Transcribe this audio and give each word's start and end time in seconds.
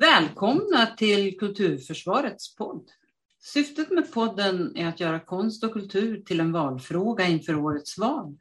Välkomna 0.00 0.86
till 0.86 1.38
Kulturförsvarets 1.38 2.56
podd. 2.56 2.90
Syftet 3.40 3.90
med 3.90 4.12
podden 4.12 4.76
är 4.76 4.86
att 4.86 5.00
göra 5.00 5.20
konst 5.20 5.64
och 5.64 5.72
kultur 5.72 6.22
till 6.22 6.40
en 6.40 6.52
valfråga 6.52 7.26
inför 7.26 7.54
årets 7.54 7.98
val. 7.98 8.36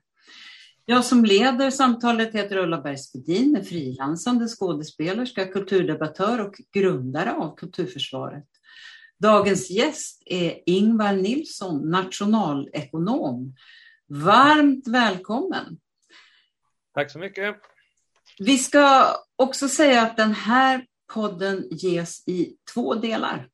Jag 0.86 1.06
som 1.06 1.26
leder 1.26 1.70
samtalet 1.70 2.36
heter 2.36 2.58
Ulla 2.58 2.82
Bergsvedin, 2.82 3.56
är 3.56 3.64
frilansande 3.64 4.48
skådespelerska, 4.48 5.46
kulturdebattör 5.46 6.42
och 6.42 6.56
grundare 6.72 7.34
av 7.34 7.56
Kulturförsvaret. 7.56 8.48
Dagens 9.20 9.70
gäst 9.70 10.24
är 10.26 10.60
Ingvar 10.66 11.14
Nilsson, 11.14 11.90
nationalekonom. 11.90 13.56
Varmt 14.08 14.88
välkommen! 14.88 15.78
Tack 16.94 17.12
så 17.12 17.20
mycket! 17.20 17.56
Vi 18.40 18.58
ska 18.58 19.16
också 19.36 19.70
säga 19.70 20.02
att 20.02 20.18
den 20.18 20.34
här 20.34 20.86
podden 21.14 21.68
ges 21.72 22.28
i 22.28 22.58
två 22.74 22.94
delar, 22.94 23.50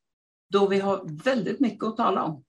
då 0.50 0.66
vi 0.66 0.80
har 0.80 1.22
väldigt 1.24 1.60
mycket 1.60 1.84
att 1.84 1.96
tala 1.96 2.22
om. 2.22 2.44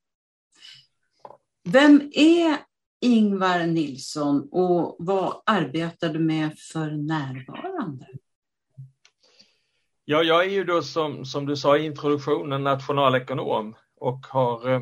Vem 1.63 2.11
är 2.13 2.57
Ingvar 3.01 3.65
Nilsson 3.65 4.49
och 4.51 4.95
vad 4.99 5.41
arbetar 5.45 6.09
du 6.09 6.19
med 6.19 6.59
för 6.59 6.91
närvarande? 6.91 8.07
Ja, 10.05 10.23
jag 10.23 10.45
är 10.45 10.49
ju 10.49 10.63
då 10.63 10.81
som, 10.81 11.25
som 11.25 11.45
du 11.45 11.55
sa 11.55 11.77
i 11.77 11.85
introduktionen 11.85 12.63
nationalekonom 12.63 13.75
och 13.95 14.25
har 14.29 14.69
eh, 14.69 14.81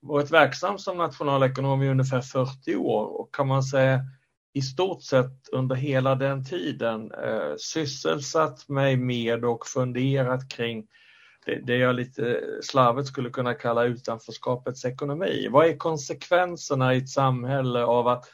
varit 0.00 0.30
verksam 0.30 0.78
som 0.78 0.96
nationalekonom 0.96 1.82
i 1.82 1.88
ungefär 1.88 2.20
40 2.20 2.76
år 2.76 3.20
och 3.20 3.34
kan 3.34 3.48
man 3.48 3.62
säga 3.62 4.00
i 4.58 4.62
stort 4.62 5.02
sett 5.02 5.48
under 5.52 5.76
hela 5.76 6.14
den 6.14 6.44
tiden 6.44 7.12
eh, 7.12 7.56
sysselsatt 7.58 8.68
mig 8.68 8.96
med 8.96 9.44
och 9.44 9.66
funderat 9.66 10.48
kring 10.48 10.86
det, 11.46 11.60
det 11.66 11.76
jag 11.76 11.94
lite 11.94 12.40
slarvigt 12.62 13.08
skulle 13.08 13.30
kunna 13.30 13.54
kalla 13.54 13.84
utanförskapets 13.84 14.84
ekonomi. 14.84 15.48
Vad 15.50 15.66
är 15.66 15.76
konsekvenserna 15.76 16.94
i 16.94 16.98
ett 16.98 17.08
samhälle 17.08 17.84
av 17.84 18.08
att 18.08 18.24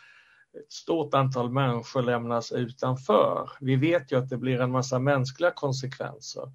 ett 0.58 0.72
stort 0.72 1.14
antal 1.14 1.50
människor 1.50 2.02
lämnas 2.02 2.52
utanför? 2.52 3.50
Vi 3.60 3.76
vet 3.76 4.12
ju 4.12 4.18
att 4.18 4.28
det 4.28 4.36
blir 4.36 4.60
en 4.60 4.70
massa 4.70 4.98
mänskliga 4.98 5.50
konsekvenser. 5.50 6.52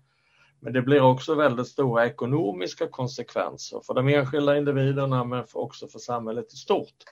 Men 0.60 0.74
det 0.74 0.82
blir 0.82 1.02
också 1.02 1.36
väldigt 1.36 1.68
stora 1.68 2.06
ekonomiska 2.06 2.88
konsekvenser 2.88 3.82
för 3.86 3.94
de 3.94 4.08
enskilda 4.08 4.58
individerna 4.58 5.24
men 5.24 5.46
också 5.54 5.88
för 5.88 6.00
samhället 6.00 6.54
i 6.54 6.58
stort. 6.58 7.04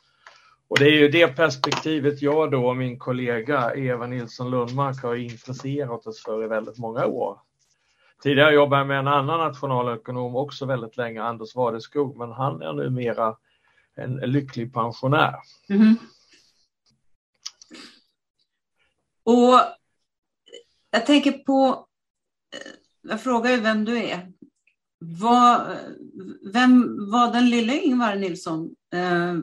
Och 0.68 0.80
det 0.80 0.86
är 0.86 1.00
ju 1.00 1.08
det 1.08 1.28
perspektivet 1.28 2.22
jag 2.22 2.52
då 2.52 2.68
och 2.68 2.78
min 2.78 3.00
kollega 3.00 3.76
Eva 3.76 4.08
Nilsson 4.08 4.50
Lundmark 4.50 5.04
har 5.04 5.16
intresserat 5.16 6.08
oss 6.08 6.24
för 6.24 6.44
i 6.44 6.48
väldigt 6.48 6.78
många 6.78 7.06
år. 7.06 7.40
Tidigare 8.24 8.54
jobbade 8.54 8.80
jag 8.80 8.88
med 8.88 9.00
en 9.00 9.08
annan 9.08 9.40
nationalekonom 9.40 10.36
också 10.36 10.66
väldigt 10.66 10.98
länge, 10.98 11.24
Anders 11.24 11.56
Wadeskog, 11.56 12.18
men 12.18 12.32
han 12.32 12.62
är 12.62 12.74
numera 12.74 13.36
en 13.96 14.16
lycklig 14.16 14.74
pensionär. 14.74 15.36
Mm. 15.70 15.96
Och 19.24 19.60
jag 20.92 21.06
tänker 21.06 21.32
på, 21.32 21.88
eh, 22.54 22.72
jag 23.02 23.24
frågar 23.24 23.52
ju 23.52 23.58
vem 23.62 23.86
du 23.86 23.98
är. 24.04 24.34
Vad, 25.00 25.78
vem 26.54 26.98
var 27.12 27.34
den 27.34 27.50
lilla 27.50 27.74
Ingvar 27.74 28.16
Nilsson? 28.16 28.76
Eh, 28.94 29.36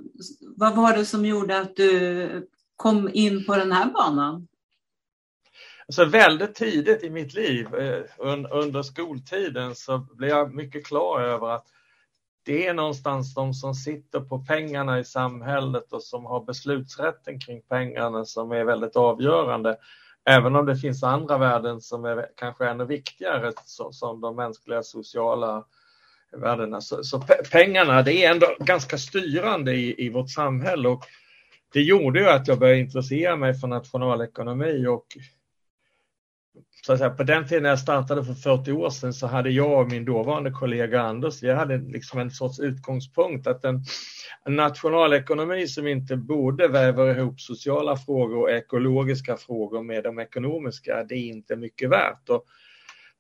vad 0.56 0.76
var 0.76 0.96
det 0.96 1.04
som 1.04 1.26
gjorde 1.26 1.60
att 1.60 1.76
du 1.76 2.48
kom 2.76 3.10
in 3.12 3.44
på 3.46 3.56
den 3.56 3.72
här 3.72 3.90
banan? 3.90 4.48
Alltså 5.86 6.04
väldigt 6.04 6.54
tidigt 6.54 7.02
i 7.02 7.10
mitt 7.10 7.34
liv, 7.34 7.74
eh, 7.74 8.02
under 8.50 8.82
skoltiden, 8.82 9.74
så 9.74 9.98
blev 9.98 10.30
jag 10.30 10.54
mycket 10.54 10.86
klar 10.86 11.20
över 11.20 11.50
att 11.50 11.66
det 12.44 12.66
är 12.66 12.74
någonstans 12.74 13.34
de 13.34 13.54
som 13.54 13.74
sitter 13.74 14.20
på 14.20 14.38
pengarna 14.38 14.98
i 14.98 15.04
samhället 15.04 15.92
och 15.92 16.02
som 16.02 16.24
har 16.24 16.44
beslutsrätten 16.44 17.40
kring 17.40 17.62
pengarna 17.62 18.24
som 18.24 18.52
är 18.52 18.64
väldigt 18.64 18.96
avgörande. 18.96 19.76
Även 20.26 20.56
om 20.56 20.66
det 20.66 20.76
finns 20.76 21.02
andra 21.02 21.38
värden 21.38 21.80
som 21.80 22.04
är 22.04 22.26
kanske 22.36 22.68
ännu 22.68 22.84
viktigare 22.84 23.52
som 23.90 24.20
de 24.20 24.36
mänskliga 24.36 24.82
sociala 24.82 25.64
värdena. 26.36 26.80
Så, 26.80 27.04
så 27.04 27.24
pengarna, 27.52 28.02
det 28.02 28.24
är 28.24 28.30
ändå 28.30 28.46
ganska 28.60 28.98
styrande 28.98 29.72
i, 29.72 30.06
i 30.06 30.08
vårt 30.08 30.30
samhälle 30.30 30.88
och 30.88 31.04
det 31.72 31.82
gjorde 31.82 32.20
ju 32.20 32.28
att 32.28 32.48
jag 32.48 32.58
började 32.58 32.80
intressera 32.80 33.36
mig 33.36 33.54
för 33.54 33.68
nationalekonomi 33.68 34.86
och 34.86 35.06
så 36.86 36.96
säga, 36.96 37.10
på 37.10 37.22
den 37.22 37.46
tiden 37.46 37.64
jag 37.64 37.78
startade 37.78 38.24
för 38.24 38.34
40 38.34 38.72
år 38.72 38.90
sedan 38.90 39.12
så 39.12 39.26
hade 39.26 39.50
jag 39.50 39.80
och 39.80 39.92
min 39.92 40.04
dåvarande 40.04 40.50
kollega 40.50 41.00
Anders, 41.00 41.42
vi 41.42 41.52
hade 41.52 41.78
liksom 41.78 42.20
en 42.20 42.30
sorts 42.30 42.60
utgångspunkt 42.60 43.46
att 43.46 43.64
en, 43.64 43.84
en 44.44 44.56
nationalekonomi 44.56 45.68
som 45.68 45.86
inte 45.86 46.16
borde 46.16 46.68
väva 46.68 47.10
ihop 47.10 47.40
sociala 47.40 47.96
frågor 47.96 48.36
och 48.36 48.50
ekologiska 48.50 49.36
frågor 49.36 49.82
med 49.82 50.04
de 50.04 50.18
ekonomiska, 50.18 51.04
det 51.04 51.14
är 51.14 51.26
inte 51.28 51.56
mycket 51.56 51.90
värt. 51.90 52.28
Och 52.28 52.44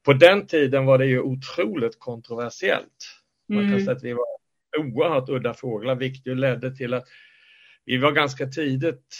på 0.04 0.12
den 0.12 0.46
tiden 0.46 0.86
var 0.86 0.98
det 0.98 1.06
ju 1.06 1.20
otroligt 1.20 1.98
kontroversiellt. 1.98 3.20
Man 3.48 3.58
kan 3.58 3.68
mm. 3.68 3.84
säga 3.84 3.96
att 3.96 4.04
vi 4.04 4.12
var 4.12 4.26
oerhört 4.78 5.28
udda 5.28 5.54
fåglar, 5.54 5.94
vilket 5.94 6.26
ju 6.26 6.34
ledde 6.34 6.76
till 6.76 6.94
att 6.94 7.04
vi 7.84 7.96
var 7.96 8.12
ganska 8.12 8.46
tidigt 8.46 9.16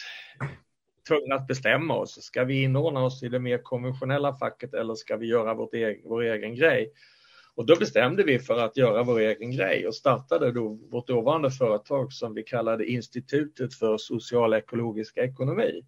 tvungna 1.08 1.34
att 1.34 1.46
bestämma 1.46 1.96
oss. 1.96 2.22
Ska 2.22 2.44
vi 2.44 2.62
inordna 2.62 3.04
oss 3.04 3.22
i 3.22 3.28
det 3.28 3.40
mer 3.40 3.58
konventionella 3.58 4.34
facket 4.34 4.74
eller 4.74 4.94
ska 4.94 5.16
vi 5.16 5.26
göra 5.26 5.54
vårt 5.54 5.74
egen, 5.74 6.00
vår 6.04 6.22
egen 6.22 6.54
grej? 6.54 6.92
Och 7.54 7.66
då 7.66 7.76
bestämde 7.76 8.22
vi 8.22 8.38
för 8.38 8.58
att 8.58 8.76
göra 8.76 9.02
vår 9.02 9.18
egen 9.18 9.50
grej 9.50 9.86
och 9.86 9.94
startade 9.94 10.52
då 10.52 10.68
vårt 10.68 11.06
dåvarande 11.06 11.50
företag 11.50 12.12
som 12.12 12.34
vi 12.34 12.42
kallade 12.42 12.86
Institutet 12.86 13.74
för 13.74 13.96
social 13.98 14.54
ekologisk 14.54 15.16
ekonomi. 15.16 15.84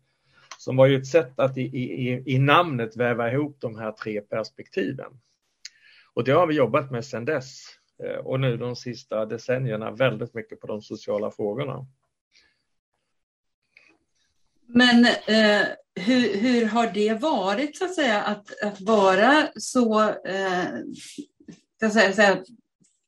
Som 0.59 0.77
var 0.77 0.87
ju 0.87 0.97
ett 0.97 1.07
sätt 1.07 1.39
att 1.39 1.59
i, 1.59 1.63
i, 1.63 2.23
i 2.27 2.39
namnet 2.39 2.97
väva 2.97 3.33
ihop 3.33 3.57
de 3.61 3.79
här 3.79 3.93
tre 3.93 4.21
perspektiven. 4.21 5.21
Och 6.15 6.25
det 6.25 6.33
har 6.33 6.47
vi 6.47 6.55
jobbat 6.55 6.91
med 6.91 7.05
sedan 7.05 7.25
dess 7.25 7.67
eh, 8.03 8.17
och 8.17 8.41
nu 8.41 8.57
de 8.57 8.77
sista 8.77 9.27
decennierna 9.27 9.91
väldigt 9.91 10.35
mycket 10.35 10.61
på 10.61 10.67
de 10.67 10.83
sociala 10.83 11.31
frågorna. 11.31 11.87
Men 14.67 15.05
eh, 15.05 15.67
hur, 16.01 16.37
hur, 16.37 16.67
har 16.67 16.91
det 16.95 17.21
varit 17.21 17.77
så 17.77 17.85
att 17.85 17.95
säga 17.95 18.23
att, 18.23 18.63
att 18.63 18.81
vara 18.81 19.49
så 19.57 20.01
eh, 20.03 20.65
ska 21.77 21.91
säga, 21.91 22.13
säga, 22.13 22.43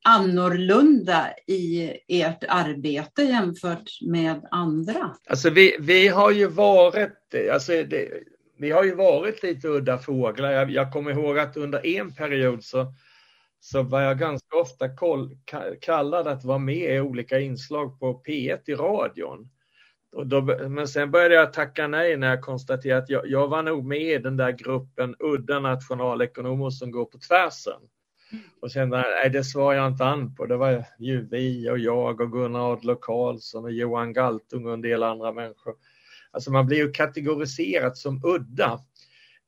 annorlunda 0.04 1.30
i 1.46 1.92
ert 2.08 2.44
arbete 2.48 3.22
jämfört 3.22 3.90
med 4.06 4.48
andra? 4.50 5.16
Alltså 5.26 5.50
vi, 5.50 5.76
vi 5.80 6.08
har 6.08 6.30
ju 6.30 6.46
varit, 6.46 7.34
alltså 7.52 7.72
det, 7.72 8.22
vi 8.58 8.70
har 8.70 8.84
ju 8.84 8.94
varit 8.94 9.42
lite 9.42 9.68
udda 9.68 9.98
fåglar. 9.98 10.50
Jag, 10.50 10.70
jag 10.70 10.92
kommer 10.92 11.10
ihåg 11.10 11.38
att 11.38 11.56
under 11.56 11.86
en 11.86 12.14
period 12.14 12.64
så, 12.64 12.92
så 13.60 13.82
var 13.82 14.00
jag 14.00 14.18
ganska 14.18 14.56
ofta 14.56 14.96
koll, 14.96 15.36
kallad 15.80 16.28
att 16.28 16.44
vara 16.44 16.58
med 16.58 16.96
i 16.96 17.00
olika 17.00 17.40
inslag 17.40 18.00
på 18.00 18.22
P1 18.26 18.60
i 18.66 18.74
radion. 18.74 19.50
Då, 20.24 20.42
men 20.68 20.88
sen 20.88 21.10
började 21.10 21.34
jag 21.34 21.52
tacka 21.52 21.86
nej 21.86 22.16
när 22.16 22.28
jag 22.28 22.42
konstaterade 22.42 23.02
att 23.02 23.10
jag, 23.10 23.26
jag 23.26 23.48
var 23.48 23.62
nog 23.62 23.84
med 23.84 24.12
i 24.12 24.18
den 24.18 24.36
där 24.36 24.50
gruppen 24.50 25.16
udda 25.18 25.60
nationalekonomer 25.60 26.70
som 26.70 26.90
går 26.90 27.04
på 27.04 27.18
tvärsen. 27.18 27.80
Mm. 28.32 28.44
Och 28.60 28.72
sen 28.72 28.88
nej, 28.88 29.30
det 29.30 29.44
svarade 29.44 29.80
jag 29.80 29.88
inte 29.88 30.04
an 30.04 30.34
på. 30.34 30.46
Det 30.46 30.56
var 30.56 30.84
ju 30.98 31.28
vi 31.28 31.70
och 31.70 31.78
jag 31.78 32.20
och 32.20 32.32
Gunnar 32.32 32.72
Adler 32.72 32.96
Karlsson 33.00 33.64
och 33.64 33.72
Johan 33.72 34.12
Galtung 34.12 34.66
och 34.66 34.72
en 34.72 34.80
del 34.80 35.02
andra 35.02 35.32
människor. 35.32 35.74
Alltså 36.30 36.50
man 36.50 36.66
blir 36.66 36.78
ju 36.78 36.92
kategoriserat 36.92 37.96
som 37.96 38.20
udda. 38.24 38.80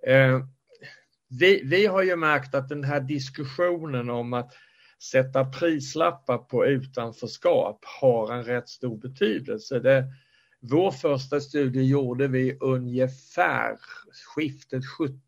Eh, 0.06 0.40
vi, 1.28 1.62
vi 1.64 1.86
har 1.86 2.02
ju 2.02 2.16
märkt 2.16 2.54
att 2.54 2.68
den 2.68 2.84
här 2.84 3.00
diskussionen 3.00 4.10
om 4.10 4.32
att 4.32 4.52
sätta 5.02 5.44
prislappar 5.44 6.38
på 6.38 6.66
utanförskap 6.66 7.84
har 8.00 8.32
en 8.32 8.44
rätt 8.44 8.68
stor 8.68 8.96
betydelse. 8.96 9.80
Det, 9.80 10.04
vår 10.60 10.90
första 10.90 11.40
studie 11.40 11.82
gjorde 11.82 12.28
vi 12.28 12.56
ungefär 12.60 13.78
skiftet 14.34 14.82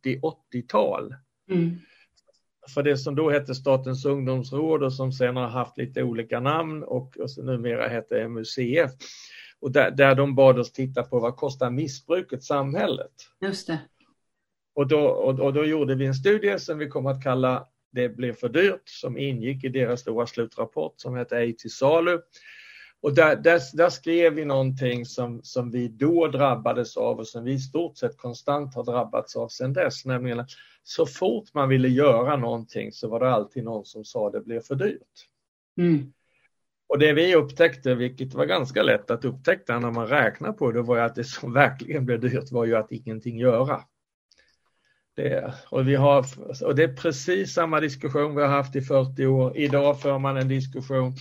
70-80-tal. 0.05 1.15
Mm. 1.51 1.79
För 2.75 2.83
det 2.83 2.97
som 2.97 3.15
då 3.15 3.31
hette 3.31 3.55
Statens 3.55 4.05
ungdomsråd 4.05 4.83
och 4.83 4.93
som 4.93 5.13
sen 5.13 5.37
har 5.37 5.49
haft 5.49 5.79
lite 5.79 6.03
olika 6.03 6.41
namn 6.41 6.83
och, 6.83 7.17
och 7.17 7.45
numera 7.45 7.89
heter 7.89 8.29
MUCF. 8.29 8.91
Och 9.61 9.73
där, 9.73 9.91
där 9.91 10.15
de 10.15 10.35
bad 10.35 10.59
oss 10.59 10.73
titta 10.73 11.03
på 11.03 11.19
vad 11.19 11.37
kostar 11.37 11.71
missbruket 11.71 12.45
samhället. 12.45 13.13
Just 13.41 13.67
det. 13.67 13.79
Och 14.75 14.89
då, 14.89 15.01
och, 15.01 15.41
och 15.41 15.53
då 15.53 15.65
gjorde 15.65 15.95
vi 15.95 16.07
en 16.07 16.15
studie 16.15 16.59
som 16.59 16.79
vi 16.79 16.89
kommer 16.89 17.11
att 17.11 17.23
kalla 17.23 17.69
Det 17.93 18.09
blev 18.09 18.33
för 18.33 18.49
dyrt 18.49 18.89
som 18.89 19.19
ingick 19.19 19.65
i 19.65 19.69
deras 19.69 20.01
stora 20.01 20.27
slutrapport 20.27 20.95
som 20.97 21.17
hette 21.17 21.37
Ej 21.37 21.57
till 21.57 21.71
salu 21.71 22.21
Och 23.03 23.15
där, 23.15 23.37
där, 23.37 23.61
där, 23.73 23.89
skrev 23.89 24.35
vi 24.35 24.45
någonting 24.45 25.07
som, 25.07 25.41
som 25.43 25.71
vi 25.71 25.89
då 25.89 26.29
drabbades 26.29 26.97
av 26.97 27.19
och 27.19 27.29
som 27.29 27.45
vi 27.45 27.53
i 27.53 27.59
stort 27.59 27.99
sett 27.99 28.17
konstant 28.17 28.75
har 28.75 28.85
drabbats 28.85 29.37
av 29.37 29.49
sedan 29.49 29.73
dess, 29.73 30.05
nämligen 30.05 30.41
att 30.41 30.51
så 30.83 31.07
fort 31.07 31.55
man 31.55 31.69
ville 31.69 31.89
göra 31.89 32.37
någonting 32.37 32.93
så 32.93 33.09
var 33.09 33.21
det 33.21 33.31
alltid 33.31 33.65
någon 33.65 33.85
som 33.85 34.05
sa 34.05 34.31
det 34.31 34.41
blev 34.41 34.61
för 34.61 34.75
dyrt. 34.75 35.29
Mm. 35.79 36.13
Och 36.87 36.99
det 36.99 37.13
vi 37.13 37.35
upptäckte, 37.35 37.95
vilket 37.95 38.35
var 38.35 38.47
ganska 38.47 38.83
lätt 38.83 39.11
att 39.11 39.25
upptäcka 39.25 39.79
när 39.79 39.91
man 39.91 40.07
räknar 40.07 40.53
på 40.53 40.73
det, 40.73 40.83
var 40.83 40.99
att 40.99 41.15
det 41.15 41.25
som 41.25 41.53
verkligen 41.53 42.07
blev 42.07 42.21
dyrt 42.21 42.53
var 42.53 42.65
ju 42.65 42.77
att 42.77 42.93
ingenting 42.93 43.39
göra. 43.39 43.81
Det, 45.17 45.55
och, 45.71 45.89
vi 45.89 45.95
har, 45.95 46.27
och 46.65 46.75
det 46.75 46.83
är 46.83 46.97
precis 46.97 47.55
samma 47.55 47.81
diskussion 47.81 48.35
vi 48.35 48.43
har 48.43 48.49
haft 48.49 48.77
i 48.77 48.81
40 48.81 49.27
år. 49.27 49.57
Idag 49.57 50.01
för 50.01 50.19
man 50.19 50.37
en 50.37 50.49
diskussion. 50.49 51.15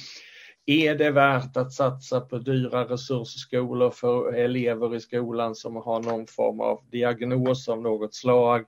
Är 0.66 0.96
det 0.96 1.12
värt 1.12 1.58
att 1.58 1.74
satsa 1.74 2.22
på 2.22 2.38
dyra 2.38 2.84
resursskolor 2.84 3.90
för 3.90 4.34
elever 4.34 4.96
i 4.96 5.00
skolan 5.00 5.56
som 5.56 5.76
har 5.76 6.00
någon 6.00 6.28
form 6.28 6.62
av 6.62 6.80
diagnos 6.92 7.70
av 7.70 7.82
något 7.82 8.16
slag? 8.16 8.66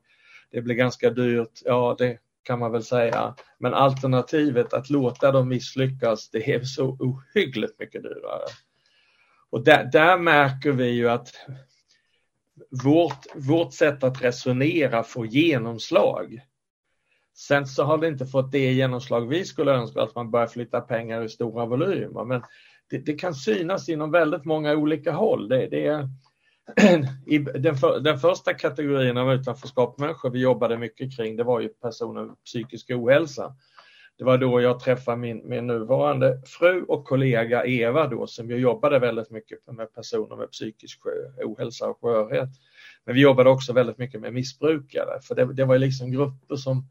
Det 0.52 0.62
blir 0.62 0.76
ganska 0.76 1.10
dyrt. 1.10 1.62
Ja, 1.66 1.96
det 2.00 2.18
kan 2.44 2.60
man 2.60 2.72
väl 2.72 2.84
säga. 2.84 3.36
Men 3.60 3.74
alternativet 3.74 4.74
att 4.74 4.90
låta 4.90 5.32
dem 5.32 5.50
misslyckas, 5.50 6.30
det 6.30 6.54
är 6.54 6.64
så 6.64 6.98
ohyggligt 7.00 7.80
mycket 7.80 8.04
dyrare. 8.04 8.48
Och 9.50 9.64
där, 9.64 9.90
där 9.92 10.18
märker 10.18 10.72
vi 10.72 10.90
ju 10.90 11.10
att 11.10 11.30
vårt, 12.84 13.26
vårt 13.36 13.74
sätt 13.74 14.04
att 14.04 14.22
resonera 14.22 15.04
får 15.04 15.28
genomslag. 15.28 16.42
Sen 17.34 17.68
så 17.68 17.84
har 17.84 17.98
det 17.98 18.08
inte 18.08 18.26
fått 18.26 18.52
det 18.52 18.74
genomslag 18.74 19.30
vi 19.30 19.46
skulle 19.46 19.72
önska, 19.72 20.02
att 20.02 20.16
man 20.16 20.32
börjar 20.32 20.48
flytta 20.48 20.82
pengar 20.82 21.24
i 21.24 21.30
stora 21.30 21.66
volymer. 21.66 22.26
Men 22.26 22.42
det, 22.90 22.98
det 22.98 23.14
kan 23.14 23.34
synas 23.34 23.90
inom 23.90 24.12
väldigt 24.12 24.46
många 24.46 24.74
olika 24.74 25.12
håll. 25.12 25.48
Det, 25.48 25.68
det 25.68 25.88
är, 25.88 26.10
i 27.26 27.38
den, 27.38 27.76
för, 27.76 28.00
den, 28.00 28.20
första 28.20 28.54
kategorin 28.54 29.18
av 29.18 29.34
utanförskapsmänniskor 29.34 30.30
vi 30.30 30.40
jobbade 30.40 30.78
mycket 30.78 31.18
kring, 31.18 31.36
det 31.36 31.44
var 31.44 31.60
ju 31.60 31.70
personer 31.70 32.26
med 32.26 32.44
psykisk 32.46 32.90
ohälsa. 32.90 33.56
Det 34.18 34.24
var 34.24 34.38
då 34.38 34.62
jag 34.62 34.80
träffade 34.80 35.18
min, 35.18 35.50
min 35.50 35.68
nuvarande 35.68 36.42
fru 36.46 36.84
och 36.84 37.06
kollega 37.06 37.66
Eva 37.66 38.08
då, 38.08 38.28
som 38.28 38.50
ju 38.50 38.58
jobbade 38.58 39.00
väldigt 39.00 39.32
mycket 39.32 39.60
med 39.72 39.94
personer 39.94 40.36
med 40.36 40.52
psykisk 40.52 41.00
ohälsa 41.44 41.90
och 41.90 41.98
skörhet. 42.02 42.50
Men 43.06 43.16
vi 43.16 43.22
jobbade 43.22 43.50
också 43.50 43.74
väldigt 43.74 43.98
mycket 43.98 44.22
med 44.22 44.34
missbrukare, 44.34 45.22
för 45.22 45.36
det, 45.36 45.54
det 45.54 45.66
var 45.66 45.78
liksom 45.78 46.12
grupper 46.12 46.56
som 46.56 46.88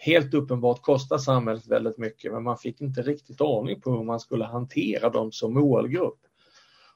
helt 0.00 0.34
uppenbart 0.34 0.82
kostar 0.82 1.18
samhället 1.18 1.66
väldigt 1.66 1.98
mycket, 1.98 2.32
men 2.32 2.42
man 2.42 2.58
fick 2.58 2.80
inte 2.80 3.02
riktigt 3.02 3.40
aning 3.40 3.80
på 3.80 3.90
hur 3.90 4.04
man 4.04 4.20
skulle 4.20 4.44
hantera 4.44 5.10
dem 5.10 5.32
som 5.32 5.54
målgrupp. 5.54 6.18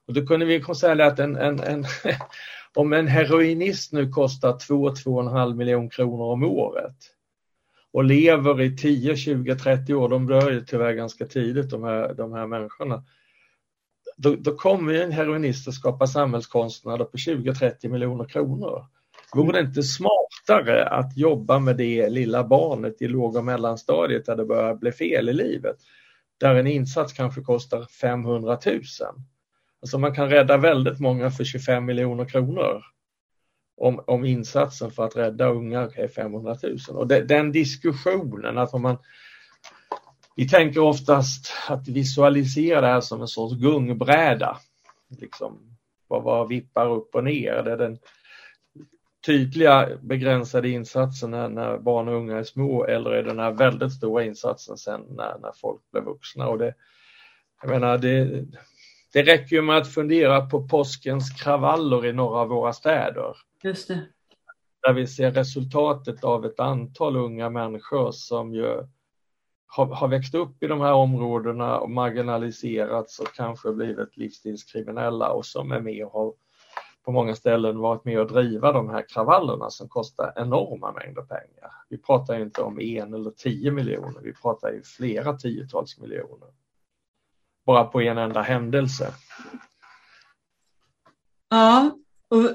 Och 0.06 0.14
då 0.14 0.26
kunde 0.26 0.46
vi 0.46 0.74
säga 0.74 1.06
att 1.06 1.18
en, 1.18 1.36
en, 1.36 1.60
en 1.60 1.84
om 2.74 2.92
en 2.92 3.08
heroinist 3.08 3.92
nu 3.92 4.08
kostar 4.08 4.52
2-2,5 4.52 5.54
miljoner 5.54 5.90
kronor 5.90 6.32
om 6.32 6.44
året 6.44 6.96
och 7.92 8.04
lever 8.04 8.60
i 8.60 8.76
10, 8.76 9.16
20, 9.16 9.56
30 9.56 9.94
år, 9.94 10.08
de 10.08 10.26
dör 10.26 10.50
ju 10.50 10.64
tyvärr 10.64 10.92
ganska 10.92 11.26
tidigt 11.26 11.70
de 11.70 11.84
här, 11.84 12.14
de 12.14 12.32
här 12.32 12.46
människorna, 12.46 13.04
då, 14.16 14.34
då 14.34 14.54
kommer 14.54 14.94
en 14.94 15.12
heroinist 15.12 15.68
att 15.68 15.74
skapa 15.74 16.06
samhällskostnader 16.06 17.04
på 17.04 17.16
20-30 17.16 17.88
miljoner 17.88 18.24
kronor. 18.24 18.86
Vore 19.36 19.52
det 19.52 19.68
inte 19.68 19.82
smartare 19.82 20.88
att 20.88 21.16
jobba 21.16 21.58
med 21.58 21.76
det 21.76 22.08
lilla 22.08 22.44
barnet 22.44 23.02
i 23.02 23.08
låg 23.08 23.36
och 23.36 23.44
mellanstadiet 23.44 24.26
där 24.26 24.36
det 24.36 24.44
börjar 24.44 24.74
bli 24.74 24.92
fel 24.92 25.28
i 25.28 25.32
livet? 25.32 25.76
Där 26.40 26.54
en 26.54 26.66
insats 26.66 27.12
kanske 27.12 27.40
kostar 27.40 27.84
500 27.84 28.58
000. 28.66 28.80
Alltså 29.82 29.98
man 29.98 30.14
kan 30.14 30.30
rädda 30.30 30.56
väldigt 30.56 31.00
många 31.00 31.30
för 31.30 31.44
25 31.44 31.84
miljoner 31.84 32.24
kronor 32.24 32.82
om, 33.76 34.04
om 34.06 34.24
insatsen 34.24 34.90
för 34.90 35.04
att 35.04 35.16
rädda 35.16 35.48
unga 35.48 35.80
är 35.80 36.08
500 36.08 36.56
000. 36.62 36.78
Och 36.88 37.06
det, 37.06 37.20
den 37.20 37.52
diskussionen, 37.52 38.58
att 38.58 38.74
om 38.74 38.82
man 38.82 38.98
vi 40.36 40.48
tänker 40.48 40.80
oftast 40.80 41.52
att 41.68 41.88
visualisera 41.88 42.80
det 42.80 42.86
här 42.86 43.00
som 43.00 43.20
en 43.20 43.28
sorts 43.28 43.54
gungbräda. 43.54 44.58
Liksom, 45.20 45.76
vad, 46.08 46.22
vad 46.22 46.48
vippar 46.48 46.90
upp 46.90 47.14
och 47.14 47.24
ner? 47.24 47.62
Det 47.62 47.72
är 47.72 47.76
den 47.76 47.98
tydliga 49.26 49.88
begränsade 50.00 50.68
insatsen 50.68 51.30
när, 51.30 51.48
när, 51.48 51.78
barn 51.78 52.08
och 52.08 52.14
unga 52.14 52.38
är 52.38 52.44
små 52.44 52.84
eller 52.84 53.10
är 53.10 53.22
det 53.22 53.28
den 53.28 53.38
här 53.38 53.52
väldigt 53.52 53.92
stora 53.92 54.24
insatsen 54.24 54.76
sen 54.76 55.00
när, 55.00 55.38
när 55.38 55.52
folk 55.60 55.80
blir 55.92 56.02
vuxna? 56.02 56.48
Och 56.48 56.58
det, 56.58 56.74
jag 57.62 57.70
menar, 57.70 57.98
det, 57.98 58.44
det 59.12 59.22
räcker 59.22 59.56
ju 59.56 59.62
med 59.62 59.76
att 59.76 59.94
fundera 59.94 60.46
på 60.46 60.68
påskens 60.68 61.30
kravaller 61.30 62.06
i 62.06 62.12
några 62.12 62.38
av 62.38 62.48
våra 62.48 62.72
städer. 62.72 63.36
Just 63.62 63.88
det. 63.88 64.00
Där 64.82 64.92
vi 64.92 65.06
ser 65.06 65.30
resultatet 65.30 66.24
av 66.24 66.46
ett 66.46 66.60
antal 66.60 67.16
unga 67.16 67.50
människor 67.50 68.12
som 68.12 68.54
ju 68.54 68.86
har, 69.66 69.86
har 69.86 70.08
växt 70.08 70.34
upp 70.34 70.62
i 70.62 70.66
de 70.66 70.80
här 70.80 70.92
områdena 70.92 71.78
och 71.78 71.90
marginaliserats 71.90 73.18
och 73.18 73.34
kanske 73.34 73.72
blivit 73.72 74.16
livsstilskriminella 74.16 75.32
och 75.32 75.46
som 75.46 75.72
är 75.72 75.80
med 75.80 76.04
och 76.04 76.12
har 76.12 76.32
på 77.04 77.12
många 77.12 77.34
ställen 77.34 77.78
varit 77.78 78.04
med 78.04 78.20
och 78.20 78.32
driva 78.32 78.72
de 78.72 78.90
här 78.90 79.04
kravallerna 79.08 79.70
som 79.70 79.88
kostar 79.88 80.32
enorma 80.36 80.92
mängder 80.92 81.22
pengar. 81.22 81.72
Vi 81.88 81.98
pratar 81.98 82.40
inte 82.40 82.62
om 82.62 82.80
en 82.80 83.14
eller 83.14 83.30
tio 83.30 83.70
miljoner, 83.70 84.20
vi 84.22 84.32
pratar 84.32 84.72
ju 84.72 84.82
flera 84.82 85.32
tiotals 85.36 85.98
miljoner. 85.98 86.48
Bara 87.66 87.84
på 87.84 88.00
en 88.00 88.18
enda 88.18 88.42
händelse. 88.42 89.14
Ja, 91.48 91.90
och 92.28 92.50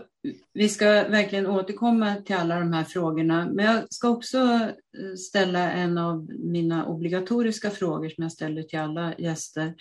vi 0.54 0.70
ska 0.70 0.86
verkligen 0.86 1.48
återkomma 1.48 2.16
till 2.16 2.36
alla 2.36 2.60
de 2.60 2.74
här 2.74 2.84
frågorna. 2.84 3.50
Men 3.54 3.66
jag 3.66 3.94
ska 3.94 4.10
också 4.10 4.38
eh, 4.38 5.16
ställa 5.18 5.72
en 5.72 5.98
av 5.98 6.30
mina 6.30 6.86
obligatoriska 6.86 7.70
frågor 7.70 8.10
som 8.10 8.22
jag 8.24 8.32
ställer 8.32 8.64
till 8.64 8.80
alla 8.80 9.14
gäster. 9.18 9.74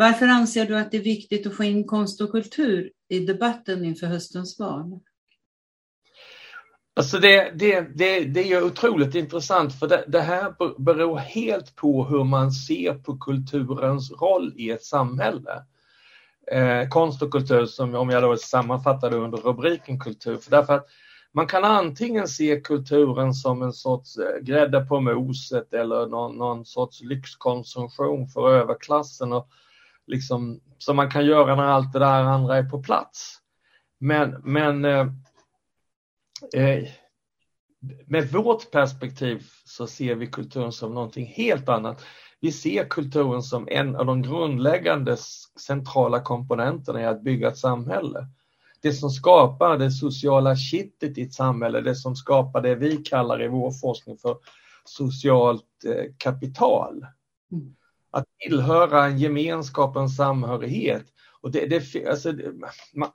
Varför 0.00 0.26
anser 0.26 0.66
du 0.66 0.78
att 0.78 0.90
det 0.90 0.96
är 0.96 1.02
viktigt 1.02 1.46
att 1.46 1.56
få 1.56 1.64
in 1.64 1.84
konst 1.84 2.20
och 2.20 2.30
kultur 2.30 2.90
i 3.08 3.18
debatten 3.18 3.84
inför 3.84 4.06
höstens 4.06 4.58
val? 4.58 5.00
Alltså 6.96 7.18
det, 7.18 7.52
det, 7.54 7.80
det, 7.80 8.24
det 8.24 8.40
är 8.40 8.44
ju 8.44 8.62
otroligt 8.62 9.14
intressant 9.14 9.78
för 9.78 9.88
det, 9.88 10.04
det, 10.08 10.20
här 10.20 10.54
beror 10.78 11.16
helt 11.16 11.76
på 11.76 12.04
hur 12.04 12.24
man 12.24 12.52
ser 12.52 12.94
på 12.94 13.18
kulturens 13.18 14.12
roll 14.12 14.52
i 14.56 14.70
ett 14.70 14.84
samhälle 14.84 15.62
eh, 16.52 16.88
konst 16.88 17.22
och 17.22 17.30
kultur, 17.30 17.66
som 17.66 17.94
om 17.94 18.10
jag 18.10 18.22
då 18.22 18.36
sammanfattar 18.36 19.10
det 19.10 19.16
under 19.16 19.38
rubriken 19.38 20.00
kultur. 20.00 20.36
För 20.36 20.50
därför 20.50 20.72
att 20.72 20.86
man 21.32 21.46
kan 21.46 21.64
antingen 21.64 22.28
se 22.28 22.60
kulturen 22.60 23.34
som 23.34 23.62
en 23.62 23.72
sorts 23.72 24.16
eh, 24.16 24.42
grädde 24.42 24.80
på 24.80 25.00
moset 25.00 25.74
eller 25.74 26.06
någon, 26.06 26.36
någon 26.36 26.64
sorts 26.64 27.02
lyxkonsumtion 27.02 28.28
för 28.28 28.50
överklassen 28.50 29.32
och 29.32 29.48
liksom, 30.08 30.60
som 30.78 30.96
man 30.96 31.10
kan 31.10 31.26
göra 31.26 31.56
när 31.56 31.64
allt 31.64 31.92
det 31.92 31.98
där 31.98 32.22
andra 32.22 32.56
är 32.56 32.62
på 32.62 32.82
plats. 32.82 33.38
Men, 33.98 34.40
men 34.44 34.84
eh, 34.84 35.06
eh, 36.54 36.88
med 38.06 38.32
vårt 38.32 38.70
perspektiv 38.70 39.46
så 39.64 39.86
ser 39.86 40.14
vi 40.14 40.26
kulturen 40.26 40.72
som 40.72 40.94
någonting 40.94 41.26
helt 41.26 41.68
annat 41.68 42.04
vi 42.40 42.52
ser 42.52 42.84
kulturen 42.84 43.42
som 43.42 43.68
en 43.70 43.96
av 43.96 44.06
de 44.06 44.22
grundläggande 44.22 45.16
centrala 45.60 46.20
komponenterna 46.20 47.02
i 47.02 47.04
att 47.04 47.22
bygga 47.22 47.48
ett 47.48 47.58
samhälle. 47.58 48.26
Det 48.82 48.92
som 48.92 49.10
skapar 49.10 49.78
det 49.78 49.90
sociala 49.90 50.56
kittet 50.56 51.18
i 51.18 51.22
ett 51.22 51.34
samhälle, 51.34 51.80
det 51.80 51.94
som 51.94 52.16
skapar 52.16 52.62
det 52.62 52.74
vi 52.74 52.96
kallar 52.96 53.42
i 53.42 53.48
vår 53.48 53.70
forskning 53.70 54.18
för 54.18 54.36
socialt 54.84 55.84
eh, 55.86 56.04
kapital. 56.18 57.06
Mm. 57.52 57.74
Att 58.10 58.24
tillhöra 58.38 59.06
en 59.06 59.18
gemenskap, 59.18 59.96
en 59.96 60.08
samhörighet. 60.08 61.04
Och 61.40 61.50
det, 61.50 61.66
det, 61.66 62.06
alltså, 62.06 62.32
man, 62.94 63.10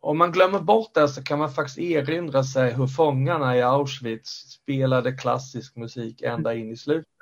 om 0.00 0.18
man 0.18 0.32
glömmer 0.32 0.60
bort 0.60 0.94
det 0.94 1.08
så 1.08 1.22
kan 1.22 1.38
man 1.38 1.52
faktiskt 1.52 1.78
erinra 1.78 2.44
sig 2.44 2.74
hur 2.74 2.86
fångarna 2.86 3.56
i 3.56 3.62
Auschwitz 3.62 4.30
spelade 4.30 5.12
klassisk 5.12 5.76
musik 5.76 6.22
ända 6.22 6.54
in 6.54 6.70
i 6.70 6.76
slutet 6.76 7.16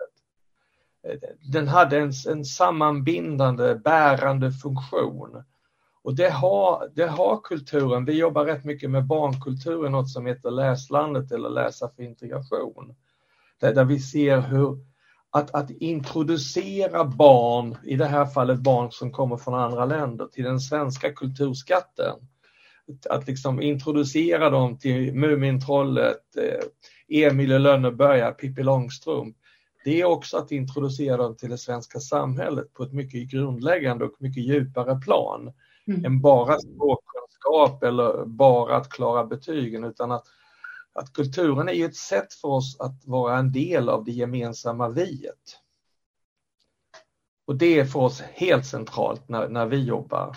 den 1.42 1.68
hade 1.68 1.99
en, 1.99 2.12
en 2.28 2.44
sammanbindande, 2.44 3.75
bärande 3.75 4.52
funktion. 4.52 5.44
Och 6.02 6.14
det 6.14 6.30
har, 6.30 6.90
det 6.94 7.06
har 7.06 7.40
kulturen. 7.40 8.04
Vi 8.04 8.18
jobbar 8.18 8.44
rätt 8.44 8.64
mycket 8.64 8.90
med 8.90 9.06
barnkultur 9.06 9.87
i 9.87 9.90
något 9.90 10.11
som 10.11 10.26
heter 10.26 10.50
Läslandet 10.50 11.33
eller 11.33 11.49
Läsa 11.49 11.90
för 11.97 12.02
integration. 12.02 12.94
Där, 13.61 13.75
där 13.75 13.85
vi 13.85 14.00
ser 14.00 14.40
hur 14.40 14.78
att, 15.35 15.55
att 15.55 15.71
introducera 15.71 17.05
barn, 17.05 17.76
i 17.85 17.97
det 17.97 18.07
här 18.07 18.26
fallet 18.26 18.59
barn 18.59 18.93
som 18.93 19.12
kommer 19.12 19.37
från 19.37 19.55
andra 19.55 19.85
länder, 19.85 20.26
till 20.26 20.45
den 20.45 20.61
svenska 20.61 21.12
kulturskatten. 21.12 22.14
Att 23.11 23.26
liksom 23.26 23.62
introducera 23.62 24.50
dem 24.50 24.79
till 24.79 25.14
Mumintrollet, 25.14 26.37
eh, 26.37 27.26
Emil 27.26 27.53
i 27.53 27.59
Lönneberga, 27.59 28.31
Pippi 28.31 28.62
Långstrump 28.62 29.37
det 29.85 30.00
är 30.00 30.05
också 30.05 30.37
att 30.37 30.53
introducera 30.53 31.17
dem 31.17 31.37
till 31.37 31.50
det 31.50 31.59
svenska 31.59 32.00
samhället 32.00 32.75
på 32.75 32.83
ett 32.83 32.93
mycket 32.93 33.31
grundläggande 33.31 34.05
och 34.05 34.14
mycket 34.19 34.45
djupare 34.45 35.00
plan 35.00 35.53
mm. 35.87 36.05
än 36.05 36.21
bara 36.21 36.59
språkkunskap 36.59 37.83
eller 37.83 38.25
bara 38.25 38.76
att 38.76 38.88
klara 38.88 39.25
betygen 39.25 39.85
utan 39.85 40.12
att, 40.12 40.25
att 40.95 41.13
kulturen 41.13 41.69
är 41.69 41.85
ett 41.85 41.97
sätt 41.97 42.35
för 42.35 42.49
oss 42.49 42.81
att 42.81 43.07
vara 43.07 43.39
en 43.39 43.53
del 43.53 43.89
av 43.89 44.05
det 44.05 44.13
gemensamma 44.13 44.89
viet. 44.89 45.61
Och 47.47 47.57
det 47.57 47.79
är 47.79 47.85
för 47.85 48.01
oss 48.01 48.21
helt 48.21 48.67
centralt 48.67 49.29
när, 49.29 49.49
när 49.49 49.67
vi 49.67 49.85
jobbar. 49.85 50.37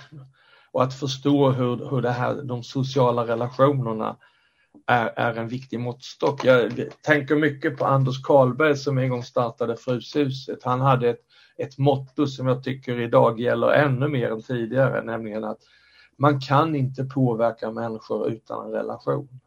Och 0.71 0.83
att 0.83 0.93
förstå 0.99 1.49
hur, 1.49 1.89
hur 1.89 2.01
det 2.01 2.11
här, 2.11 2.43
de 2.43 2.63
sociala 2.63 3.27
relationerna 3.27 4.17
är, 4.85 5.13
är 5.15 5.35
en 5.35 5.47
viktig 5.47 5.79
måttstock. 5.79 6.45
Jag 6.45 6.89
tänker 7.01 7.35
mycket 7.35 7.77
på 7.77 7.85
Anders 7.85 8.21
Karlberg 8.23 8.77
som 8.77 8.97
en 8.97 9.09
gång 9.09 9.23
startade 9.23 9.77
Frushuset. 9.77 10.63
Han 10.63 10.81
hade 10.81 11.09
ett, 11.09 11.21
ett 11.57 11.77
motto 11.77 12.27
som 12.27 12.47
jag 12.47 12.63
tycker 12.63 12.99
idag 12.99 13.39
gäller 13.39 13.67
ännu 13.67 14.07
mer 14.07 14.31
än 14.31 14.41
tidigare, 14.41 15.03
nämligen 15.03 15.43
att 15.43 15.59
man 16.17 16.41
kan 16.41 16.75
inte 16.75 17.03
påverka 17.03 17.71
människor 17.71 18.29
utan 18.29 18.65
en 18.65 18.71
relation. 18.71 19.39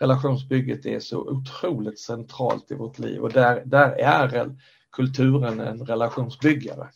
Relationsbygget 0.00 0.86
är 0.86 1.00
så 1.00 1.20
otroligt 1.20 2.00
centralt 2.00 2.70
i 2.70 2.74
vårt 2.74 2.98
liv 2.98 3.20
och 3.20 3.32
där, 3.32 3.62
där 3.64 3.90
är 3.90 4.56
kulturen 4.92 5.60
en 5.60 5.86
relationsbyggare. 5.86 6.88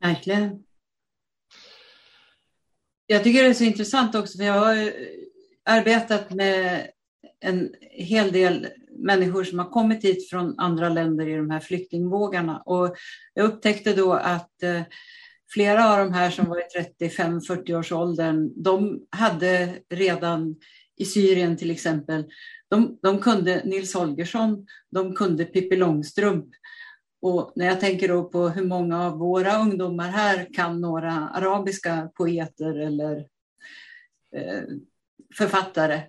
Verkligen. 0.00 0.64
Jag 3.06 3.24
tycker 3.24 3.42
det 3.42 3.48
är 3.48 3.54
så 3.54 3.64
intressant 3.64 4.14
också, 4.14 4.38
för 4.38 4.44
jag 4.44 4.60
har 4.60 4.92
arbetat 5.64 6.30
med 6.30 6.90
en 7.40 7.74
hel 7.80 8.32
del 8.32 8.68
människor 8.98 9.44
som 9.44 9.58
har 9.58 9.70
kommit 9.70 10.04
hit 10.04 10.30
från 10.30 10.58
andra 10.58 10.88
länder 10.88 11.28
i 11.28 11.36
de 11.36 11.50
här 11.50 11.60
flyktingvågarna. 11.60 12.62
Och 12.66 12.96
jag 13.34 13.44
upptäckte 13.44 13.94
då 13.94 14.12
att 14.12 14.62
eh, 14.62 14.82
flera 15.52 15.92
av 15.92 15.98
de 15.98 16.12
här 16.12 16.30
som 16.30 16.46
var 16.48 16.58
i 16.58 16.94
35-40 16.98 17.78
års 17.78 17.92
åldern, 17.92 18.62
de 18.62 19.06
hade 19.10 19.78
redan 19.90 20.56
i 20.98 21.04
Syrien 21.04 21.56
till 21.56 21.70
exempel, 21.70 22.24
de, 22.68 22.98
de 23.02 23.18
kunde 23.18 23.62
Nils 23.64 23.94
Holgersson, 23.94 24.66
de 24.90 25.14
kunde 25.14 25.44
Pippi 25.44 25.76
Långstrump. 25.76 26.46
Och 27.20 27.52
när 27.56 27.66
jag 27.66 27.80
tänker 27.80 28.08
då 28.08 28.24
på 28.24 28.48
hur 28.48 28.64
många 28.64 29.04
av 29.06 29.18
våra 29.18 29.58
ungdomar 29.58 30.08
här 30.08 30.54
kan 30.54 30.80
några 30.80 31.12
arabiska 31.12 32.10
poeter 32.14 32.78
eller 32.78 33.16
eh, 34.36 34.62
författare 35.34 36.02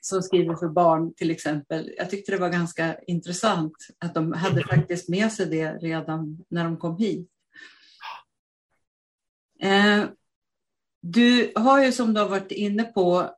som 0.00 0.22
skriver 0.22 0.56
för 0.56 0.68
barn 0.68 1.14
till 1.14 1.30
exempel. 1.30 1.94
Jag 1.96 2.10
tyckte 2.10 2.32
det 2.32 2.38
var 2.38 2.48
ganska 2.48 2.98
intressant 3.06 3.72
att 3.98 4.14
de 4.14 4.32
hade 4.32 4.64
faktiskt 4.64 5.08
med 5.08 5.32
sig 5.32 5.46
det 5.46 5.72
redan 5.72 6.44
när 6.48 6.64
de 6.64 6.76
kom 6.76 6.96
hit. 6.98 7.28
Eh, 9.62 10.04
du 11.00 11.52
har 11.54 11.84
ju 11.84 11.92
som 11.92 12.14
du 12.14 12.20
har 12.20 12.28
varit 12.28 12.52
inne 12.52 12.84
på 12.84 13.30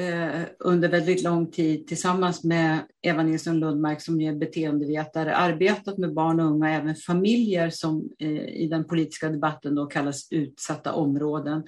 eh, 0.00 0.42
under 0.58 0.88
väldigt 0.88 1.22
lång 1.22 1.50
tid 1.50 1.86
tillsammans 1.86 2.44
med 2.44 2.78
Eva 3.02 3.22
Nilsson 3.22 3.60
Lundmark 3.60 4.02
som 4.02 4.20
är 4.20 4.32
beteendevetare 4.34 5.36
arbetat 5.36 5.98
med 5.98 6.14
barn 6.14 6.40
och 6.40 6.46
unga, 6.46 6.70
även 6.70 6.94
familjer 6.94 7.70
som 7.70 8.10
eh, 8.18 8.48
i 8.48 8.68
den 8.70 8.84
politiska 8.84 9.28
debatten 9.28 9.74
då 9.74 9.86
kallas 9.86 10.32
utsatta 10.32 10.92
områden. 10.92 11.62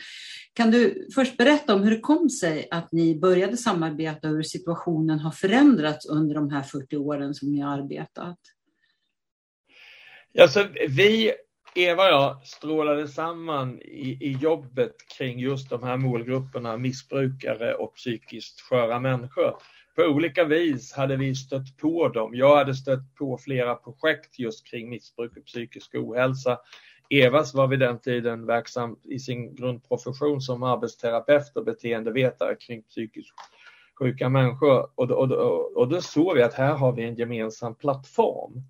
Kan 0.53 0.71
du 0.71 1.09
först 1.15 1.37
berätta 1.37 1.75
om 1.75 1.83
hur 1.83 1.91
det 1.91 2.01
kom 2.01 2.31
sig 2.31 2.69
att 2.71 2.93
ni 2.93 3.19
började 3.19 3.57
samarbeta 3.57 4.29
och 4.29 4.35
hur 4.35 4.43
situationen 4.43 5.19
har 5.19 5.31
förändrats 5.31 6.07
under 6.07 6.35
de 6.35 6.51
här 6.51 6.63
40 6.63 6.97
åren 6.97 7.35
som 7.35 7.53
ni 7.53 7.61
har 7.61 7.79
arbetat? 7.79 8.39
Alltså, 10.41 10.69
vi 10.89 11.33
Eva 11.75 12.03
och 12.03 12.13
jag 12.13 12.47
strålade 12.47 13.09
samman 13.09 13.81
i, 13.83 14.19
i 14.21 14.33
jobbet 14.33 14.97
kring 15.19 15.39
just 15.39 15.71
de 15.71 15.83
här 15.83 15.97
målgrupperna, 15.97 16.77
missbrukare 16.77 17.75
och 17.75 17.95
psykiskt 17.95 18.61
sköra 18.61 19.01
människor. 19.01 19.57
På 19.97 20.03
olika 20.03 20.45
vis 20.45 20.93
hade 20.93 21.17
vi 21.17 21.35
stött 21.35 21.77
på 21.77 22.09
dem. 22.09 22.35
Jag 22.35 22.57
hade 22.57 22.75
stött 22.75 23.15
på 23.15 23.39
flera 23.39 23.75
projekt 23.75 24.39
just 24.39 24.67
kring 24.67 24.91
missbruk 24.91 25.37
och 25.37 25.45
psykisk 25.45 25.95
ohälsa. 25.95 26.59
Evas 27.11 27.55
var 27.55 27.67
vid 27.67 27.81
den 27.81 27.99
tiden 27.99 28.47
verksam 28.47 28.97
i 29.03 29.19
sin 29.19 29.55
grundprofession 29.55 30.41
som 30.41 30.63
arbetsterapeut 30.63 31.57
och 31.57 31.65
beteendevetare 31.65 32.55
kring 32.55 32.83
psykiskt 32.83 33.35
sjuka 33.99 34.29
människor. 34.29 34.91
Och 34.95 35.09
då, 35.09 35.15
och, 35.15 35.29
då, 35.29 35.37
och 35.75 35.89
då 35.89 36.01
såg 36.01 36.35
vi 36.35 36.43
att 36.43 36.55
här 36.55 36.75
har 36.75 36.93
vi 36.93 37.05
en 37.05 37.15
gemensam 37.15 37.75
plattform. 37.75 38.63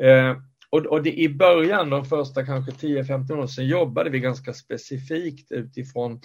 Eh, 0.00 0.36
och, 0.70 0.86
och 0.86 1.02
det, 1.02 1.20
i 1.20 1.28
början, 1.28 1.90
de 1.90 2.04
första 2.04 2.46
kanske 2.46 2.72
10-15 2.72 3.32
åren, 3.32 3.48
så 3.48 3.62
jobbade 3.62 4.10
vi 4.10 4.20
ganska 4.20 4.52
specifikt 4.52 5.52
utifrån 5.52 6.20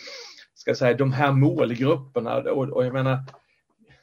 ska 0.53 0.75
säga, 0.75 0.97
de 0.97 1.11
här 1.11 1.31
målgrupperna. 1.31 2.35
Och, 2.35 2.69
och 2.69 2.85
jag 2.85 2.93
menar, 2.93 3.19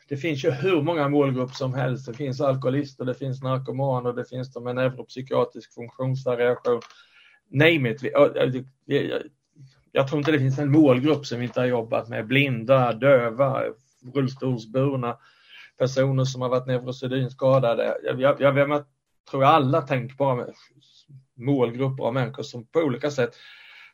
det 0.09 0.17
finns 0.17 0.45
ju 0.45 0.51
hur 0.51 0.83
många 0.83 1.09
målgrupper 1.09 1.55
som 1.55 1.75
helst. 1.75 2.07
Det 2.07 2.15
finns 2.15 2.41
alkoholister, 2.41 3.05
det 3.05 3.15
finns 3.15 3.43
narkomaner, 3.43 4.13
det 4.13 4.25
finns 4.25 4.53
de 4.53 4.65
med 4.65 4.75
neuropsykiatrisk 4.75 5.75
funktionsvariation. 5.75 6.81
Name 7.51 7.91
it. 7.91 8.03
Jag 9.93 10.09
tror 10.09 10.19
inte 10.19 10.33
det 10.33 10.39
finns 10.39 10.59
en 10.59 10.73
målgrupp 10.73 11.27
som 11.27 11.39
vi 11.39 11.45
inte 11.45 11.61
har 11.61 11.67
jobbat 11.67 12.09
med. 12.09 12.27
Blinda, 12.27 12.93
döva, 12.93 13.63
rullstolsburna, 14.15 15.17
personer 15.79 16.25
som 16.25 16.43
har 16.43 16.49
varit 16.49 16.67
neurosedynskadade. 16.67 17.97
Jag, 18.05 18.21
jag, 18.21 18.41
jag, 18.41 18.85
tror 19.31 19.43
jag 19.43 19.53
alla 19.53 19.83
tänkbara 19.83 20.47
målgrupper 21.35 22.05
av 22.05 22.15
människor 22.15 22.43
som 22.43 22.67
på 22.67 22.81
olika 22.81 23.11
sätt 23.11 23.37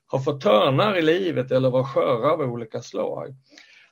har 0.06 0.18
fått 0.18 0.40
törnar 0.40 0.96
i 0.96 1.02
livet 1.02 1.50
eller 1.50 1.70
var 1.70 1.84
sköra 1.84 2.32
av 2.32 2.40
olika 2.40 2.82
slag. 2.82 3.34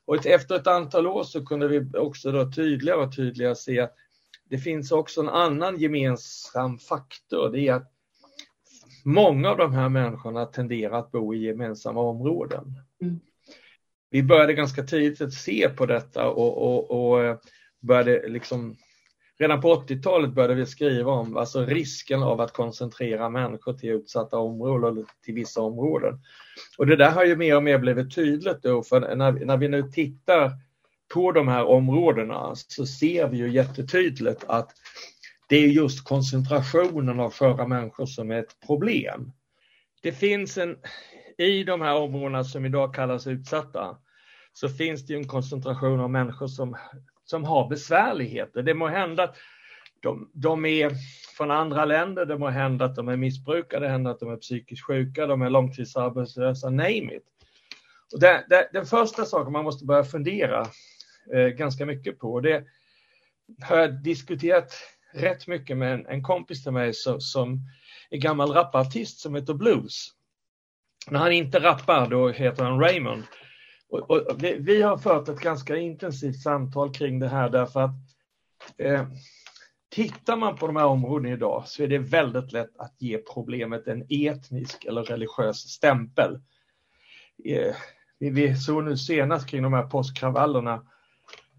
Och 0.05 0.27
efter 0.27 0.55
ett 0.55 0.67
antal 0.67 1.07
år 1.07 1.25
så 1.25 1.47
kunde 1.47 1.69
vi 1.69 1.99
också 1.99 2.33
då 2.33 2.53
tydligare 2.53 3.01
och 3.01 3.17
tydligare 3.17 3.55
se 3.55 3.81
att 3.81 3.95
det 4.51 4.59
finns 4.59 4.93
också 4.93 5.21
en 5.21 5.29
annan 5.29 5.79
gemensam 5.79 6.79
faktor. 6.79 7.51
Det 7.51 7.69
är 7.69 7.75
att 7.75 7.93
många 9.05 9.51
av 9.51 9.57
de 9.57 9.73
här 9.73 9.89
människorna 9.89 10.47
tenderar 10.47 10.99
att 10.99 11.13
bo 11.13 11.35
i 11.35 11.45
gemensamma 11.45 12.01
områden. 12.01 12.81
Mm. 13.03 13.21
Vi 14.11 14.23
började 14.23 14.55
ganska 14.55 14.83
tidigt 14.83 15.21
att 15.21 15.33
se 15.33 15.69
på 15.69 15.87
detta 15.87 16.31
och, 16.31 16.59
och, 16.63 16.91
och 16.91 17.43
började 17.81 18.29
liksom 18.29 18.77
redan 19.39 19.61
på 19.61 19.75
80-talet 19.75 20.31
började 20.31 20.55
vi 20.55 20.67
skriva 20.67 21.13
om 21.13 21.37
alltså 21.37 21.67
risken 21.67 22.23
av 22.23 22.41
att 22.41 22.53
koncentrera 22.53 23.29
människor 23.29 23.73
till 23.73 23.91
utsatta 23.91 24.39
områden 24.39 24.93
eller 24.93 25.05
till 25.25 25.35
vissa 25.35 25.61
områden. 25.61 26.21
Och 26.79 26.87
det 26.87 26.97
där 26.97 27.11
har 27.11 27.25
ju 27.25 27.37
mer 27.37 27.57
och 27.57 27.63
mer 27.63 27.79
blivit 27.79 28.15
tydligt 28.15 28.63
då, 28.63 28.83
för 28.83 29.17
när, 29.17 29.33
när 29.33 29.57
vi 29.57 29.69
nu 29.69 29.83
tittar 29.83 30.51
på 31.15 31.33
de 31.33 31.49
här 31.49 31.65
områdena 31.65 32.53
så 32.55 32.87
ser 32.87 33.29
vi 33.29 33.37
ju 33.37 33.51
jättetydligt 33.51 34.45
att 34.47 34.71
det 35.49 35.57
är 35.57 35.69
just 35.69 36.05
koncentrationen 36.05 37.21
av 37.21 37.33
sköra 37.33 37.67
människor 37.67 38.07
som 38.07 38.31
är 38.31 38.39
ett 38.39 38.61
problem. 38.67 39.33
Det 40.03 40.13
finns 40.13 40.59
en, 40.59 40.77
i 41.39 41.65
de 41.65 41.81
här 41.81 41.97
områdena 41.97 42.45
som 42.45 42.67
idag 42.67 42.95
kallas 42.95 43.27
utsatta, 43.27 43.97
så 44.53 44.69
finns 44.69 45.07
det 45.07 45.15
en 45.15 45.29
koncentration 45.29 46.01
av 46.01 46.11
människor 46.11 46.47
som 46.47 46.77
som 47.25 47.45
har 47.45 47.69
besvärligheter. 47.69 48.63
Det 48.63 48.75
må 48.75 48.87
hända 48.87 49.23
att 49.23 49.37
de, 50.01 50.31
de 50.33 50.65
är 50.65 50.91
från 51.37 51.51
andra 51.51 51.85
länder, 51.85 52.27
det 52.27 52.39
må 52.39 52.49
hända 52.49 52.85
att 52.85 52.97
de 52.97 53.09
är 53.09 53.17
missbrukare, 53.17 53.81
det 53.81 53.89
händer 53.89 54.11
att 54.11 54.21
de 54.21 54.33
är 54.33 54.37
psykiskt 54.37 54.87
sjuka, 54.87 55.27
de 55.27 55.43
är 55.43 55.51
långtidsarbetslösa, 55.51 56.71
name 56.71 57.17
it. 57.17 57.25
Och 58.13 58.21
det, 58.21 58.45
det, 58.49 58.71
den 58.73 58.87
första 58.87 59.25
saken 59.25 59.53
man 59.53 59.65
måste 59.65 59.85
börja 59.85 60.05
fundera 60.05 60.67
eh, 61.35 61.47
ganska 61.47 61.87
mycket 61.87 62.19
på, 62.19 62.41
det 62.41 62.65
har 63.63 63.77
jag 63.77 64.03
diskuterat 64.03 64.73
rätt 65.15 65.47
mycket 65.47 65.77
med 65.77 65.95
en, 65.95 66.07
en 66.07 66.23
kompis 66.23 66.63
till 66.63 66.73
mig 66.73 66.95
som, 66.95 67.21
som 67.21 67.61
är 68.11 68.19
gammal 68.19 68.53
rapartist 68.53 69.21
som 69.21 69.35
heter 69.35 69.55
Blues. 69.55 70.09
När 71.11 71.19
han 71.19 71.33
inte 71.33 71.59
rappar, 71.59 72.09
då 72.09 72.29
heter 72.29 72.65
han 72.65 72.81
Raymond. 72.81 73.23
Och, 73.89 74.11
och 74.11 74.43
vi, 74.43 74.57
vi, 74.61 74.83
har 74.83 74.99
fört 74.99 75.29
ett 75.29 75.41
ganska 75.41 75.77
intensivt 75.77 76.41
samtal 76.41 76.95
kring 76.95 77.19
det 77.19 77.29
här 77.29 77.51
därför 77.51 77.81
att 77.81 77.95
eh, 78.79 79.07
tittar 79.89 80.37
man 80.37 80.57
på 80.57 80.67
de 80.67 80.77
här 80.77 80.87
områdena 80.87 81.35
idag 81.35 81.63
så 81.67 81.83
är 81.83 81.89
det 81.89 81.99
väldigt 81.99 82.53
lätt 82.53 82.77
att 82.79 82.95
ge 82.99 83.19
problemet 83.19 83.87
en 83.87 84.07
etnisk 84.09 84.85
eller 84.85 85.03
religiös 85.03 85.57
stämpel. 85.57 86.41
Eh, 87.45 87.75
vi, 88.19 88.57
såg 88.57 88.85
nu 88.85 88.97
senast 88.97 89.49
kring 89.49 89.63
de 89.63 89.73
här 89.73 89.87
påskkravallerna 89.87 90.87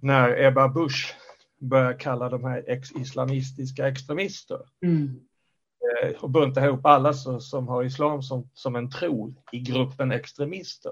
när 0.02 0.44
Ebba 0.44 0.68
Busch 0.68 1.16
börjar 1.60 2.00
kalla 2.00 2.30
de 2.30 2.44
här 2.44 2.64
ex 2.68 2.92
islamistiska 2.92 3.88
extremister. 3.88 4.60
Mm. 4.84 5.20
Eh, 6.04 6.24
och 6.24 6.30
bunta 6.30 6.66
ihop 6.66 6.86
alla 6.86 7.14
så, 7.14 7.40
som 7.40 7.68
har 7.68 7.84
islam 7.84 8.22
som, 8.22 8.50
som 8.54 8.76
en 8.76 8.90
tro 8.90 9.36
i 9.52 9.60
gruppen 9.60 10.12
extremister. 10.12 10.92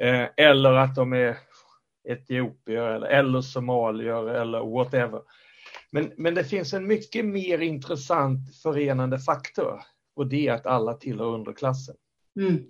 Eh, 0.00 0.28
eller 0.36 0.72
att 0.72 0.94
de 0.94 1.12
är 1.12 1.38
etiopier 2.08 2.82
eller, 2.82 3.06
eller 3.06 3.40
somalier 3.40 4.28
eller 4.28 4.60
whatever. 4.60 5.22
Men, 5.90 6.12
men 6.16 6.34
det 6.34 6.44
finns 6.44 6.74
en 6.74 6.86
mycket 6.86 7.24
mer 7.24 7.58
intressant 7.58 8.56
förenande 8.62 9.18
faktor 9.18 9.82
och 10.16 10.26
det 10.26 10.48
är 10.48 10.52
att 10.52 10.66
alla 10.66 10.94
tillhör 10.94 11.26
underklassen. 11.26 11.96
Mm. 12.36 12.64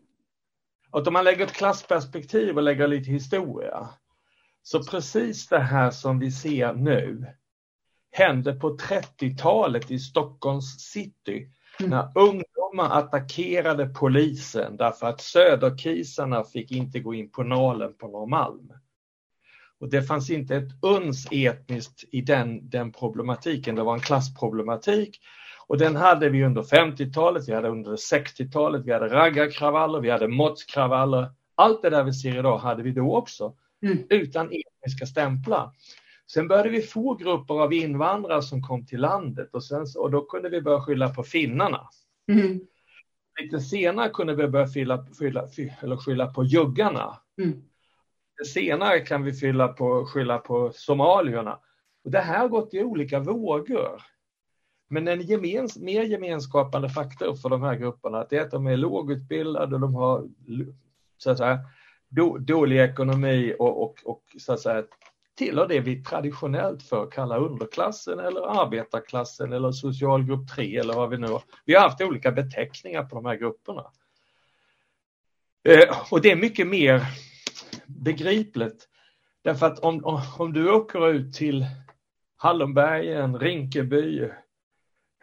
Och 0.91 1.07
om 1.07 1.13
man 1.13 1.25
lägger 1.25 1.47
ett 1.47 1.53
klassperspektiv 1.53 2.57
och 2.57 2.63
lägger 2.63 2.89
lite 2.89 3.11
historia, 3.11 3.89
så 4.63 4.85
precis 4.85 5.49
det 5.49 5.59
här 5.59 5.91
som 5.91 6.19
vi 6.19 6.33
ser 6.33 6.75
nu 6.75 7.27
hände 8.13 8.53
på 8.53 8.77
30-talet 8.77 9.91
i 9.91 9.99
Stockholms 9.99 10.81
city. 10.81 11.49
När 11.89 12.09
ungdomar 12.15 12.99
attackerade 12.99 13.87
polisen 13.87 14.77
därför 14.77 15.07
att 15.07 15.21
söderkisarna 15.21 16.45
fick 16.45 16.71
inte 16.71 17.01
gå 17.01 17.15
in 17.15 17.31
på 17.31 17.43
Nalen 17.43 17.95
på 17.99 18.09
Norrmalm. 18.09 18.73
Och 19.81 19.91
det 19.91 20.03
fanns 20.03 20.31
inte 20.31 20.57
ett 20.57 20.71
uns 20.83 21.29
etniskt 21.31 22.05
i 22.13 22.21
den, 22.21 22.71
den 22.71 22.93
problematiken, 22.93 23.75
det 23.75 23.83
var 23.83 23.95
en 23.95 24.01
klassproblematik. 24.01 25.21
Och 25.67 25.79
den 25.79 25.97
hade 25.97 26.29
vi 26.29 26.45
under 26.45 26.63
50-talet, 26.63 27.49
vi 27.49 27.55
hade 27.55 27.69
under 27.69 27.97
60-talet, 27.97 28.83
vi 28.85 28.93
hade 28.93 29.09
raggarkravaller, 29.09 30.01
vi 30.01 30.11
hade 30.11 30.29
måttskravaller. 30.29 31.31
Allt 31.55 31.83
det 31.83 31.91
där 31.91 32.05
vi 32.05 32.13
ser 32.13 32.39
idag 32.39 32.59
hade 32.59 32.83
vi 32.83 32.91
då 32.91 33.17
också, 33.17 33.55
mm. 33.83 33.99
utan 34.09 34.47
etniska 34.47 35.07
stämplar. 35.07 35.71
Sen 36.35 36.49
började 36.49 36.69
vi 36.69 36.83
få 36.83 37.15
grupper 37.15 37.55
av 37.55 37.73
invandrare 37.73 38.43
som 38.43 38.63
kom 38.63 38.87
till 38.87 39.01
landet 39.01 39.55
och, 39.55 39.65
sen, 39.65 39.87
och 39.97 40.11
då 40.11 40.25
kunde 40.25 40.49
vi 40.49 40.63
börja 40.63 40.81
skylla 40.81 41.09
på 41.09 41.23
finnarna. 41.23 41.89
Mm. 42.33 42.61
Lite 43.41 43.61
senare 43.61 44.09
kunde 44.09 44.35
vi 44.35 44.49
börja 44.49 44.67
fylla, 44.67 45.07
fylla, 45.19 45.49
fylla, 45.49 45.73
eller 45.83 45.97
skylla 45.97 46.27
på 46.27 46.45
juggarna. 46.45 47.19
Mm. 47.43 47.63
Senare 48.47 49.01
kan 49.01 49.23
vi 49.23 49.33
fylla 49.33 49.69
på, 49.69 50.07
skylla 50.07 50.39
på 50.39 50.73
somalierna. 50.75 51.59
Och 52.05 52.11
det 52.11 52.21
här 52.21 52.39
har 52.39 52.49
gått 52.49 52.75
i 52.75 52.83
olika 52.83 53.21
vågor. 53.21 54.03
Men 54.89 55.09
en 55.09 55.21
gemens, 55.21 55.79
mer 55.79 56.03
gemenskapande 56.03 56.89
faktor 56.89 57.35
för 57.35 57.49
de 57.49 57.63
här 57.63 57.77
grupperna 57.77 58.27
är 58.31 58.41
att 58.41 58.51
de 58.51 58.67
är 58.67 58.77
lågutbildade 58.77 59.75
och 59.75 59.81
de 59.81 59.95
har 59.95 60.29
så 61.19 61.31
att 61.31 61.39
säga, 61.39 61.59
då, 62.09 62.39
dålig 62.39 62.81
ekonomi 62.81 63.55
och, 63.59 63.83
och, 63.83 63.99
och 64.05 64.23
så 64.39 64.53
att 64.53 64.61
säga, 64.61 64.85
tillhör 65.41 65.69
det 65.69 65.81
vi 65.81 66.03
traditionellt 66.03 66.83
för 66.83 67.11
kallar 67.11 67.39
underklassen 67.39 68.19
eller 68.19 68.63
arbetarklassen 68.63 69.53
eller 69.53 69.73
socialgrupp 69.73 70.49
3 70.49 70.77
eller 70.77 70.95
vad 70.95 71.11
vi 71.11 71.19
nu 71.19 71.27
har. 71.27 71.43
Vi 71.65 71.75
har 71.75 71.83
haft 71.83 72.01
olika 72.01 72.33
beteckningar 72.33 73.05
på 73.05 73.15
de 73.15 73.25
här 73.25 73.37
grupperna. 73.37 73.91
Eh, 75.69 76.13
och 76.13 76.23
det 76.23 76.31
är 76.31 76.37
mycket 76.37 76.67
mer 76.67 77.03
begripligt. 77.87 78.89
Därför 79.43 79.67
att 79.67 79.79
om, 79.79 80.25
om 80.39 80.53
du 80.53 80.71
åker 80.71 81.09
ut 81.09 81.35
till 81.35 81.67
Hallonbergen, 82.37 83.39
Rinkeby, 83.39 84.31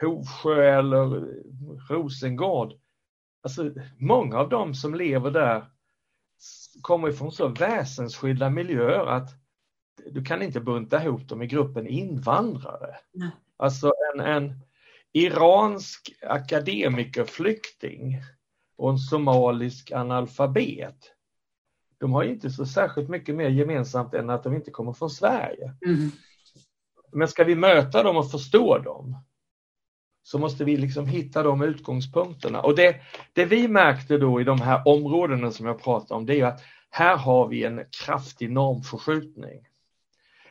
Hovsjö 0.02 0.78
eller 0.80 1.26
Rosengård. 1.90 2.74
Alltså, 3.44 3.72
många 3.98 4.38
av 4.38 4.50
dem 4.50 4.74
som 4.74 4.96
lever 4.96 5.32
där 5.32 5.66
kommer 6.82 7.12
från 7.12 7.32
så 7.32 7.48
väsensskilda 7.48 8.50
miljöer 8.50 9.06
att 9.06 9.47
du 10.06 10.24
kan 10.24 10.42
inte 10.42 10.60
bunta 10.60 11.04
ihop 11.04 11.30
dem 11.30 11.42
i 11.42 11.48
gruppen 11.48 11.88
invandrare. 11.88 12.96
Nej. 13.14 13.30
Alltså 13.58 13.94
en, 14.14 14.20
en 14.20 14.60
iransk 15.14 16.14
akademikerflykting 16.22 18.22
och 18.78 18.90
en 18.90 18.98
somalisk 18.98 19.92
analfabet. 19.92 21.12
De 22.00 22.14
har 22.14 22.24
inte 22.24 22.50
så 22.50 22.66
särskilt 22.66 23.10
mycket 23.10 23.36
mer 23.36 23.50
gemensamt 23.50 24.14
än 24.14 24.30
att 24.30 24.44
de 24.44 24.56
inte 24.56 24.72
kommer 24.72 24.94
från 24.94 25.10
Sverige. 25.10 25.74
Mm. 25.86 26.12
Men 27.12 27.28
ska 27.28 27.44
vi 27.44 27.56
möta 27.56 28.04
dem 28.04 28.18
och 28.18 28.32
förstå 28.32 28.78
dem 28.78 29.16
så 30.24 30.40
måste 30.40 30.64
vi 30.64 30.78
liksom 30.78 31.06
hitta 31.06 31.44
de 31.44 31.62
utgångspunkterna. 31.62 32.62
Och 32.62 32.76
det, 32.76 32.96
det 33.34 33.46
vi 33.46 33.68
märkte 33.68 34.18
då 34.18 34.42
i 34.42 34.44
de 34.44 34.62
här 34.62 34.82
områdena 34.86 35.52
som 35.52 35.66
jag 35.66 35.84
pratade 35.84 36.14
om, 36.14 36.26
det 36.26 36.40
är 36.40 36.46
att 36.46 36.62
här 36.90 37.18
har 37.18 37.48
vi 37.48 37.64
en 37.64 37.86
kraftig 38.06 38.52
normförskjutning. 38.52 39.67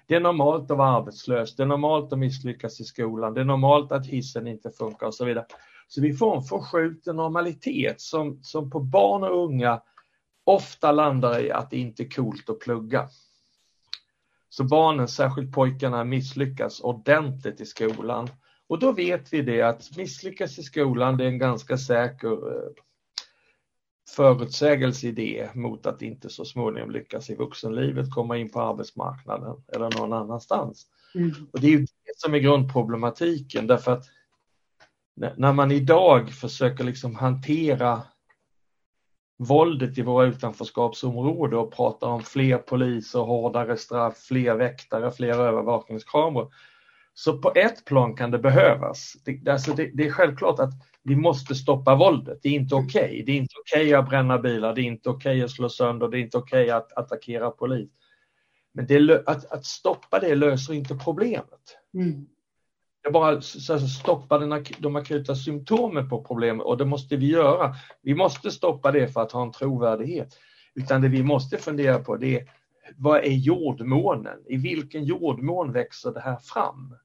Det 0.07 0.15
är 0.15 0.21
normalt 0.21 0.71
att 0.71 0.77
vara 0.77 0.97
arbetslös, 0.97 1.57
det 1.57 1.63
är 1.63 1.67
normalt 1.67 2.13
att 2.13 2.19
misslyckas 2.19 2.81
i 2.81 2.85
skolan, 2.85 3.35
det 3.35 3.41
är 3.41 3.45
normalt 3.45 3.93
att 3.93 4.07
hissen 4.07 4.47
inte 4.47 4.71
funkar 4.71 5.07
och 5.07 5.15
så 5.15 5.25
vidare. 5.25 5.47
Så 5.88 6.01
vi 6.01 6.12
får 6.12 6.37
en 6.37 6.42
förskjuten 6.42 7.16
normalitet 7.16 8.01
som, 8.01 8.38
som 8.42 8.71
på 8.71 8.81
barn 8.81 9.23
och 9.23 9.45
unga 9.45 9.83
ofta 10.45 10.92
landar 10.92 11.40
i 11.40 11.51
att 11.51 11.71
det 11.71 11.79
inte 11.79 12.03
är 12.03 12.09
coolt 12.09 12.51
att 12.51 12.61
plugga. 12.61 13.09
Så 14.49 14.64
barnen, 14.64 15.09
särskilt 15.09 15.53
pojkarna, 15.53 16.05
misslyckas 16.05 16.81
ordentligt 16.81 17.61
i 17.61 17.66
skolan. 17.66 18.29
Och 18.69 18.79
då 18.79 18.92
vet 18.92 19.33
vi 19.33 19.42
det 19.42 19.62
att 19.62 19.97
misslyckas 19.97 20.59
i 20.59 20.62
skolan, 20.62 21.16
det 21.16 21.25
är 21.25 21.29
en 21.29 21.38
ganska 21.38 21.79
säker 21.79 22.29
eh, 22.29 22.71
förutsägelse 24.09 25.07
i 25.07 25.12
det 25.12 25.55
mot 25.55 25.87
att 25.87 26.03
inte 26.03 26.29
så 26.29 26.45
småningom 26.45 26.90
lyckas 26.90 27.31
i 27.31 27.35
vuxenlivet, 27.35 28.11
komma 28.14 28.37
in 28.37 28.51
på 28.51 28.61
arbetsmarknaden 28.61 29.57
eller 29.69 29.90
någon 29.99 30.12
annanstans. 30.12 30.87
Mm. 31.14 31.33
Och 31.53 31.61
det 31.61 31.66
är 31.66 31.71
ju 31.71 31.79
det 31.81 32.16
som 32.16 32.35
är 32.35 32.38
grundproblematiken 32.38 33.66
därför 33.66 33.92
att 33.92 34.05
när 35.37 35.53
man 35.53 35.73
idag 35.73 36.31
försöker 36.31 36.85
liksom 36.85 37.14
hantera 37.14 38.03
våldet 39.38 39.99
i 39.99 40.03
våra 40.03 40.27
utanförskapsområden 40.27 41.59
och 41.59 41.75
pratar 41.75 42.07
om 42.07 42.23
fler 42.23 42.59
poliser, 42.59 43.19
hårdare 43.19 43.77
straff, 43.77 44.19
fler 44.19 44.55
väktare, 44.55 45.11
fler 45.11 45.38
övervakningskameror. 45.38 46.53
Så 47.14 47.38
på 47.38 47.53
ett 47.55 47.85
plan 47.85 48.16
kan 48.16 48.31
det 48.31 48.38
behövas. 48.38 49.16
Det, 49.25 49.49
alltså 49.49 49.73
det, 49.73 49.90
det 49.95 50.07
är 50.07 50.11
självklart 50.11 50.59
att 50.59 50.73
vi 51.07 51.16
måste 51.16 51.55
stoppa 51.55 51.95
våldet. 51.95 52.38
Det 52.42 52.49
är 52.49 52.53
inte 52.53 52.75
okej. 52.75 53.05
Okay. 53.05 53.23
Det 53.23 53.33
är 53.33 53.37
inte 53.37 53.55
okej 53.61 53.87
okay 53.87 53.95
att 53.95 54.09
bränna 54.09 54.38
bilar, 54.38 54.75
det 54.75 54.81
är 54.81 54.85
inte 54.85 55.09
okej 55.11 55.37
okay 55.37 55.45
att 55.45 55.51
slå 55.51 55.69
sönder, 55.69 56.09
det 56.09 56.19
är 56.19 56.21
inte 56.21 56.38
okej 56.38 56.71
att 56.71 56.99
attackera 56.99 57.51
polis. 57.51 57.90
Men 58.73 58.87
det, 58.87 59.23
att, 59.27 59.53
att, 59.53 59.64
stoppa 59.64 60.19
det 60.19 60.35
löser 60.35 60.75
inte 60.75 60.95
problemet. 60.95 61.79
Mm. 61.95 62.27
Det 63.03 63.11
bara 63.11 63.40
så 63.40 63.79
stoppa 63.79 64.38
den, 64.38 64.64
de 64.79 64.97
akuta 64.97 65.35
symptomen 65.35 66.09
på 66.09 66.25
problemet 66.25 66.66
och 66.66 66.77
det 66.77 66.85
måste 66.85 67.16
vi 67.16 67.27
göra. 67.27 67.75
Vi 68.03 68.14
måste 68.14 68.51
stoppa 68.51 68.92
det 68.92 69.09
för 69.09 69.23
att 69.23 69.33
ha 69.33 69.42
en 69.42 69.53
trovärdighet. 69.53 70.38
Utan 70.75 71.03
det 71.03 71.09
vi 71.09 71.23
måste 71.23 71.59
fundera 71.59 71.99
på 71.99 72.16
det 72.16 72.40
är 72.40 72.51
vad 72.97 73.25
är 73.25 73.31
jordmånen? 73.31 74.38
I 74.47 74.57
vilken 74.57 75.05
jordmån 75.05 75.73
växer 75.73 76.12
det 76.12 76.21
här 76.21 76.37
fram? 76.37 76.97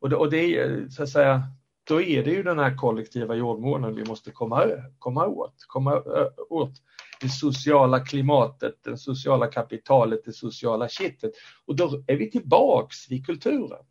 Och 0.00 0.10
det, 0.10 0.16
och 0.16 0.30
det 0.30 0.56
är 0.58 0.88
så 0.88 1.02
att 1.02 1.08
säga, 1.08 1.42
då 1.84 2.02
är 2.02 2.24
det 2.24 2.30
ju 2.30 2.42
den 2.42 2.58
här 2.58 2.76
kollektiva 2.76 3.34
jordmånen 3.34 3.94
vi 3.94 4.04
måste 4.04 4.30
komma, 4.30 4.64
komma 4.98 5.26
åt. 5.26 5.54
Komma 5.66 6.02
åt 6.50 6.72
det 7.20 7.28
sociala 7.28 8.00
klimatet, 8.00 8.74
det 8.84 8.96
sociala 8.96 9.46
kapitalet, 9.46 10.24
det 10.24 10.32
sociala 10.32 10.88
kittet. 10.88 11.32
Och 11.66 11.76
då 11.76 12.04
är 12.06 12.16
vi 12.16 12.30
tillbaks 12.30 13.10
vid 13.10 13.26
kulturen. 13.26 13.84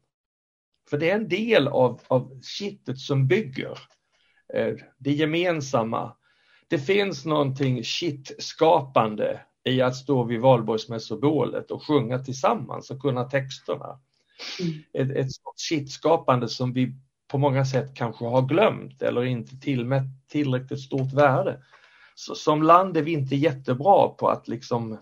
För 0.89 0.97
det 0.97 1.09
är 1.09 1.15
en 1.15 1.29
del 1.29 1.67
av, 1.67 2.01
av 2.07 2.41
kittet 2.41 2.99
som 2.99 3.27
bygger 3.27 3.79
eh, 4.53 4.75
det 4.97 5.11
gemensamma. 5.11 6.15
Det 6.67 6.79
finns 6.79 7.25
någonting 7.25 7.83
shit-skapande 7.83 9.41
i 9.63 9.81
att 9.81 9.95
stå 9.95 10.23
vid 10.23 10.41
valborgsmässobålet 10.41 11.71
och 11.71 11.83
sjunga 11.83 12.19
tillsammans 12.19 12.91
och 12.91 13.01
kunna 13.01 13.23
texterna. 13.23 13.99
Mm. 14.59 14.83
Ett, 14.93 15.17
ett 15.17 15.31
shit-skapande 15.55 16.47
som 16.47 16.73
vi 16.73 16.95
på 17.33 17.37
många 17.37 17.65
sätt 17.65 17.93
kanske 17.93 18.25
har 18.25 18.41
glömt 18.41 19.01
eller 19.01 19.23
inte 19.23 19.59
tillmätt 19.59 20.27
tillräckligt 20.27 20.81
stort 20.81 21.13
värde. 21.13 21.59
Så 22.15 22.35
som 22.35 22.63
land 22.63 22.97
är 22.97 23.01
vi 23.01 23.11
inte 23.11 23.35
jättebra 23.35 24.09
på 24.09 24.29
att 24.29 24.47
liksom 24.47 24.97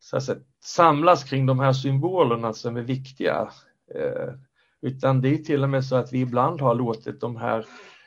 så 0.00 0.16
att 0.16 0.24
säga, 0.24 0.38
samlas 0.64 1.24
kring 1.24 1.46
de 1.46 1.60
här 1.60 1.72
symbolerna 1.72 2.52
som 2.52 2.76
är 2.76 2.82
viktiga. 2.82 3.50
Eh, 3.94 4.34
utan 4.82 5.20
det 5.20 5.28
är 5.28 5.36
till 5.36 5.62
och 5.62 5.70
med 5.70 5.84
så 5.84 5.96
att 5.96 6.12
vi 6.12 6.20
ibland 6.20 6.60
har 6.60 6.74
låtit 6.74 7.20
de 7.20 7.36
här 7.36 7.66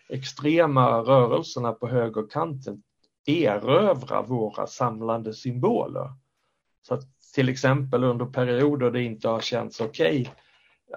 extrema 0.09 0.99
rörelserna 0.99 1.71
på 1.71 1.87
högerkanten 1.87 2.83
erövra 3.25 4.21
våra 4.21 4.67
samlande 4.67 5.33
symboler. 5.33 6.09
Så 6.81 6.93
att 6.93 7.03
till 7.35 7.49
exempel 7.49 8.03
under 8.03 8.25
perioder 8.25 8.91
det 8.91 9.03
inte 9.03 9.29
har 9.29 9.39
känts 9.39 9.81
okej 9.81 10.21
okay 10.21 10.33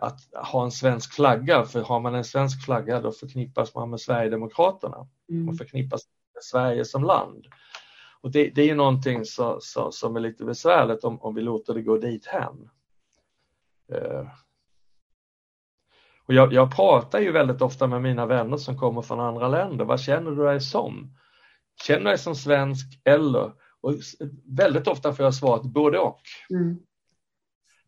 att 0.00 0.20
ha 0.50 0.64
en 0.64 0.70
svensk 0.70 1.14
flagga, 1.14 1.64
för 1.64 1.82
har 1.82 2.00
man 2.00 2.14
en 2.14 2.24
svensk 2.24 2.64
flagga 2.64 3.00
då 3.00 3.12
förknippas 3.12 3.74
man 3.74 3.90
med 3.90 4.00
Sverigedemokraterna 4.00 5.06
mm. 5.30 5.48
och 5.48 5.56
förknippas 5.56 6.00
med 6.34 6.44
Sverige 6.44 6.84
som 6.84 7.04
land. 7.04 7.46
Och 8.20 8.30
det, 8.30 8.50
det 8.54 8.70
är 8.70 8.74
någonting 8.74 9.24
så, 9.24 9.58
så, 9.60 9.92
som 9.92 10.16
är 10.16 10.20
lite 10.20 10.44
besvärligt 10.44 11.04
om, 11.04 11.20
om 11.20 11.34
vi 11.34 11.40
låter 11.40 11.74
det 11.74 11.82
gå 11.82 11.98
dit 11.98 12.26
hen. 12.26 12.70
Uh. 13.92 14.28
Och 16.26 16.34
jag, 16.34 16.52
jag, 16.52 16.76
pratar 16.76 17.20
ju 17.20 17.32
väldigt 17.32 17.62
ofta 17.62 17.86
med 17.86 18.02
mina 18.02 18.26
vänner 18.26 18.56
som 18.56 18.78
kommer 18.78 19.02
från 19.02 19.20
andra 19.20 19.48
länder. 19.48 19.84
Vad 19.84 20.00
känner 20.00 20.30
du 20.30 20.44
dig 20.44 20.60
som? 20.60 21.16
Känner 21.86 22.00
du 22.00 22.08
dig 22.08 22.18
som 22.18 22.34
svensk 22.34 23.00
eller? 23.04 23.52
Och 23.80 23.94
väldigt 24.44 24.86
ofta 24.86 25.12
får 25.12 25.24
jag 25.24 25.34
svaret 25.34 25.62
både 25.62 25.98
och. 25.98 26.20
Mm. 26.50 26.78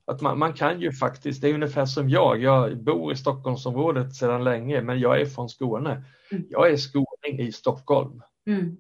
Att 0.05 0.21
man, 0.21 0.39
man, 0.39 0.53
kan 0.53 0.81
ju 0.81 0.93
faktiskt, 0.93 1.43
det 1.43 1.49
är 1.49 1.55
ungefär 1.55 1.87
som 1.87 2.11
jag, 2.11 2.43
jag 2.43 2.83
bor 2.83 3.13
i 3.13 3.17
Stockholmsområdet 3.17 4.15
sedan 4.15 4.45
länge 4.45 4.83
men 4.83 5.01
jag 5.01 5.21
är 5.21 5.27
från 5.27 5.49
Skåne. 5.49 6.05
Mm. 6.31 6.45
Jag 6.51 6.71
är 6.71 6.77
skåning 6.77 7.47
i 7.47 7.53
Stockholm. 7.53 8.23
Mm. 8.47 8.77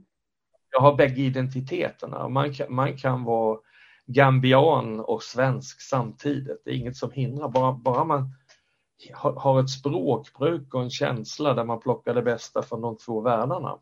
Jag 0.70 0.80
har 0.80 0.94
bägge 0.94 1.22
identiteterna. 1.22 2.28
Man 2.28 2.54
kan, 2.54 2.74
man 2.74 2.96
kan 2.96 3.24
vara 3.24 3.58
gambian 4.06 5.00
och 5.00 5.22
svensk 5.22 5.80
samtidigt. 5.80 6.62
Det 6.64 6.70
är 6.70 6.74
inget 6.74 6.96
som 6.96 7.10
hindrar, 7.10 7.48
bara, 7.48 7.72
bara 7.72 8.04
man 8.04 8.34
har 9.36 9.60
ett 9.60 9.70
språkbruk 9.70 10.74
och 10.74 10.82
en 10.82 10.90
känsla 10.90 11.54
där 11.54 11.64
man 11.64 11.80
plockar 11.80 12.14
det 12.14 12.22
bästa 12.22 12.62
från 12.62 12.80
de 12.80 12.96
två 12.96 13.20
världarna. 13.20 13.78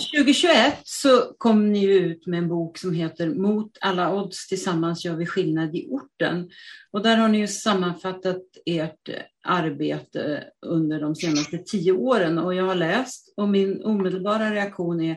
2021 0.00 0.72
så 0.84 1.34
kom 1.38 1.72
ni 1.72 1.84
ut 1.84 2.26
med 2.26 2.38
en 2.38 2.48
bok 2.48 2.78
som 2.78 2.92
heter 2.92 3.28
Mot 3.28 3.78
alla 3.80 4.14
odds 4.14 4.48
tillsammans 4.48 5.04
gör 5.04 5.16
vi 5.16 5.26
skillnad 5.26 5.74
i 5.74 5.86
orten. 5.88 6.50
Och 6.90 7.02
där 7.02 7.16
har 7.16 7.28
ni 7.28 7.38
ju 7.38 7.46
sammanfattat 7.46 8.42
ert 8.66 9.08
arbete 9.44 10.44
under 10.66 11.00
de 11.00 11.14
senaste 11.14 11.58
tio 11.58 11.92
åren 11.92 12.38
och 12.38 12.54
jag 12.54 12.64
har 12.64 12.74
läst 12.74 13.34
och 13.36 13.48
min 13.48 13.84
omedelbara 13.84 14.54
reaktion 14.54 15.00
är 15.00 15.16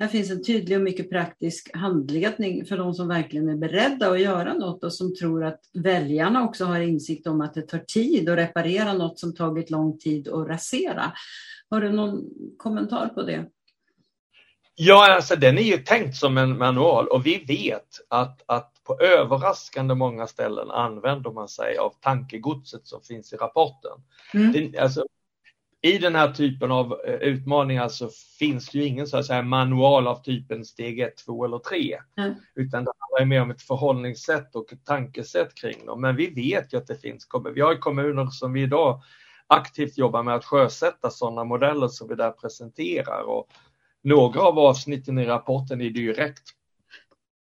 här 0.00 0.08
finns 0.08 0.30
en 0.30 0.44
tydlig 0.44 0.76
och 0.76 0.82
mycket 0.82 1.10
praktisk 1.10 1.70
handledning 1.74 2.64
för 2.64 2.76
de 2.76 2.94
som 2.94 3.08
verkligen 3.08 3.48
är 3.48 3.56
beredda 3.56 4.10
att 4.10 4.20
göra 4.20 4.54
något 4.54 4.84
och 4.84 4.94
som 4.94 5.14
tror 5.14 5.44
att 5.44 5.60
väljarna 5.74 6.44
också 6.44 6.64
har 6.64 6.80
insikt 6.80 7.26
om 7.26 7.40
att 7.40 7.54
det 7.54 7.62
tar 7.62 7.78
tid 7.78 8.28
att 8.28 8.38
reparera 8.38 8.92
något 8.92 9.18
som 9.18 9.34
tagit 9.34 9.70
lång 9.70 9.98
tid 9.98 10.28
att 10.28 10.48
rasera. 10.48 11.12
Har 11.70 11.80
du 11.80 11.92
någon 11.92 12.24
kommentar 12.56 13.08
på 13.08 13.22
det? 13.22 13.46
Ja, 14.74 15.14
alltså 15.14 15.36
den 15.36 15.58
är 15.58 15.62
ju 15.62 15.76
tänkt 15.76 16.16
som 16.16 16.38
en 16.38 16.58
manual 16.58 17.08
och 17.08 17.26
vi 17.26 17.44
vet 17.48 18.00
att, 18.08 18.42
att 18.46 18.72
på 18.84 18.98
överraskande 19.00 19.94
många 19.94 20.26
ställen 20.26 20.70
använder 20.70 21.30
man 21.30 21.48
sig 21.48 21.78
av 21.78 21.94
tankegodset 22.00 22.86
som 22.86 23.02
finns 23.02 23.32
i 23.32 23.36
rapporten. 23.36 24.02
Mm. 24.34 24.52
Det, 24.52 24.78
alltså, 24.78 25.04
I 25.82 25.98
den 25.98 26.14
här 26.14 26.32
typen 26.32 26.70
av 26.70 27.00
eh, 27.06 27.14
utmaningar 27.14 27.88
så 27.88 28.08
finns 28.38 28.68
det 28.70 28.78
ju 28.78 28.84
ingen 28.84 29.06
så 29.06 29.16
att 29.16 29.26
säga, 29.26 29.42
manual 29.42 30.06
av 30.06 30.22
typen 30.22 30.64
steg 30.64 31.00
1, 31.00 31.16
2 31.16 31.44
eller 31.44 31.58
3. 31.58 31.98
Mm. 32.16 32.34
Utan 32.54 32.84
det 32.84 32.92
handlar 32.98 33.26
mer 33.26 33.42
om 33.42 33.50
ett 33.50 33.62
förhållningssätt 33.62 34.56
och 34.56 34.72
ett 34.72 34.84
tankesätt 34.84 35.54
kring 35.54 35.86
dem. 35.86 36.00
Men 36.00 36.16
vi 36.16 36.30
vet 36.30 36.72
ju 36.72 36.78
att 36.78 36.86
det 36.86 37.00
finns, 37.00 37.28
vi 37.54 37.60
har 37.60 37.74
kommuner 37.74 38.26
som 38.26 38.52
vi 38.52 38.62
idag 38.62 39.02
aktivt 39.46 39.98
jobbar 39.98 40.22
med 40.22 40.34
att 40.34 40.44
sjösätta 40.44 41.10
sådana 41.10 41.44
modeller 41.44 41.88
som 41.88 42.08
vi 42.08 42.14
där 42.14 42.30
presenterar. 42.30 43.22
Och 43.22 43.48
några 44.02 44.40
av 44.40 44.58
avsnitten 44.58 45.18
i 45.18 45.26
rapporten 45.26 45.80
är 45.80 45.90
direkt 45.90 46.42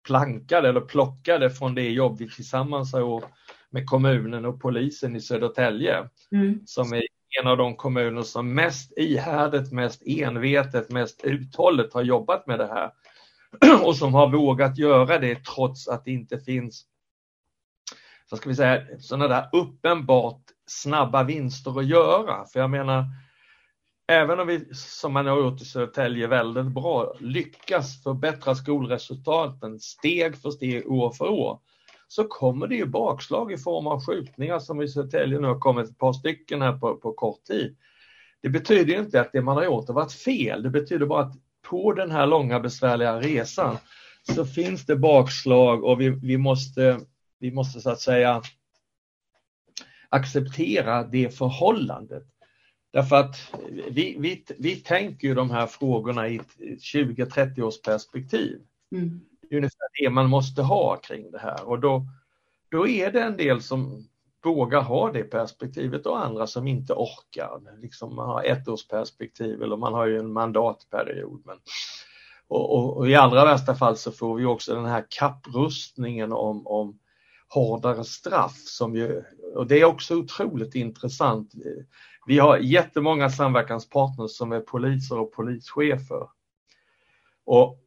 plankade 0.07 0.69
eller 0.69 0.81
plockade 0.81 1.51
från 1.51 1.75
det 1.75 1.91
jobb 1.91 2.19
vi 2.19 2.31
tillsammans 2.31 2.93
har 2.93 3.01
gjort 3.01 3.25
med 3.71 3.87
kommunen 3.87 4.45
och 4.45 4.61
polisen 4.61 5.17
i 5.17 5.21
Södertälje, 5.21 6.09
mm. 6.33 6.61
som 6.67 6.93
är 6.93 7.03
en 7.41 7.47
av 7.47 7.57
de 7.57 7.77
kommuner 7.77 8.23
som 8.23 8.55
mest 8.55 8.93
ihärdigt, 8.97 9.73
mest 9.73 10.03
envetet, 10.07 10.91
mest 10.91 11.25
uthålligt 11.25 11.95
har 11.95 12.03
jobbat 12.03 12.47
med 12.47 12.59
det 12.59 12.67
här 12.67 12.91
och 13.85 13.97
som 13.97 14.15
har 14.15 14.29
vågat 14.29 14.79
göra 14.79 15.19
det 15.19 15.45
trots 15.45 15.89
att 15.89 16.05
det 16.05 16.11
inte 16.11 16.39
finns 16.39 16.87
så 18.31 18.37
ska 18.37 18.49
vi 18.49 18.55
säga, 18.55 18.83
sådana 18.99 19.29
där 19.29 19.49
uppenbart 19.53 20.43
snabba 20.67 21.23
vinster 21.23 21.79
att 21.79 21.87
göra. 21.87 22.45
För 22.45 22.61
jag 22.61 22.71
menar, 22.71 23.05
även 24.07 24.41
om 24.41 24.47
vi, 24.47 24.75
som 24.75 25.13
man 25.13 25.27
har 25.27 25.39
gjort 25.39 25.61
i 25.61 25.65
Södertälje, 25.65 26.27
väldigt 26.27 26.67
bra 26.67 27.15
lyckas 27.21 28.03
förbättra 28.03 28.55
skolresultaten 28.55 29.81
steg 29.81 30.37
för 30.37 30.51
steg, 30.51 30.93
år 30.93 31.11
för 31.11 31.29
år, 31.29 31.61
så 32.09 32.25
kommer 32.25 32.67
det 32.67 32.77
ju 32.77 32.87
bakslag 32.87 33.53
i 33.53 33.57
form 33.57 33.87
av 33.87 34.05
skjutningar 34.07 34.59
som 34.59 34.83
i 34.83 34.89
Södertälje 34.89 35.39
nu 35.39 35.47
har 35.47 35.59
kommit 35.59 35.91
ett 35.91 35.99
par 35.99 36.13
stycken 36.13 36.63
här 36.63 36.79
på, 36.79 36.97
på 36.97 37.13
kort 37.13 37.45
tid. 37.45 37.77
Det 38.43 38.49
betyder 38.49 38.99
inte 38.99 39.21
att 39.21 39.33
det 39.33 39.43
man 39.43 39.57
har 39.57 39.65
gjort 39.65 39.89
har 39.89 39.95
varit 39.95 40.13
fel, 40.13 40.63
det 40.63 40.71
betyder 40.71 41.07
bara 41.07 41.23
att 41.23 41.35
på 41.63 41.93
den 41.93 42.11
här 42.11 42.27
långa 42.27 42.61
besvärliga 42.61 43.21
resan 43.21 43.77
så 44.35 44.45
finns 44.45 44.87
det 44.87 44.97
bakslag 44.97 45.85
och 45.85 46.01
vi, 46.01 46.09
vi, 46.09 46.37
måste, 46.39 47.01
vi 47.39 47.53
måste 47.53 47.81
så 47.81 47.91
att 47.91 48.01
säga 48.01 48.43
acceptera 50.09 51.05
det 51.05 51.39
förhållandet. 51.39 52.23
Därför 52.95 53.17
att 53.17 53.37
vi, 53.89 54.17
vi, 54.19 54.45
vi 54.59 54.77
tänker 54.77 55.29
ju 55.29 55.35
de 55.35 55.51
här 55.51 55.67
frågorna 55.67 56.29
i 56.29 56.37
ett 56.37 56.57
20-30 56.59 57.63
års 57.63 57.83
perspektiv. 57.83 58.61
Mm. 58.93 59.21
Det 59.41 59.55
är 59.55 59.57
ungefär 59.57 60.03
det 60.03 60.11
man 60.11 60.29
måste 60.29 60.63
ha 60.63 60.97
kring 60.97 61.31
det 61.31 61.39
här 61.39 61.69
och 61.69 61.81
då, 61.81 62.07
då 62.69 62.89
är 62.89 63.13
det 63.13 63.23
en 63.23 63.37
del 63.37 63.63
som 63.63 64.09
vågar 64.45 64.83
ha 64.83 65.13
det 65.13 65.23
perspektivet 65.23 66.07
och 66.07 66.25
andra 66.25 66.47
som 66.47 66.67
inte 66.69 66.93
orkar. 66.93 67.81
Liksom 67.83 68.17
man 68.17 68.29
har 68.29 68.43
ett 68.43 68.69
års 68.69 68.89
perspektiv 68.89 69.63
eller 69.63 69.77
man 69.77 69.95
har 69.95 70.07
ju 70.07 70.19
en 70.19 70.33
mandatperiod. 70.33 71.43
Men, 71.45 71.57
och, 72.49 72.79
och, 72.79 72.97
och, 72.97 73.09
i 73.09 73.15
allra 73.15 73.45
värsta 73.45 73.75
fall 73.75 73.97
så 73.97 74.13
får 74.13 74.37
vi 74.37 74.45
också 74.45 74.75
den 74.75 74.87
här 74.87 75.05
kapprustningen 75.09 76.33
om, 76.33 76.67
om 76.67 76.99
hårdare 77.49 78.05
straff 78.05 78.57
som 78.57 78.97
ju, 78.97 79.23
och 79.55 79.67
det 79.67 79.81
är 79.81 79.85
också 79.85 80.17
otroligt 80.17 80.75
intressant. 80.75 81.53
Vi 82.27 82.39
har 82.39 82.59
jättemånga 82.59 83.31
samverkanspartners 83.31 84.31
som 84.31 84.53
är 84.53 84.61
poliser 84.61 85.19
och 85.19 85.33
polischefer. 85.33 86.29
Och 87.45 87.81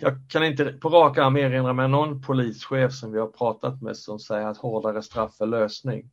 jag 0.00 0.12
kan 0.28 0.44
inte 0.44 0.64
på 0.64 0.88
rak 0.88 1.18
arm 1.18 1.36
erinra 1.36 1.72
mig 1.72 1.88
någon 1.88 2.22
polischef 2.22 2.92
som 2.92 3.12
vi 3.12 3.18
har 3.18 3.26
pratat 3.26 3.82
med 3.82 3.96
som 3.96 4.18
säger 4.18 4.46
att 4.46 4.58
hårdare 4.58 5.02
straff 5.02 5.40
är 5.40 5.46
lösning. 5.46 6.10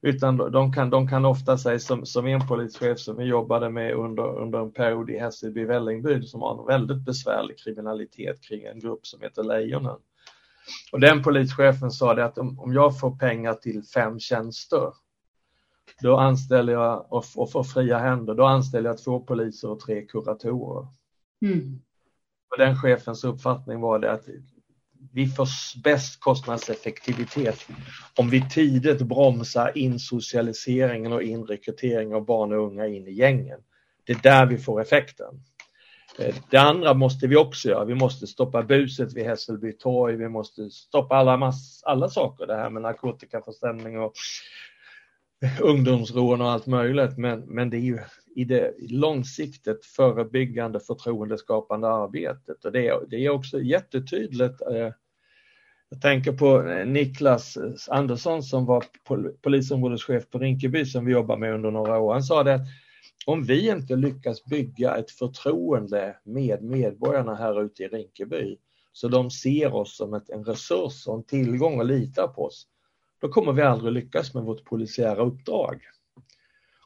Utan 0.00 0.36
de 0.36 0.72
kan, 0.72 0.90
de 0.90 1.08
kan 1.08 1.24
ofta 1.24 1.58
säga 1.58 1.78
som, 1.78 2.06
som 2.06 2.26
en 2.26 2.48
polischef 2.48 2.98
som 2.98 3.16
vi 3.16 3.24
jobbade 3.24 3.70
med 3.70 3.94
under, 3.94 4.38
under 4.38 4.58
en 4.58 4.72
period 4.72 5.10
i 5.10 5.18
Hässelby 5.18 5.64
Vällingby 5.64 6.22
som 6.22 6.42
har 6.42 6.60
en 6.60 6.66
väldigt 6.66 7.04
besvärlig 7.04 7.58
kriminalitet 7.58 8.42
kring 8.42 8.64
en 8.64 8.80
grupp 8.80 9.06
som 9.06 9.20
heter 9.20 9.42
Lejonen. 9.42 9.96
Och 10.92 11.00
den 11.00 11.22
polischefen 11.22 11.90
sa 11.90 12.14
det 12.14 12.24
att 12.24 12.38
om, 12.38 12.60
om 12.60 12.72
jag 12.72 13.00
får 13.00 13.16
pengar 13.16 13.54
till 13.54 13.82
fem 13.82 14.18
tjänster 14.18 14.92
då 16.02 16.16
anställer 16.16 16.72
jag, 16.72 17.12
och, 17.12 17.24
och 17.36 17.52
får 17.52 17.64
fria 17.64 17.98
händer, 17.98 18.34
då 18.34 18.44
anställer 18.44 18.90
jag 18.90 18.98
två 18.98 19.20
poliser 19.20 19.70
och 19.70 19.80
tre 19.80 20.02
kuratorer. 20.02 20.86
Mm. 21.42 21.80
Och 22.50 22.58
den 22.58 22.76
chefens 22.76 23.24
uppfattning 23.24 23.80
var 23.80 23.98
det 23.98 24.12
att 24.12 24.28
vi 25.12 25.26
får 25.26 25.48
bäst 25.82 26.20
kostnadseffektivitet 26.20 27.66
om 28.16 28.30
vi 28.30 28.48
tidigt 28.50 29.02
bromsar 29.02 29.78
in 29.78 29.98
socialiseringen 29.98 31.12
och 31.12 31.22
inrekrytering 31.22 32.14
av 32.14 32.24
barn 32.24 32.52
och 32.52 32.66
unga 32.66 32.86
in 32.86 33.08
i 33.08 33.12
gängen. 33.12 33.60
Det 34.04 34.12
är 34.12 34.22
där 34.22 34.46
vi 34.46 34.58
får 34.58 34.80
effekten. 34.80 35.40
Eh, 36.18 36.34
det 36.50 36.56
andra 36.56 36.94
måste 36.94 37.26
vi 37.26 37.36
också 37.36 37.68
göra. 37.68 37.84
Vi 37.84 37.94
måste 37.94 38.26
stoppa 38.26 38.62
buset 38.62 39.12
vid 39.12 39.24
Hässelby 39.24 39.72
torg. 39.72 40.16
Vi 40.16 40.28
måste 40.28 40.70
stoppa 40.70 41.16
alla, 41.16 41.36
mass, 41.36 41.82
alla 41.84 42.08
saker. 42.08 42.46
Det 42.46 42.56
här 42.56 42.70
med 42.70 42.82
narkotikaförsäljning 42.82 44.00
och 44.00 44.12
ungdomsrån 45.62 46.40
och 46.40 46.50
allt 46.50 46.66
möjligt. 46.66 47.18
Men, 47.18 47.40
men 47.40 47.70
det 47.70 47.76
är 47.76 47.80
ju 47.80 47.98
i 48.34 48.44
det 48.44 48.74
långsiktigt 48.78 49.84
förebyggande 49.84 50.80
förtroendeskapande 50.80 51.88
arbetet. 51.88 52.64
Och 52.64 52.72
det, 52.72 52.88
är, 52.88 53.06
det 53.08 53.16
är 53.16 53.30
också 53.30 53.60
jättetydligt. 53.60 54.60
Eh, 54.60 54.92
jag 55.88 56.00
tänker 56.02 56.32
på 56.32 56.68
eh, 56.68 56.86
Niklas 56.86 57.58
Andersson 57.88 58.42
som 58.42 58.66
var 58.66 58.84
polisområdeschef 59.42 60.30
på 60.30 60.38
Rinkeby 60.38 60.84
som 60.84 61.04
vi 61.04 61.12
jobbar 61.12 61.36
med 61.36 61.54
under 61.54 61.70
några 61.70 61.98
år. 61.98 62.12
Han 62.12 62.22
sa 62.22 62.42
det 62.42 62.54
att 62.54 62.66
om 63.26 63.44
vi 63.44 63.70
inte 63.70 63.96
lyckas 63.96 64.44
bygga 64.44 64.96
ett 64.96 65.10
förtroende 65.10 66.16
med 66.24 66.62
medborgarna 66.62 67.34
här 67.34 67.62
ute 67.62 67.82
i 67.82 67.88
Rinkeby 67.88 68.58
så 68.92 69.08
de 69.08 69.30
ser 69.30 69.74
oss 69.74 69.96
som 69.96 70.14
ett, 70.14 70.30
en 70.30 70.44
resurs 70.44 71.06
och 71.06 71.14
en 71.14 71.24
tillgång 71.24 71.78
och 71.78 71.86
litar 71.86 72.28
på 72.28 72.44
oss, 72.44 72.66
då 73.20 73.28
kommer 73.28 73.52
vi 73.52 73.62
aldrig 73.62 73.92
lyckas 73.92 74.34
med 74.34 74.42
vårt 74.42 74.64
polisiära 74.64 75.22
uppdrag. 75.22 75.80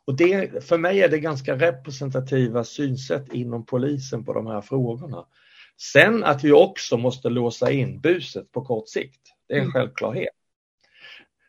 Och 0.04 0.16
det, 0.16 0.64
för 0.64 0.78
mig 0.78 1.02
är 1.02 1.08
det 1.08 1.18
ganska 1.18 1.56
representativa 1.56 2.64
synsätt 2.64 3.32
inom 3.32 3.66
polisen 3.66 4.24
på 4.24 4.32
de 4.32 4.46
här 4.46 4.60
frågorna. 4.60 5.26
Sen 5.92 6.24
att 6.24 6.44
vi 6.44 6.52
också 6.52 6.96
måste 6.96 7.28
låsa 7.28 7.70
in 7.70 8.00
buset 8.00 8.52
på 8.52 8.64
kort 8.64 8.88
sikt, 8.88 9.20
det 9.48 9.54
är 9.54 9.58
en 9.58 9.62
mm. 9.62 9.72
självklarhet. 9.72 10.34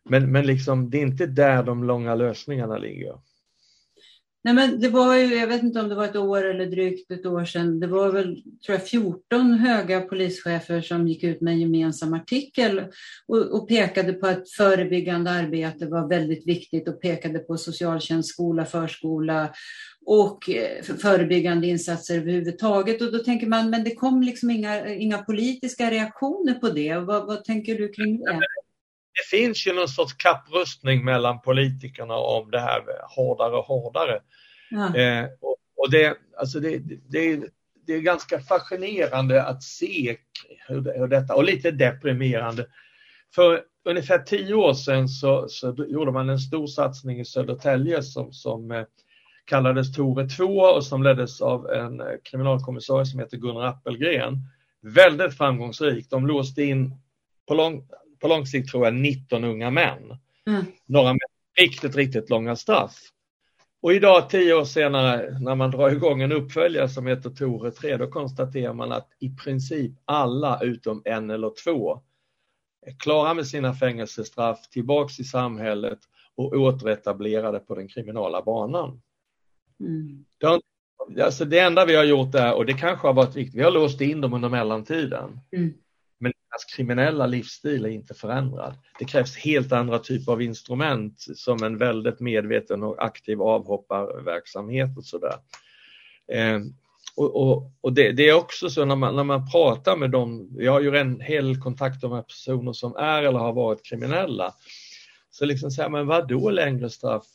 Men, 0.04 0.32
men 0.32 0.46
liksom, 0.46 0.90
det 0.90 0.98
är 0.98 1.02
inte 1.02 1.26
där 1.26 1.64
de 1.64 1.84
långa 1.84 2.16
lösningarna 2.16 2.78
ligger. 2.78 3.20
Nej, 4.44 4.54
men 4.54 4.80
det 4.80 4.90
var 4.90 5.16
ju, 5.16 5.36
jag 5.36 5.48
vet 5.48 5.64
inte 5.64 5.80
om 5.80 5.90
det 5.90 5.96
var 5.96 6.06
ett 6.06 6.16
år 6.16 6.44
eller 6.44 6.66
drygt 6.66 7.12
ett 7.12 7.26
år 7.26 7.46
sedan, 7.46 7.80
det 7.80 7.88
var 7.88 8.12
väl 8.12 8.44
tror 8.66 8.78
jag, 8.78 8.88
14 8.88 9.54
höga 9.54 10.02
polischefer 10.02 10.82
som 10.82 11.08
gick 11.08 11.24
ut 11.24 11.42
med 11.42 11.54
en 11.54 11.60
gemensam 11.60 12.14
artikel 12.14 12.82
och, 13.28 13.38
och, 13.38 13.70
pekade 13.70 14.14
på 14.14 14.28
att 14.28 14.50
förebyggande 14.50 15.32
arbete 15.32 15.86
var 15.86 16.08
väldigt 16.08 16.48
viktigt 16.48 16.88
och 16.88 17.02
pekade 17.02 17.40
på 17.40 17.58
socialtjänst, 17.58 18.30
skola, 18.30 18.66
förskola 18.66 19.54
och 20.06 20.50
eh, 20.50 20.84
förebyggande 20.84 21.68
insatser 21.68 22.18
överhuvudtaget. 22.18 23.02
Och 23.02 23.12
då 23.12 23.20
tänker 23.20 23.48
man, 23.48 23.70
men 23.70 23.84
det 23.84 23.96
kom 23.96 24.22
liksom 24.22 24.50
inga, 24.50 24.88
inga 24.88 25.18
politiska 25.18 25.92
reaktioner 25.92 26.54
på 26.54 26.70
det. 26.70 26.98
Vad, 26.98 27.28
vad 27.28 27.44
tänker 27.44 27.76
du 27.78 27.90
kring 27.90 28.18
det? 28.18 28.40
Det 29.14 29.38
finns 29.38 29.68
ju 29.68 29.74
någon 29.74 29.88
sorts 29.88 30.14
kapprustning 30.14 31.06
mellan 31.06 31.42
politikerna 31.42 32.16
om 32.16 32.52
det 32.52 32.60
här 32.60 32.84
hårdare 33.16 33.56
och 33.56 33.66
hårdare. 33.66 34.22
Ja. 34.70 34.96
Eh, 34.96 35.26
och, 35.42 35.58
och, 35.78 35.92
det, 35.92 36.18
alltså 36.38 36.60
det, 36.60 36.78
det, 37.10 37.40
det, 37.88 37.94
är 37.94 38.00
ganska 38.00 38.40
fascinerande 38.40 39.44
att 39.44 39.64
se 39.64 40.18
hur, 40.68 40.82
det, 40.82 40.94
hur 40.98 41.08
detta, 41.08 41.36
och 41.36 41.44
lite 41.44 41.72
deprimerande. 41.72 42.68
För 43.36 43.62
ungefär 43.86 44.20
tio 44.20 44.54
år 44.54 44.74
sedan 44.74 45.08
så, 45.08 45.48
så 45.50 45.76
gjorde 45.88 46.12
man 46.12 46.30
en 46.30 46.40
stor 46.40 46.68
satsning 46.68 47.20
i 47.20 47.26
Södertälje 47.26 48.04
som, 48.04 48.34
som 48.34 48.72
eh, 48.72 48.84
kallades 49.46 49.94
Tore 49.94 50.30
2 50.30 50.46
och 50.46 50.86
som 50.86 51.04
leddes 51.04 51.42
av 51.42 51.70
en 51.70 52.02
eh, 52.02 52.08
kriminalkommissarie 52.24 53.06
som 53.06 53.20
heter 53.20 53.38
Gunnar 53.38 53.66
Appelgren. 53.66 54.38
Väldigt 54.82 55.38
framgångsrik. 55.38 56.10
De 56.10 56.28
låste 56.28 56.64
in 56.64 56.96
på 57.48 57.54
lång, 57.54 57.88
på 58.22 58.28
lång 58.28 58.46
sikt 58.46 58.70
tror 58.70 58.86
jag 58.86 58.94
19 58.94 59.44
unga 59.44 59.72
män. 59.72 60.18
Mm. 60.48 60.66
Några 60.86 61.14
med 61.14 61.22
riktigt, 61.60 61.96
riktigt 61.96 62.30
långa 62.30 62.56
straff. 62.56 63.00
Och 63.82 63.94
idag, 63.94 64.30
tio 64.30 64.54
år 64.54 64.66
senare, 64.66 65.40
när 65.40 65.56
man 65.56 65.72
drar 65.72 65.90
igång 65.90 66.22
en 66.22 66.32
uppföljare 66.32 66.90
som 66.90 67.08
heter 67.08 67.30
Tore 67.30 67.72
3, 67.72 67.98
då 67.98 68.08
konstaterar 68.08 68.74
man 68.74 68.92
att 68.92 69.08
i 69.20 69.30
princip 69.30 69.92
alla 70.06 70.60
utom 70.64 71.02
en 71.06 71.30
eller 71.30 71.52
två 71.64 72.02
är 72.86 73.00
klara 73.00 73.34
med 73.34 73.48
sina 73.48 73.74
fängelsestraff, 73.74 74.70
tillbaks 74.70 75.20
i 75.20 75.24
samhället 75.24 76.00
och 76.36 76.54
återetablerade 76.54 77.60
på 77.60 77.76
den 77.76 77.88
kriminala 77.88 78.42
banan. 78.42 79.02
Mm. 79.80 80.26
Det, 81.10 81.24
alltså 81.24 81.46
det 81.46 81.60
enda 81.60 81.86
vi 81.86 81.96
har 81.96 82.04
gjort 82.04 82.36
är, 82.36 82.54
och 82.54 82.66
det 82.66 82.74
kanske 82.74 83.08
har 83.08 83.14
varit 83.14 83.36
viktigt, 83.36 83.60
vi 83.60 83.64
har 83.64 83.72
låst 83.72 84.02
in 84.02 84.22
dem 84.22 84.34
under 84.34 84.50
mellantiden. 84.50 85.40
Mm 85.52 85.74
deras 86.52 86.66
kriminella 86.66 87.26
livsstil 87.26 87.86
är 87.86 87.90
inte 87.90 88.14
förändrad. 88.14 88.74
Det 89.00 89.06
krävs 89.06 89.38
helt 89.38 89.72
andra 89.72 90.00
typer 90.00 90.32
av 90.32 90.42
instrument 90.42 91.26
som 91.36 91.64
en 91.64 91.78
väldigt 91.78 92.20
medveten 92.20 92.84
och 92.84 93.06
aktiv 93.06 93.42
avhopparverksamhet 93.42 94.98
och 94.98 95.06
sådär. 95.06 95.36
Eh, 96.32 96.60
och, 97.16 97.36
och, 97.36 97.72
och 97.82 97.94
det, 97.94 98.12
det, 98.12 98.30
är 98.30 98.34
också 98.34 98.70
så 98.70 98.86
när 98.86 98.96
man, 98.96 99.16
när 99.16 99.24
man 99.24 99.52
pratar 99.52 99.98
med 99.98 100.12
dem, 100.12 100.50
jag 100.58 100.72
har 100.72 100.82
ju 100.82 100.98
en 100.98 101.20
hel 101.20 101.62
kontakt 101.62 102.04
med 102.04 102.28
personer 102.28 102.74
som 102.74 102.96
är 102.96 103.24
eller 103.24 103.40
har 103.40 103.54
varit 103.54 103.86
kriminella, 103.86 104.54
så 105.30 105.46
liksom 105.46 105.72
säger 105.72 105.90
man 105.90 106.08
vad 106.08 106.28
då 106.28 106.50
längre 106.50 106.90
straff? 106.90 107.28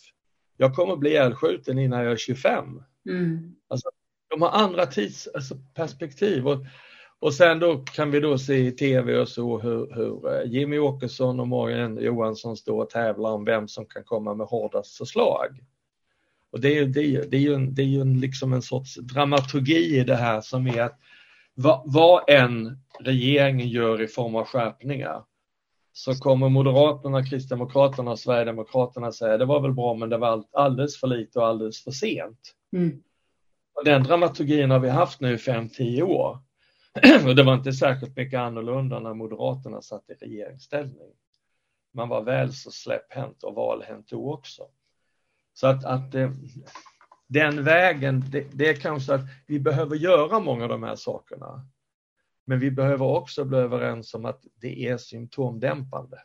Jag 0.56 0.74
kommer 0.74 0.96
bli 0.96 1.10
ihjälskjuten 1.10 1.78
innan 1.78 2.04
jag 2.04 2.12
är 2.12 2.16
25. 2.16 2.82
Mm. 3.08 3.54
Alltså, 3.68 3.88
de 4.30 4.42
har 4.42 4.50
andra 4.50 4.86
tidsperspektiv. 4.86 6.48
Alltså, 6.48 6.66
och 7.20 7.34
sen 7.34 7.58
då 7.58 7.76
kan 7.76 8.10
vi 8.10 8.20
då 8.20 8.38
se 8.38 8.54
i 8.54 8.72
tv 8.72 9.18
och 9.18 9.28
så 9.28 9.58
hur, 9.58 9.94
hur 9.94 10.34
eh, 10.34 10.52
Jimmy 10.52 10.78
Åkesson 10.78 11.40
och 11.40 11.48
Morgan 11.48 11.96
Johansson 11.96 12.56
står 12.56 12.82
och 12.82 12.90
tävlar 12.90 13.30
om 13.30 13.44
vem 13.44 13.68
som 13.68 13.86
kan 13.86 14.04
komma 14.04 14.34
med 14.34 14.46
hårdast 14.46 14.96
förslag. 14.96 15.60
Och 16.52 16.60
det 16.60 16.78
är, 16.78 16.86
det 16.86 17.02
är, 17.02 17.24
det 17.26 17.36
är 17.36 17.40
ju, 17.40 17.54
en, 17.54 17.74
det 17.74 17.82
är 17.82 17.86
ju 17.86 18.00
en, 18.00 18.20
liksom 18.20 18.52
en 18.52 18.62
sorts 18.62 18.94
dramaturgi 18.94 19.98
i 19.98 20.04
det 20.04 20.16
här 20.16 20.40
som 20.40 20.66
är 20.66 20.82
att 20.82 20.98
vad, 21.54 21.82
vad 21.84 22.30
än 22.30 22.78
regeringen 23.00 23.68
gör 23.68 24.02
i 24.02 24.06
form 24.06 24.34
av 24.34 24.44
skärpningar 24.44 25.24
så 25.92 26.14
kommer 26.14 26.48
Moderaterna, 26.48 27.26
Kristdemokraterna 27.26 28.10
och 28.10 28.18
Sverigedemokraterna 28.18 29.12
säga 29.12 29.38
det 29.38 29.44
var 29.44 29.60
väl 29.60 29.72
bra 29.72 29.94
men 29.94 30.08
det 30.08 30.18
var 30.18 30.44
alldeles 30.52 31.00
för 31.00 31.06
lite 31.06 31.38
och 31.38 31.46
alldeles 31.46 31.84
för 31.84 31.90
sent. 31.90 32.38
Mm. 32.72 33.02
Och 33.74 33.84
den 33.84 34.02
dramaturgin 34.02 34.70
har 34.70 34.78
vi 34.78 34.88
haft 34.88 35.20
nu 35.20 35.34
i 35.34 35.38
fem, 35.38 35.68
tio 35.68 36.02
år. 36.02 36.38
Och 37.26 37.36
det 37.36 37.42
var 37.42 37.54
inte 37.54 37.72
särskilt 37.72 38.16
mycket 38.16 38.40
annorlunda 38.40 39.00
när 39.00 39.14
Moderaterna 39.14 39.82
satt 39.82 40.10
i 40.10 40.12
regeringsställning. 40.12 41.12
Man 41.92 42.08
var 42.08 42.22
väl 42.22 42.52
så 42.52 42.70
släpphänt 42.70 43.42
och 43.42 43.54
valhänt 43.54 44.08
då 44.08 44.32
också. 44.32 44.62
Så 45.54 45.66
att, 45.66 45.84
att 45.84 46.14
eh, 46.14 46.30
den 47.26 47.64
vägen, 47.64 48.24
det, 48.30 48.46
det 48.52 48.68
är 48.68 48.74
kanske 48.74 49.14
att 49.14 49.20
vi 49.46 49.60
behöver 49.60 49.96
göra 49.96 50.40
många 50.40 50.62
av 50.62 50.68
de 50.68 50.82
här 50.82 50.96
sakerna. 50.96 51.66
Men 52.44 52.58
vi 52.58 52.70
behöver 52.70 53.06
också 53.06 53.44
bli 53.44 53.58
överens 53.58 54.14
om 54.14 54.24
att 54.24 54.44
det 54.60 54.86
är 54.86 54.96
symptomdämpande. 54.96 56.18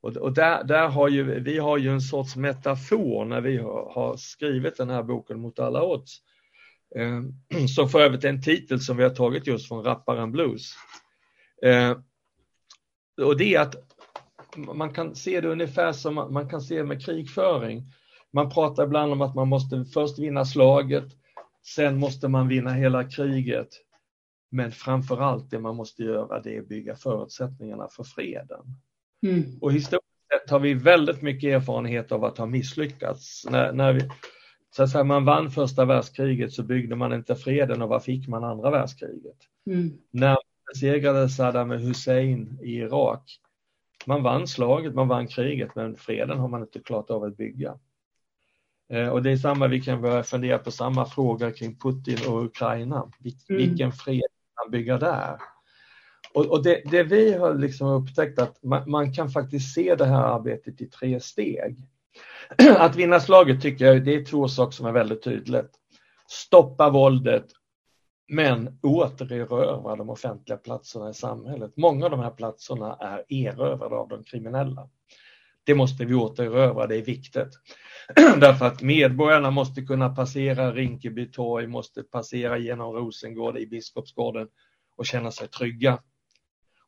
Och, 0.00 0.16
och 0.16 0.32
där, 0.32 0.64
där 0.64 0.88
har 0.88 1.08
ju, 1.08 1.40
vi 1.40 1.58
har 1.58 1.78
ju 1.78 1.90
en 1.90 2.00
sorts 2.00 2.36
metafor 2.36 3.24
när 3.24 3.40
vi 3.40 3.56
har, 3.56 3.92
har 3.94 4.16
skrivit 4.16 4.76
den 4.76 4.90
här 4.90 5.02
boken 5.02 5.40
Mot 5.40 5.58
alla 5.58 5.84
odds 5.84 6.22
Eh, 6.96 7.22
som 7.74 7.88
för 7.88 8.00
övrigt 8.00 8.24
är 8.24 8.28
en 8.28 8.42
titel 8.42 8.80
som 8.80 8.96
vi 8.96 9.02
har 9.02 9.10
tagit 9.10 9.46
just 9.46 9.68
från 9.68 9.84
Rapparen 9.84 10.32
Blues. 10.32 10.72
Eh, 11.62 11.96
och 13.22 13.36
det 13.36 13.54
är 13.54 13.60
att 13.60 13.74
man 14.56 14.94
kan 14.94 15.14
se 15.14 15.40
det 15.40 15.48
ungefär 15.48 15.92
som 15.92 16.14
man 16.14 16.48
kan 16.48 16.60
se 16.60 16.84
med 16.84 17.04
krigföring. 17.04 17.92
Man 18.32 18.50
pratar 18.50 18.84
ibland 18.84 19.12
om 19.12 19.22
att 19.22 19.34
man 19.34 19.48
måste 19.48 19.84
först 19.84 20.18
vinna 20.18 20.44
slaget, 20.44 21.04
sen 21.74 21.98
måste 21.98 22.28
man 22.28 22.48
vinna 22.48 22.72
hela 22.72 23.04
kriget. 23.04 23.68
Men 24.50 24.72
framför 24.72 25.20
allt 25.20 25.50
det 25.50 25.58
man 25.58 25.76
måste 25.76 26.02
göra 26.02 26.40
det 26.40 26.56
är 26.56 26.60
att 26.60 26.68
bygga 26.68 26.96
förutsättningarna 26.96 27.88
för 27.88 28.04
freden. 28.04 28.60
Mm. 29.26 29.58
Och 29.60 29.72
historiskt 29.72 30.08
sett 30.32 30.50
har 30.50 30.60
vi 30.60 30.74
väldigt 30.74 31.22
mycket 31.22 31.48
erfarenhet 31.48 32.12
av 32.12 32.24
att 32.24 32.38
ha 32.38 32.46
misslyckats. 32.46 33.46
När, 33.50 33.72
när 33.72 33.92
vi, 33.92 34.00
så 34.70 34.82
att 34.82 34.90
säga, 34.90 35.04
man 35.04 35.24
vann 35.24 35.50
första 35.50 35.84
världskriget 35.84 36.52
så 36.52 36.62
byggde 36.62 36.96
man 36.96 37.12
inte 37.12 37.36
freden 37.36 37.82
och 37.82 37.88
vad 37.88 38.04
fick 38.04 38.28
man 38.28 38.44
andra 38.44 38.70
världskriget? 38.70 39.36
Mm. 39.66 39.98
När 40.10 40.28
man 40.28 40.42
besegrade 40.72 41.28
Saddam 41.28 41.70
Hussein 41.70 42.58
i 42.62 42.76
Irak, 42.76 43.40
man 44.06 44.22
vann 44.22 44.46
slaget, 44.46 44.94
man 44.94 45.08
vann 45.08 45.26
kriget, 45.26 45.74
men 45.74 45.96
freden 45.96 46.38
har 46.38 46.48
man 46.48 46.62
inte 46.62 46.80
klart 46.80 47.10
av 47.10 47.24
att 47.24 47.36
bygga. 47.36 47.78
Eh, 48.88 49.08
och 49.08 49.22
det 49.22 49.30
är 49.30 49.36
samma, 49.36 49.68
vi 49.68 49.80
kan 49.80 50.02
börja 50.02 50.22
fundera 50.22 50.58
på 50.58 50.70
samma 50.70 51.06
fråga 51.06 51.52
kring 51.52 51.78
Putin 51.78 52.18
och 52.28 52.44
Ukraina. 52.44 53.10
Vil 53.18 53.34
mm. 53.48 53.62
Vilken 53.62 53.92
fred 53.92 54.20
kan 54.20 54.64
man 54.64 54.70
bygga 54.70 54.98
där? 54.98 55.38
Och, 56.34 56.46
och 56.46 56.62
det, 56.62 56.82
det, 56.90 57.02
vi 57.02 57.32
har 57.32 57.54
liksom 57.54 57.88
upptäckt 57.88 58.38
att 58.38 58.62
man, 58.62 58.90
man, 58.90 59.12
kan 59.12 59.30
faktiskt 59.30 59.74
se 59.74 59.94
det 59.94 60.04
här 60.04 60.22
arbetet 60.22 60.80
i 60.80 60.86
tre 60.86 61.20
steg. 61.20 61.88
Att 62.78 62.96
vinna 62.96 63.20
slaget 63.20 63.62
tycker 63.62 63.84
jag 63.84 64.04
det 64.04 64.14
är 64.14 64.24
två 64.24 64.48
saker 64.48 64.72
som 64.72 64.86
är 64.86 64.92
väldigt 64.92 65.22
tydligt. 65.22 65.70
Stoppa 66.28 66.90
våldet 66.90 67.46
men 68.28 68.78
återerövra 68.82 69.96
de 69.96 70.10
offentliga 70.10 70.58
platserna 70.58 71.10
i 71.10 71.14
samhället. 71.14 71.72
Många 71.76 72.04
av 72.04 72.10
de 72.10 72.20
här 72.20 72.30
platserna 72.30 72.96
är 73.00 73.24
erövrade 73.28 73.96
av 73.96 74.08
de 74.08 74.24
kriminella. 74.24 74.88
Det 75.64 75.74
måste 75.74 76.04
vi 76.04 76.14
återerövra, 76.14 76.86
det 76.86 76.96
är 76.96 77.02
viktigt. 77.02 77.48
Därför 78.40 78.66
att 78.66 78.82
medborgarna 78.82 79.50
måste 79.50 79.82
kunna 79.82 80.14
passera 80.14 80.72
Rinkeby 80.72 81.26
torg, 81.26 81.66
måste 81.66 82.02
passera 82.02 82.58
genom 82.58 82.92
Rosengård 82.92 83.58
i 83.58 83.66
Biskopsgården 83.66 84.48
och 84.96 85.06
känna 85.06 85.30
sig 85.30 85.48
trygga. 85.48 85.98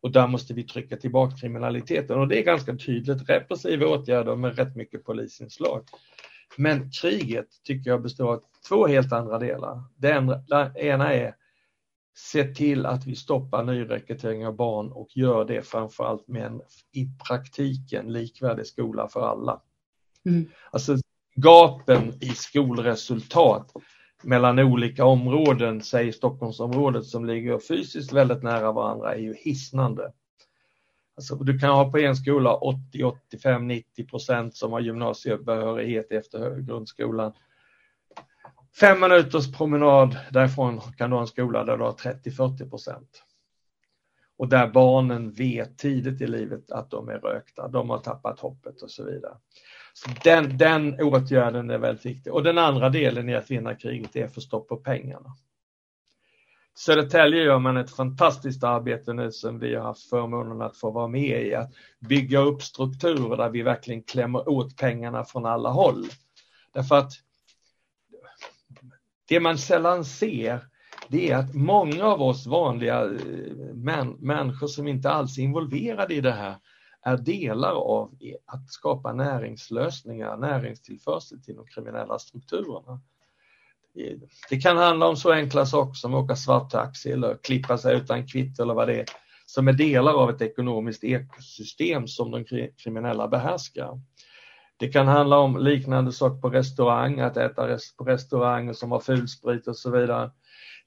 Och 0.00 0.12
där 0.12 0.26
måste 0.26 0.54
vi 0.54 0.62
trycka 0.62 0.96
tillbaka 0.96 1.36
kriminaliteten 1.36 2.18
och 2.20 2.28
det 2.28 2.38
är 2.38 2.44
ganska 2.44 2.76
tydligt 2.76 3.28
repressiva 3.28 3.86
åtgärder 3.86 4.36
med 4.36 4.56
rätt 4.56 4.76
mycket 4.76 5.04
polisinslag. 5.04 5.84
Men 6.56 6.90
kriget 6.90 7.46
tycker 7.64 7.90
jag 7.90 8.02
består 8.02 8.32
av 8.32 8.42
två 8.68 8.86
helt 8.86 9.12
andra 9.12 9.38
delar. 9.38 9.82
Den 9.96 10.34
ena 10.76 11.14
är 11.14 11.34
se 12.16 12.44
till 12.44 12.86
att 12.86 13.06
vi 13.06 13.16
stoppar 13.16 13.64
nyrekrytering 13.64 14.46
av 14.46 14.56
barn 14.56 14.92
och 14.92 15.08
gör 15.16 15.44
det 15.44 15.62
framförallt 15.62 16.28
med 16.28 16.46
en 16.46 16.60
i 16.92 17.08
praktiken 17.28 18.12
likvärdig 18.12 18.66
skola 18.66 19.08
för 19.08 19.20
alla. 19.20 19.62
Mm. 20.24 20.50
Alltså 20.70 20.96
gapen 21.34 22.12
i 22.20 22.28
skolresultat 22.28 23.72
mellan 24.22 24.58
olika 24.58 25.04
områden, 25.04 25.82
säg 25.82 26.12
Stockholmsområdet 26.12 27.06
som 27.06 27.24
ligger 27.24 27.58
fysiskt 27.58 28.12
väldigt 28.12 28.42
nära 28.42 28.72
varandra, 28.72 29.14
är 29.14 29.18
ju 29.18 29.34
hisnande. 29.34 30.12
Alltså, 31.16 31.34
du 31.34 31.58
kan 31.58 31.70
ha 31.70 31.90
på 31.90 31.98
en 31.98 32.16
skola 32.16 32.54
80, 32.54 33.04
85, 33.04 33.68
90 33.68 34.06
procent 34.06 34.56
som 34.56 34.72
har 34.72 34.80
gymnasiebehörighet 34.80 36.12
efter 36.12 36.56
grundskolan. 36.60 37.32
Fem 38.80 39.00
minuters 39.00 39.52
promenad 39.52 40.16
därifrån 40.30 40.80
kan 40.80 41.10
du 41.10 41.16
ha 41.16 41.20
en 41.20 41.26
skola 41.26 41.64
där 41.64 41.76
du 41.76 41.84
har 41.84 41.92
30-40 41.92 42.70
procent. 42.70 43.22
och 44.36 44.48
där 44.48 44.68
barnen 44.68 45.32
vet 45.32 45.78
tidigt 45.78 46.20
i 46.20 46.26
livet 46.26 46.70
att 46.70 46.90
de 46.90 47.08
är 47.08 47.18
rökta, 47.18 47.68
de 47.68 47.90
har 47.90 47.98
tappat 47.98 48.40
hoppet 48.40 48.82
och 48.82 48.90
så 48.90 49.04
vidare. 49.04 49.36
Så 49.92 50.10
den, 50.24 50.58
den 50.58 51.00
åtgärden 51.00 51.70
är 51.70 51.78
väldigt 51.78 52.06
viktig. 52.06 52.32
Och 52.32 52.42
den 52.42 52.58
andra 52.58 52.88
delen 52.88 53.28
i 53.28 53.34
att 53.34 53.50
vinna 53.50 53.74
kriget 53.74 54.16
är 54.16 54.24
att 54.24 54.34
få 54.34 54.40
stopp 54.40 54.68
på 54.68 54.76
pengarna. 54.76 55.36
Södertälje 56.74 57.42
gör 57.42 57.58
man 57.58 57.76
ett 57.76 57.90
fantastiskt 57.90 58.64
arbete 58.64 59.12
nu 59.12 59.32
som 59.32 59.58
vi 59.58 59.74
har 59.74 59.84
haft 59.84 60.08
förmånen 60.08 60.62
att 60.62 60.76
få 60.76 60.90
vara 60.90 61.08
med 61.08 61.46
i, 61.46 61.54
att 61.54 61.70
bygga 61.98 62.38
upp 62.38 62.62
strukturer 62.62 63.36
där 63.36 63.50
vi 63.50 63.62
verkligen 63.62 64.02
klämmer 64.02 64.48
åt 64.48 64.76
pengarna 64.76 65.24
från 65.24 65.46
alla 65.46 65.70
håll. 65.70 66.04
Därför 66.72 66.94
att 66.98 67.12
det 69.28 69.40
man 69.40 69.58
sällan 69.58 70.04
ser, 70.04 70.64
det 71.08 71.30
är 71.30 71.36
att 71.36 71.54
många 71.54 72.04
av 72.04 72.22
oss 72.22 72.46
vanliga 72.46 73.04
eh, 73.04 73.74
män, 73.74 74.16
människor 74.18 74.66
som 74.66 74.88
inte 74.88 75.10
alls 75.10 75.38
är 75.38 75.42
involverade 75.42 76.14
i 76.14 76.20
det 76.20 76.32
här, 76.32 76.56
är 77.02 77.16
delar 77.16 77.72
av 77.72 78.14
att 78.46 78.70
skapa 78.70 79.12
näringslösningar, 79.12 80.36
näringstillförsel 80.36 81.42
till 81.42 81.56
de 81.56 81.66
kriminella 81.66 82.18
strukturerna. 82.18 83.00
Det 84.50 84.60
kan 84.60 84.76
handla 84.76 85.08
om 85.08 85.16
så 85.16 85.32
enkla 85.32 85.66
saker 85.66 85.94
som 85.94 86.14
att 86.14 86.24
åka 86.24 86.36
svarttaxi 86.36 87.10
eller 87.12 87.36
klippa 87.42 87.78
sig 87.78 87.96
utan 87.96 88.26
kvitto 88.26 88.62
eller 88.62 88.74
vad 88.74 88.88
det 88.88 89.00
är, 89.00 89.06
som 89.46 89.68
är 89.68 89.72
delar 89.72 90.12
av 90.12 90.30
ett 90.30 90.42
ekonomiskt 90.42 91.04
ekosystem 91.04 92.08
som 92.08 92.30
de 92.30 92.44
kriminella 92.76 93.28
behärskar. 93.28 94.00
Det 94.76 94.88
kan 94.88 95.08
handla 95.08 95.38
om 95.38 95.58
liknande 95.58 96.12
saker 96.12 96.40
på 96.40 96.50
restaurang, 96.50 97.20
att 97.20 97.36
äta 97.36 97.78
på 97.98 98.04
restauranger 98.04 98.72
som 98.72 98.92
har 98.92 99.00
fulsprit 99.00 99.68
och 99.68 99.76
så 99.76 99.90
vidare. 99.90 100.30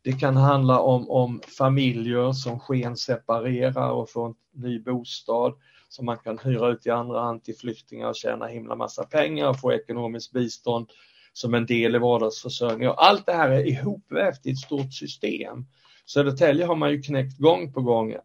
Det 0.01 0.13
kan 0.13 0.37
handla 0.37 0.79
om, 0.79 1.09
om 1.09 1.41
familjer 1.57 2.31
som 2.31 2.59
skenseparerar 2.59 3.89
och 3.89 4.09
får 4.09 4.25
en 4.27 4.35
ny 4.51 4.79
bostad 4.79 5.53
som 5.93 6.05
man 6.05 6.17
kan 6.17 6.37
hyra 6.37 6.69
ut 6.69 6.85
i 6.85 6.89
andra 6.89 7.21
hand 7.21 7.43
till 7.43 7.55
flyktingar 7.55 8.07
och 8.07 8.15
tjäna 8.15 8.47
himla 8.47 8.75
massa 8.75 9.03
pengar 9.03 9.49
och 9.49 9.59
få 9.59 9.73
ekonomiskt 9.73 10.31
bistånd 10.31 10.89
som 11.33 11.53
en 11.53 11.65
del 11.65 11.95
i 11.95 11.99
vardagsförsörjningen. 11.99 12.89
Och 12.89 13.05
allt 13.05 13.25
det 13.25 13.33
här 13.33 13.49
är 13.49 13.67
ihopvävt 13.67 14.45
i 14.45 14.51
ett 14.51 14.57
stort 14.57 14.93
system. 14.93 15.65
Södertälje 16.05 16.65
har 16.65 16.75
man 16.75 16.91
ju 16.91 17.01
knäckt 17.01 17.37
gång 17.37 17.73
på 17.73 17.81
gång. 17.81 18.15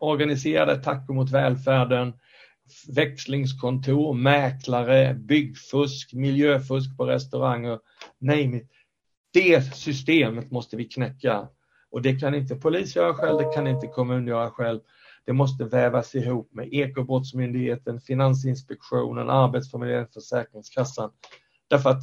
Organiserade 0.00 0.72
attacker 0.72 1.14
mot 1.14 1.30
välfärden, 1.30 2.12
växlingskontor, 2.88 4.14
mäklare, 4.14 5.14
byggfusk, 5.14 6.12
miljöfusk 6.12 6.96
på 6.96 7.06
restauranger, 7.06 7.78
name 8.18 8.56
it. 8.56 8.70
Det 9.32 9.74
systemet 9.74 10.50
måste 10.50 10.76
vi 10.76 10.84
knäcka. 10.84 11.48
Och 11.90 12.02
det 12.02 12.20
kan 12.20 12.34
inte 12.34 12.56
polis 12.56 12.96
göra 12.96 13.14
själv, 13.14 13.38
det 13.38 13.54
kan 13.54 13.66
inte 13.66 13.86
kommun 13.86 14.26
göra 14.26 14.50
själv. 14.50 14.80
Det 15.26 15.32
måste 15.32 15.64
vävas 15.64 16.14
ihop 16.14 16.54
med 16.54 16.74
Ekobrottsmyndigheten, 16.74 18.00
Finansinspektionen, 18.00 19.30
Arbetsförmedlingen, 19.30 20.08
Försäkringskassan. 20.14 21.10
Därför 21.68 21.90
att 21.90 22.02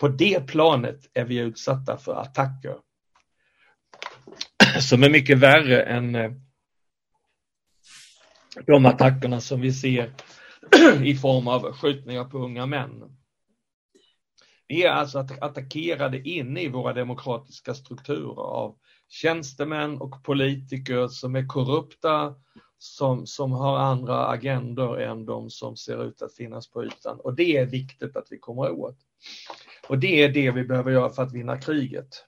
på 0.00 0.08
det 0.08 0.46
planet 0.46 1.10
är 1.14 1.24
vi 1.24 1.38
utsatta 1.38 1.96
för 1.96 2.14
attacker 2.14 2.76
som 4.80 5.02
är 5.02 5.10
mycket 5.10 5.38
värre 5.38 5.82
än 5.82 6.14
eh, 6.14 6.32
de 8.66 8.86
attackerna 8.86 9.40
som 9.40 9.60
vi 9.60 9.72
ser 9.72 10.12
i 11.04 11.14
form 11.14 11.48
av 11.48 11.72
skjutningar 11.72 12.24
på 12.24 12.38
unga 12.38 12.66
män. 12.66 13.16
Vi 14.68 14.82
är 14.82 14.90
alltså 14.90 15.18
attackerade 15.18 16.28
inne 16.28 16.62
i 16.62 16.68
våra 16.68 16.92
demokratiska 16.92 17.74
strukturer 17.74 18.40
av 18.40 18.76
tjänstemän 19.12 19.98
och 19.98 20.22
politiker 20.22 21.08
som 21.08 21.36
är 21.36 21.46
korrupta, 21.46 22.34
som, 22.78 23.26
som 23.26 23.52
har 23.52 23.78
andra 23.78 24.26
agendor 24.26 25.00
än 25.00 25.26
de 25.26 25.50
som 25.50 25.76
ser 25.76 26.04
ut 26.04 26.22
att 26.22 26.34
finnas 26.34 26.70
på 26.70 26.84
ytan. 26.84 27.20
Och 27.20 27.34
det 27.34 27.56
är 27.56 27.66
viktigt 27.66 28.16
att 28.16 28.26
vi 28.30 28.38
kommer 28.38 28.70
åt. 28.70 28.98
Och 29.88 29.98
det 29.98 30.22
är 30.22 30.28
det 30.28 30.50
vi 30.50 30.64
behöver 30.64 30.90
göra 30.90 31.10
för 31.10 31.22
att 31.22 31.32
vinna 31.32 31.60
kriget. 31.60 32.24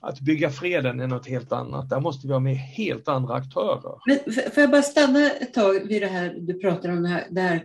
Att 0.00 0.20
bygga 0.20 0.50
freden 0.50 1.00
är 1.00 1.06
något 1.06 1.26
helt 1.26 1.52
annat. 1.52 1.90
Där 1.90 2.00
måste 2.00 2.26
vi 2.26 2.32
ha 2.32 2.40
med 2.40 2.56
helt 2.56 3.08
andra 3.08 3.34
aktörer. 3.34 3.98
Men 4.06 4.34
får 4.34 4.60
jag 4.60 4.70
bara 4.70 4.82
stanna 4.82 5.30
ett 5.30 5.54
tag 5.54 5.88
vid 5.88 6.02
det 6.02 6.08
här 6.08 6.36
du 6.40 6.54
pratar 6.54 6.88
om, 6.88 7.02
det 7.02 7.08
här, 7.08 7.26
det 7.30 7.40
här 7.40 7.64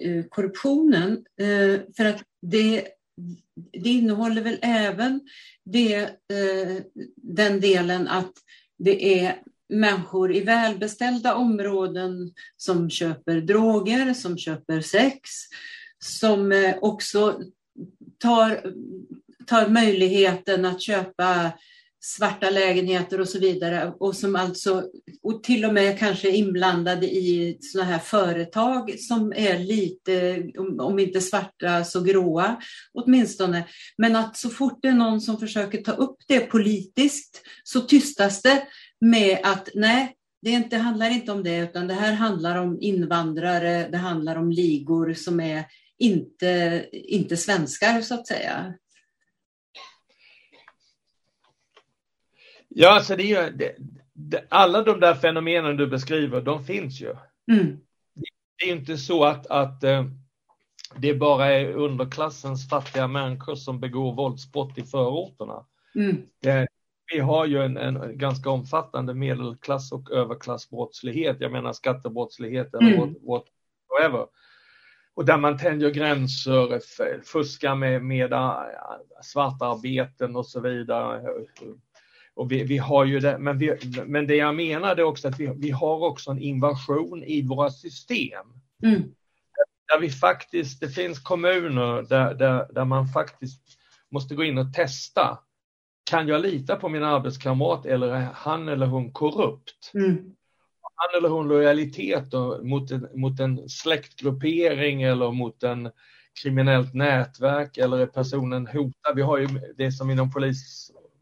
eh, 0.00 0.24
korruptionen. 0.28 1.24
Eh, 1.40 1.80
för 1.96 2.04
att 2.04 2.22
det, 2.42 2.84
det 3.72 3.88
innehåller 3.88 4.42
väl 4.42 4.58
även 4.62 5.20
det, 5.64 5.94
eh, 6.02 6.82
den 7.16 7.60
delen 7.60 8.08
att 8.08 8.32
det 8.78 9.20
är 9.20 9.36
människor 9.68 10.34
i 10.36 10.40
välbeställda 10.40 11.34
områden 11.34 12.32
som 12.56 12.90
köper 12.90 13.40
droger, 13.40 14.14
som 14.14 14.38
köper 14.38 14.80
sex, 14.80 15.20
som 15.98 16.52
eh, 16.52 16.74
också 16.80 17.40
tar, 18.18 18.74
tar 19.46 19.68
möjligheten 19.68 20.64
att 20.64 20.82
köpa 20.82 21.52
svarta 22.02 22.50
lägenheter 22.50 23.20
och 23.20 23.28
så 23.28 23.38
vidare 23.38 23.92
och 24.00 24.16
som 24.16 24.36
alltså 24.36 24.84
och 25.22 25.42
till 25.42 25.64
och 25.64 25.74
med 25.74 25.98
kanske 25.98 26.28
är 26.28 26.32
inblandade 26.32 27.06
i 27.06 27.58
sådana 27.60 27.90
här 27.90 27.98
företag 27.98 28.94
som 28.98 29.32
är 29.36 29.58
lite, 29.58 30.42
om 30.78 30.98
inte 30.98 31.20
svarta 31.20 31.84
så 31.84 32.00
gråa 32.00 32.56
åtminstone. 32.92 33.64
Men 33.96 34.16
att 34.16 34.36
så 34.36 34.50
fort 34.50 34.78
det 34.82 34.88
är 34.88 34.92
någon 34.92 35.20
som 35.20 35.38
försöker 35.38 35.82
ta 35.82 35.92
upp 35.92 36.16
det 36.28 36.40
politiskt 36.40 37.42
så 37.64 37.80
tystas 37.80 38.42
det 38.42 38.62
med 39.00 39.38
att 39.42 39.68
nej, 39.74 40.14
det 40.42 40.50
inte, 40.50 40.76
handlar 40.76 41.10
inte 41.10 41.32
om 41.32 41.42
det, 41.42 41.56
utan 41.56 41.88
det 41.88 41.94
här 41.94 42.12
handlar 42.12 42.56
om 42.56 42.78
invandrare, 42.80 43.88
det 43.88 43.98
handlar 43.98 44.36
om 44.36 44.50
ligor 44.50 45.14
som 45.14 45.40
är 45.40 45.64
inte, 45.98 46.84
inte 46.92 47.36
svenskar 47.36 48.00
så 48.00 48.14
att 48.14 48.26
säga. 48.26 48.74
Ja, 52.74 52.94
alltså 52.94 53.16
det 53.16 53.22
är 53.22 53.44
ju, 53.44 53.50
det, 53.56 53.74
det, 54.12 54.44
alla 54.48 54.82
de 54.82 55.00
där 55.00 55.14
fenomenen 55.14 55.76
du 55.76 55.86
beskriver, 55.86 56.40
de 56.40 56.64
finns 56.64 57.00
ju. 57.00 57.14
Mm. 57.52 57.80
Det 58.58 58.70
är 58.70 58.76
inte 58.76 58.96
så 58.96 59.24
att, 59.24 59.46
att 59.46 59.84
eh, 59.84 60.04
det 60.96 61.14
bara 61.14 61.46
är 61.46 61.72
underklassens 61.72 62.68
fattiga 62.68 63.08
människor 63.08 63.54
som 63.54 63.80
begår 63.80 64.14
våldsbrott 64.14 64.78
i 64.78 64.82
förorterna. 64.82 65.66
Mm. 65.94 66.22
Det, 66.42 66.68
vi 67.12 67.20
har 67.20 67.46
ju 67.46 67.62
en, 67.62 67.76
en, 67.76 68.18
ganska 68.18 68.50
omfattande 68.50 69.14
medelklass 69.14 69.92
och 69.92 70.10
överklassbrottslighet, 70.10 71.36
jag 71.40 71.52
menar 71.52 71.72
skattebrottslighet 71.72 72.74
eller 72.74 72.94
mm. 72.94 73.14
whatever. 73.26 74.26
Och 75.14 75.24
där 75.24 75.38
man 75.38 75.58
tänjer 75.58 75.90
gränser, 75.90 76.80
fuskar 77.24 77.74
med, 77.74 78.02
med 78.02 78.32
äh, 78.32 78.62
svartarbeten 79.22 80.36
och 80.36 80.46
så 80.46 80.60
vidare. 80.60 81.22
Och 82.34 82.52
vi, 82.52 82.64
vi 82.64 82.78
har 82.78 83.04
ju 83.04 83.20
det, 83.20 83.38
men, 83.38 83.58
vi, 83.58 83.76
men 84.06 84.26
det 84.26 84.36
jag 84.36 84.54
menar 84.54 84.96
är 84.96 85.02
också 85.02 85.28
att 85.28 85.40
vi, 85.40 85.52
vi 85.56 85.70
har 85.70 86.06
också 86.06 86.30
en 86.30 86.38
invasion 86.38 87.24
i 87.24 87.42
våra 87.42 87.70
system. 87.70 88.46
Mm. 88.82 89.02
Där 89.92 90.00
vi 90.00 90.10
faktiskt, 90.10 90.80
det 90.80 90.88
finns 90.88 91.18
kommuner 91.18 92.02
där, 92.02 92.34
där, 92.34 92.72
där 92.72 92.84
man 92.84 93.08
faktiskt 93.08 93.62
måste 94.10 94.34
gå 94.34 94.44
in 94.44 94.58
och 94.58 94.74
testa 94.74 95.38
kan 96.10 96.28
jag 96.28 96.40
lita 96.40 96.76
på 96.76 96.88
min 96.88 97.02
arbetskamrat 97.02 97.86
eller 97.86 98.08
är 98.08 98.28
han 98.34 98.68
eller 98.68 98.86
hon 98.86 99.12
korrupt? 99.12 99.90
Mm. 99.94 100.16
Han 100.94 101.18
eller 101.18 101.28
hon 101.28 101.48
lojalitet 101.48 102.30
då, 102.30 102.60
mot, 102.62 102.90
en, 102.90 103.08
mot 103.14 103.40
en 103.40 103.68
släktgruppering 103.68 105.02
eller 105.02 105.32
mot 105.32 105.62
en 105.62 105.90
kriminellt 106.42 106.94
nätverk 106.94 107.78
eller 107.78 107.98
är 107.98 108.06
personen 108.06 108.66
hotad? 108.66 109.16
Vi 109.16 109.22
har 109.22 109.38
ju 109.38 109.48
det 109.76 109.92
som 109.92 110.10
inom 110.10 110.32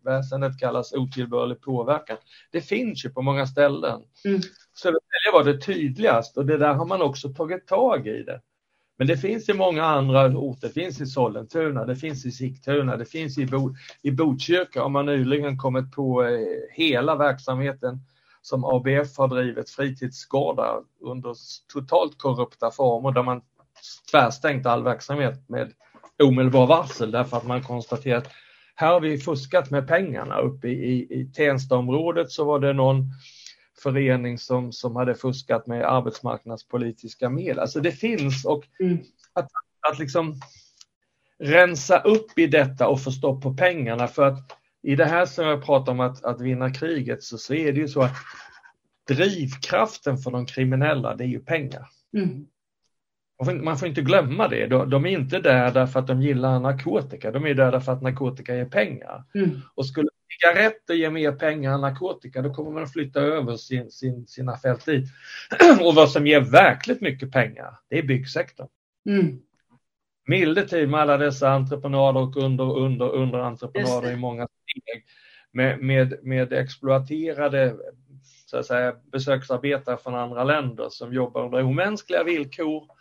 polisväsendet 0.08 0.58
kallas 0.58 0.92
otillbörlig 0.92 1.60
påverkan. 1.60 2.16
Det 2.52 2.60
finns 2.60 3.04
ju 3.04 3.10
på 3.10 3.22
många 3.22 3.46
ställen. 3.46 4.02
Mm. 4.24 4.40
Södertälje 4.74 5.32
var 5.32 5.44
det 5.44 5.60
tydligast 5.60 6.36
och 6.36 6.46
det 6.46 6.58
där 6.58 6.74
har 6.74 6.86
man 6.86 7.02
också 7.02 7.28
tagit 7.28 7.66
tag 7.66 8.06
i 8.06 8.22
det. 8.22 8.40
Men 8.98 9.06
det 9.06 9.16
finns 9.16 9.48
i 9.48 9.54
många 9.54 9.84
andra 9.84 10.26
orter, 10.26 10.68
det 10.68 10.74
finns 10.74 11.00
i 11.00 11.06
Sollentuna, 11.06 11.84
det 11.84 11.96
finns 11.96 12.26
i 12.26 12.30
Sigtuna, 12.30 12.96
det 12.96 13.04
finns 13.04 13.38
i, 13.38 13.46
Bo, 13.46 13.74
i 14.02 14.10
Botkyrka 14.10 14.82
har 14.82 14.88
man 14.88 15.06
nyligen 15.06 15.58
kommit 15.58 15.92
på 15.92 16.24
eh, 16.24 16.40
hela 16.72 17.16
verksamheten 17.16 18.00
som 18.42 18.64
ABF 18.64 19.18
har 19.18 19.28
drivit, 19.28 19.70
fritidsgårdar 19.70 20.82
under 21.00 21.34
totalt 21.72 22.18
korrupta 22.18 22.70
former 22.70 23.12
där 23.12 23.22
man 23.22 23.40
tvärstängt 24.10 24.66
all 24.66 24.82
verksamhet 24.82 25.48
med 25.48 25.72
omedelbar 26.22 26.66
varsel 26.66 27.10
därför 27.10 27.36
att 27.36 27.46
man 27.46 27.62
konstaterat 27.62 28.28
här 28.80 28.92
har 28.92 29.00
vi 29.00 29.18
fuskat 29.18 29.70
med 29.70 29.88
pengarna. 29.88 30.38
Uppe 30.38 30.68
i, 30.68 30.72
i, 30.72 31.20
i 31.20 31.24
Tenstaområdet 31.24 32.30
så 32.30 32.44
var 32.44 32.58
det 32.58 32.72
någon 32.72 33.04
förening 33.82 34.38
som, 34.38 34.72
som 34.72 34.96
hade 34.96 35.14
fuskat 35.14 35.66
med 35.66 35.84
arbetsmarknadspolitiska 35.84 37.28
medel. 37.28 37.58
Alltså 37.58 37.80
det 37.80 37.92
finns 37.92 38.44
och 38.44 38.64
mm. 38.80 38.98
att, 39.32 39.48
att 39.90 39.98
liksom 39.98 40.40
rensa 41.38 41.98
upp 41.98 42.38
i 42.38 42.46
detta 42.46 42.88
och 42.88 43.02
få 43.02 43.10
stopp 43.12 43.42
på 43.42 43.54
pengarna 43.54 44.06
för 44.08 44.22
att 44.22 44.58
i 44.82 44.96
det 44.96 45.04
här 45.04 45.26
som 45.26 45.46
jag 45.46 45.64
pratar 45.64 45.92
om 45.92 46.00
att, 46.00 46.24
att 46.24 46.40
vinna 46.40 46.74
kriget 46.74 47.22
så, 47.22 47.38
så 47.38 47.54
är 47.54 47.72
det 47.72 47.80
ju 47.80 47.88
så 47.88 48.02
att 48.02 48.16
drivkraften 49.08 50.18
för 50.18 50.30
de 50.30 50.46
kriminella, 50.46 51.16
det 51.16 51.24
är 51.24 51.28
ju 51.28 51.40
pengar. 51.40 51.86
Mm. 52.14 52.46
Man 53.46 53.78
får 53.78 53.88
inte 53.88 54.02
glömma 54.02 54.48
det. 54.48 54.66
De 54.66 55.06
är 55.06 55.10
inte 55.10 55.38
där 55.38 55.72
därför 55.72 56.00
att 56.00 56.06
de 56.06 56.22
gillar 56.22 56.60
narkotika, 56.60 57.30
de 57.30 57.46
är 57.46 57.54
där 57.54 57.72
därför 57.72 57.92
att 57.92 58.02
narkotika 58.02 58.56
ger 58.56 58.64
pengar. 58.64 59.24
Mm. 59.34 59.50
Och 59.74 59.86
skulle 59.86 60.08
cigaretter 60.32 60.94
ge 60.94 61.10
mer 61.10 61.32
pengar 61.32 61.74
än 61.74 61.80
narkotika, 61.80 62.42
då 62.42 62.54
kommer 62.54 62.70
man 62.70 62.82
att 62.82 62.92
flytta 62.92 63.20
över 63.20 63.56
sin, 63.56 63.90
sin, 63.90 64.26
sina 64.26 64.56
fält 64.56 64.86
dit. 64.86 65.08
Och 65.80 65.94
vad 65.94 66.10
som 66.10 66.26
ger 66.26 66.40
verkligt 66.40 67.00
mycket 67.00 67.32
pengar, 67.32 67.78
det 67.88 67.98
är 67.98 68.02
byggsektorn. 68.02 68.68
Mm. 69.08 69.38
Milde 70.26 70.68
tid 70.68 70.88
med 70.88 71.00
alla 71.00 71.16
dessa 71.16 71.50
entreprenader 71.50 72.20
och 72.20 72.36
under, 72.36 72.76
under, 72.78 73.14
underentreprenader 73.14 74.10
i 74.10 74.16
många 74.16 74.48
steg 74.48 75.04
med, 75.52 75.80
med, 75.80 76.18
med 76.22 76.52
exploaterade 76.52 77.76
så 78.46 78.56
att 78.56 78.66
säga, 78.66 78.94
besöksarbetare 79.12 79.96
från 79.96 80.14
andra 80.14 80.44
länder 80.44 80.88
som 80.90 81.12
jobbar 81.12 81.44
under 81.44 81.62
omänskliga 81.62 82.24
villkor 82.24 82.97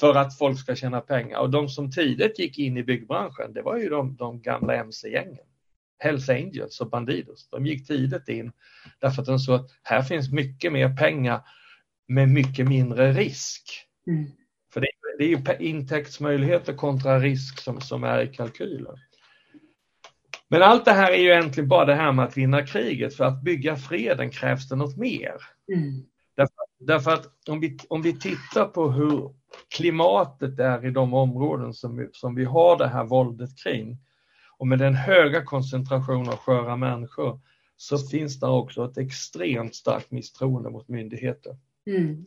för 0.00 0.14
att 0.14 0.38
folk 0.38 0.58
ska 0.58 0.74
tjäna 0.74 1.00
pengar. 1.00 1.38
Och 1.38 1.50
de 1.50 1.68
som 1.68 1.90
tidigt 1.90 2.38
gick 2.38 2.58
in 2.58 2.76
i 2.76 2.82
byggbranschen, 2.82 3.52
det 3.52 3.62
var 3.62 3.76
ju 3.76 3.88
de, 3.88 4.16
de 4.16 4.42
gamla 4.42 4.74
mc-gängen. 4.74 5.46
Hells 5.98 6.28
Angels 6.28 6.80
och 6.80 6.90
Bandidos. 6.90 7.48
De 7.50 7.66
gick 7.66 7.86
tidigt 7.86 8.28
in 8.28 8.52
därför 9.00 9.22
att 9.22 9.26
de 9.26 9.38
såg 9.38 9.54
att 9.54 9.70
här 9.82 10.02
finns 10.02 10.32
mycket 10.32 10.72
mer 10.72 10.96
pengar 10.96 11.40
med 12.08 12.28
mycket 12.28 12.68
mindre 12.68 13.12
risk. 13.12 13.62
Mm. 14.06 14.30
För 14.72 14.80
det, 14.80 14.88
det, 15.18 15.24
är 15.24 15.28
ju 15.28 15.68
intäktsmöjligheter 15.68 16.74
kontra 16.74 17.18
risk 17.18 17.60
som, 17.60 17.80
som 17.80 18.04
är 18.04 18.20
i 18.20 18.28
kalkylen. 18.28 18.96
Men 20.48 20.62
allt 20.62 20.84
det 20.84 20.92
här 20.92 21.12
är 21.12 21.16
ju 21.16 21.28
egentligen 21.30 21.68
bara 21.68 21.84
det 21.84 21.94
här 21.94 22.12
med 22.12 22.24
att 22.24 22.36
vinna 22.36 22.66
kriget. 22.66 23.14
För 23.14 23.24
att 23.24 23.42
bygga 23.42 23.76
freden 23.76 24.30
krävs 24.30 24.68
det 24.68 24.76
något 24.76 24.96
mer. 24.96 25.34
Mm. 25.74 26.02
Därför, 26.36 26.54
därför, 26.78 27.10
att 27.10 27.48
om 27.48 27.60
vi, 27.60 27.78
om 27.88 28.02
vi 28.02 28.18
tittar 28.18 28.64
på 28.64 28.90
hur 28.90 29.34
klimatet 29.76 30.58
är 30.58 30.86
i 30.86 30.90
de 30.90 31.14
områden 31.14 31.74
som 31.74 31.96
vi, 31.96 32.08
som 32.12 32.34
vi 32.34 32.44
har 32.44 32.78
det 32.78 32.88
här 32.88 33.04
våldet 33.04 33.58
kring 33.62 33.98
och 34.56 34.66
med 34.66 34.78
den 34.78 34.94
höga 34.94 35.44
koncentration 35.44 36.28
av 36.28 36.36
sköra 36.36 36.76
människor 36.76 37.40
så 37.76 37.98
finns 37.98 38.40
det 38.40 38.46
också 38.46 38.84
ett 38.84 38.98
extremt 38.98 39.74
starkt 39.74 40.10
misstroende 40.10 40.70
mot 40.70 40.88
myndigheter. 40.88 41.56
Mm. 41.86 42.24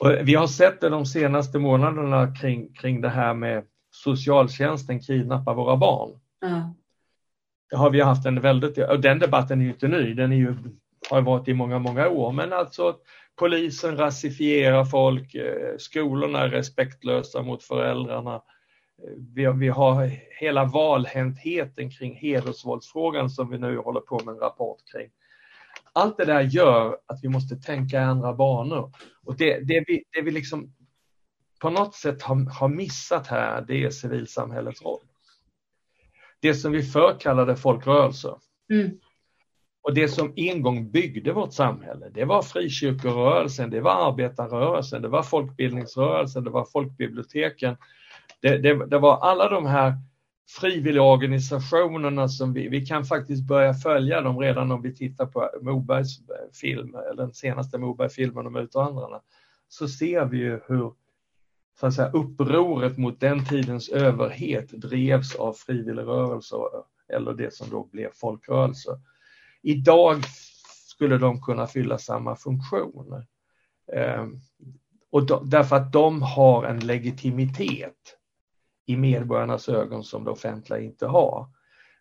Och 0.00 0.10
vi 0.22 0.34
har 0.34 0.46
sett 0.46 0.80
det 0.80 0.88
de 0.88 1.06
senaste 1.06 1.58
månaderna 1.58 2.34
kring, 2.34 2.72
kring 2.72 3.00
det 3.00 3.08
här 3.08 3.34
med 3.34 3.64
socialtjänsten 3.90 5.00
kidnappar 5.00 5.54
våra 5.54 5.76
barn. 5.76 6.10
Ja. 6.40 6.74
Det 7.70 7.76
har 7.76 7.90
vi 7.90 8.00
haft 8.00 8.26
en 8.26 8.40
väldigt, 8.40 8.78
och 8.78 9.00
den 9.00 9.18
debatten 9.18 9.60
är 9.60 9.64
ju 9.64 9.70
inte 9.70 9.88
ny, 9.88 10.14
den 10.14 10.32
är 10.32 10.36
ju, 10.36 10.54
har 11.10 11.20
varit 11.20 11.48
i 11.48 11.54
många, 11.54 11.78
många 11.78 12.08
år, 12.08 12.32
men 12.32 12.52
alltså 12.52 12.96
polisen 13.38 13.96
rasifierar 13.96 14.84
folk, 14.84 15.34
eh, 15.34 15.76
skolorna 15.78 16.40
är 16.40 16.48
respektlösa 16.48 17.42
mot 17.42 17.62
föräldrarna. 17.62 18.34
Eh, 18.34 19.14
vi, 19.34 19.52
vi 19.56 19.68
har 19.68 20.10
hela 20.40 20.64
valhäntheten 20.64 21.90
kring 21.90 22.16
hedersvåldsfrågan 22.16 23.30
som 23.30 23.50
vi 23.50 23.58
nu 23.58 23.76
håller 23.76 24.00
på 24.00 24.20
med 24.24 24.32
en 24.32 24.40
rapport 24.40 24.78
kring. 24.92 25.10
Allt 25.92 26.16
det 26.16 26.24
där 26.24 26.40
gör 26.40 26.98
att 27.06 27.18
vi 27.22 27.28
måste 27.28 27.56
tänka 27.56 27.96
i 27.96 28.04
andra 28.04 28.34
banor. 28.34 28.92
Och 29.24 29.36
det, 29.36 29.60
det, 29.60 29.84
vi, 29.86 30.04
det 30.10 30.22
vi 30.22 30.30
liksom 30.30 30.72
på 31.60 31.70
något 31.70 31.94
sätt 31.94 32.22
har, 32.22 32.50
har 32.50 32.68
missat 32.68 33.26
här, 33.26 33.64
det 33.68 33.84
är 33.84 33.90
civilsamhällets 33.90 34.82
roll. 34.82 35.00
Det 36.40 36.54
som 36.54 36.72
vi 36.72 36.82
förr 36.82 37.16
kallade 37.20 37.56
folkrörelser. 37.56 38.38
Mm. 38.70 38.90
Och 39.82 39.94
det 39.94 40.08
som 40.08 40.32
en 40.36 40.62
gång 40.62 40.90
byggde 40.90 41.32
vårt 41.32 41.52
samhälle, 41.52 42.08
det 42.14 42.24
var 42.24 42.42
frikyrkorörelsen, 42.42 43.70
det 43.70 43.80
var 43.80 44.08
arbetarrörelsen, 44.08 45.02
det 45.02 45.08
var 45.08 45.22
folkbildningsrörelsen, 45.22 46.44
det 46.44 46.50
var 46.50 46.64
folkbiblioteken. 46.64 47.76
Det, 48.40 48.58
det, 48.58 48.86
det 48.86 48.98
var 48.98 49.16
alla 49.16 49.48
de 49.48 49.66
här 49.66 49.94
frivilliga 50.60 51.02
organisationerna 51.02 52.28
som 52.28 52.52
vi, 52.52 52.68
vi 52.68 52.86
kan 52.86 53.04
faktiskt 53.04 53.42
börja 53.42 53.74
följa 53.74 54.20
dem 54.20 54.38
redan 54.38 54.72
om 54.72 54.82
vi 54.82 54.94
tittar 54.94 55.26
på 55.26 55.50
Mobergs 55.60 56.18
film, 56.60 56.94
eller 56.94 57.22
den 57.22 57.34
senaste 57.34 57.78
Moberg-filmen 57.78 58.46
om 58.46 58.56
utvandrarna, 58.56 59.20
så 59.68 59.88
ser 59.88 60.24
vi 60.24 60.38
ju 60.38 60.60
hur 60.66 60.92
så 61.80 61.86
att 61.86 61.94
säga, 61.94 62.10
upproret 62.10 62.98
mot 62.98 63.20
den 63.20 63.44
tidens 63.44 63.88
överhet 63.88 64.68
drevs 64.70 65.34
av 65.34 65.52
frivilligrörelser 65.52 66.58
eller 67.08 67.32
det 67.32 67.54
som 67.54 67.70
då 67.70 67.88
blev 67.92 68.10
folkrörelser. 68.14 68.94
Idag 69.62 70.22
skulle 70.88 71.18
de 71.18 71.42
kunna 71.42 71.66
fylla 71.66 71.98
samma 71.98 72.36
funktion. 72.36 73.24
Ehm, 73.96 74.40
och 75.10 75.26
då, 75.26 75.40
därför 75.40 75.76
att 75.76 75.92
de 75.92 76.22
har 76.22 76.64
en 76.64 76.80
legitimitet 76.80 78.16
i 78.86 78.96
medborgarnas 78.96 79.68
ögon 79.68 80.04
som 80.04 80.24
det 80.24 80.30
offentliga 80.30 80.80
inte 80.80 81.06
har. 81.06 81.46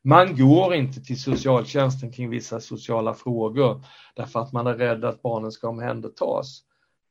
Man 0.04 0.38
går 0.38 0.74
inte 0.74 1.02
till 1.02 1.22
socialtjänsten 1.22 2.12
kring 2.12 2.30
vissa 2.30 2.60
sociala 2.60 3.14
frågor 3.14 3.84
därför 4.16 4.40
att 4.40 4.52
man 4.52 4.68
är 4.68 4.74
rädd 4.74 5.06
att 5.06 5.22
barnen 5.22 5.52
ska 5.52 5.70
omhändertas. 5.70 6.64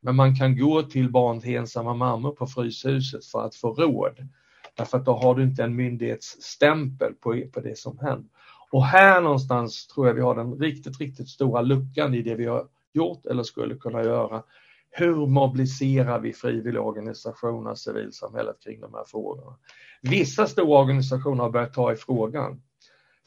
Men 0.02 0.16
man 0.16 0.36
kan 0.36 0.58
gå 0.58 0.82
till 0.82 1.10
barn 1.10 1.40
till 1.40 1.56
ensamma 1.56 1.94
mammor 1.94 2.32
på 2.32 2.46
Fryshuset 2.46 3.24
för 3.24 3.46
att 3.46 3.54
få 3.54 3.74
råd. 3.74 4.28
Därför 4.76 4.98
att 4.98 5.04
då 5.04 5.12
har 5.12 5.34
du 5.34 5.42
inte 5.42 5.64
en 5.64 5.76
myndighetsstämpel 5.76 7.14
på, 7.14 7.42
på 7.52 7.60
det 7.60 7.78
som 7.78 7.98
händer. 7.98 8.30
Och 8.70 8.84
här 8.84 9.20
någonstans 9.20 9.86
tror 9.86 10.06
jag 10.06 10.14
vi 10.14 10.20
har 10.20 10.34
den 10.34 10.54
riktigt, 10.54 11.00
riktigt 11.00 11.28
stora 11.28 11.62
luckan 11.62 12.14
i 12.14 12.22
det 12.22 12.34
vi 12.34 12.46
har 12.46 12.68
gjort 12.92 13.26
eller 13.26 13.42
skulle 13.42 13.74
kunna 13.74 14.02
göra. 14.02 14.42
Hur 14.90 15.26
mobiliserar 15.26 16.20
vi 16.20 16.32
frivilligorganisationer 16.32 17.70
och 17.70 17.78
civilsamhället 17.78 18.62
kring 18.62 18.80
de 18.80 18.94
här 18.94 19.04
frågorna? 19.06 19.56
Vissa 20.02 20.46
stora 20.46 20.80
organisationer 20.80 21.42
har 21.42 21.50
börjat 21.50 21.74
ta 21.74 21.92
i 21.92 21.96
frågan. 21.96 22.62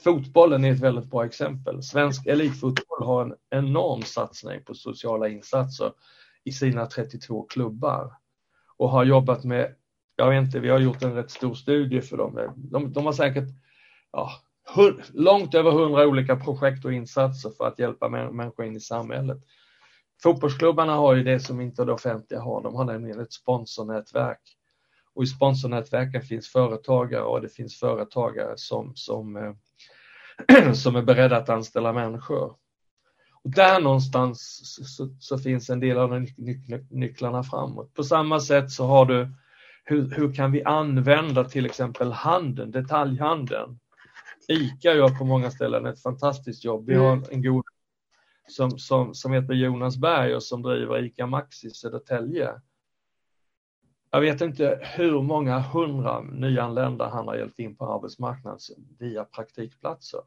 Fotbollen 0.04 0.66
är 0.66 0.72
ett 0.72 0.80
väldigt 0.80 1.12
bra 1.12 1.26
exempel. 1.26 1.84
Svensk 1.84 2.26
elitfotboll 2.26 3.04
har 3.04 3.26
en 3.26 3.36
enorm 3.50 4.02
satsning 4.02 4.64
på 4.64 4.74
sociala 4.74 5.30
insatser 5.30 5.92
i 6.44 6.52
sina 6.52 6.86
32 6.86 7.44
klubbar 7.44 8.14
och 8.78 8.90
har 8.90 9.04
jobbat 9.04 9.44
med, 9.44 9.76
jag 10.16 10.30
vet 10.30 10.44
inte, 10.44 10.60
vi 10.60 10.70
har 10.70 10.80
gjort 10.80 11.04
en 11.04 11.14
rätt 11.14 11.32
stor 11.32 11.54
studie 11.54 12.02
för 12.02 12.18
dem. 12.18 12.54
De, 12.56 12.94
de 12.94 13.06
har 13.06 13.14
säkert 13.14 13.50
ja, 14.12 14.32
långt 15.14 15.56
över 15.56 15.72
hundra 15.72 16.08
olika 16.08 16.36
projekt 16.36 16.86
och 16.86 16.94
insatser 16.94 17.50
för 17.58 17.68
att 17.68 17.80
hjälpa 17.80 18.10
människor 18.10 18.66
in 18.66 18.76
i 18.76 18.80
samhället. 18.80 19.38
Fotbollsklubbarna 20.24 20.96
har 20.96 21.16
ju 21.16 21.24
det 21.24 21.40
som 21.40 21.62
inte 21.62 21.86
det 21.86 21.92
offentliga 21.92 22.42
har, 22.42 22.64
de 22.64 22.76
har 22.76 22.86
nämligen 22.86 23.20
ett 23.20 23.34
sponsornätverk. 23.34 24.42
Och 25.16 25.24
i 25.24 25.28
sponsornätverken 25.28 26.22
finns 26.22 26.48
företagare 26.48 27.24
och 27.24 27.42
det 27.42 27.50
finns 27.50 27.80
företagare 27.80 28.54
som, 28.56 28.92
som, 28.96 29.36
eh, 29.36 30.74
som 30.74 30.96
är 30.96 31.02
beredda 31.02 31.38
att 31.38 31.50
anställa 31.50 31.94
människor. 31.94 32.56
Och 33.44 33.50
där 33.50 33.82
någonstans 33.82 34.62
så, 34.98 35.16
så 35.20 35.38
finns 35.38 35.70
en 35.70 35.80
del 35.80 35.98
av 35.98 36.22
nyc 36.22 36.38
nycklarna 36.90 37.44
framåt. 37.44 37.94
På 37.94 38.04
samma 38.04 38.40
sätt 38.40 38.72
så 38.72 38.86
har 38.86 39.06
du 39.06 39.28
hur, 39.84 40.10
hur 40.10 40.34
kan 40.34 40.52
vi 40.52 40.64
använda 40.64 41.44
till 41.44 41.66
exempel 41.66 42.12
handeln, 42.12 42.72
detaljhandeln 42.72 43.80
ICA 44.48 44.94
gör 44.94 45.10
på 45.10 45.26
många 45.26 45.52
ställen 45.52 45.86
ett 45.86 46.02
fantastiskt 46.02 46.64
jobb. 46.64 46.86
Vi 46.88 46.96
har 46.96 47.22
en 47.32 47.42
god 47.44 47.66
som, 48.48 48.80
som, 48.80 49.14
som 49.14 49.34
heter 49.34 49.54
Jonas 49.54 49.98
Berg 49.98 50.36
och 50.36 50.44
som 50.44 50.62
driver 50.62 51.04
ICA 51.04 51.28
Maxi 51.28 51.70
Södertälje. 51.70 52.52
Jag 54.12 54.22
vet 54.22 54.42
inte 54.42 54.80
hur 54.82 55.22
många 55.22 55.60
hundra 55.60 56.22
nyanlända 56.22 57.10
han 57.10 57.28
har 57.28 57.36
hjälpt 57.36 57.60
in 57.60 57.76
på 57.76 57.86
arbetsmarknaden 57.86 58.60
via 59.00 59.26
praktikplatser. 59.26 60.22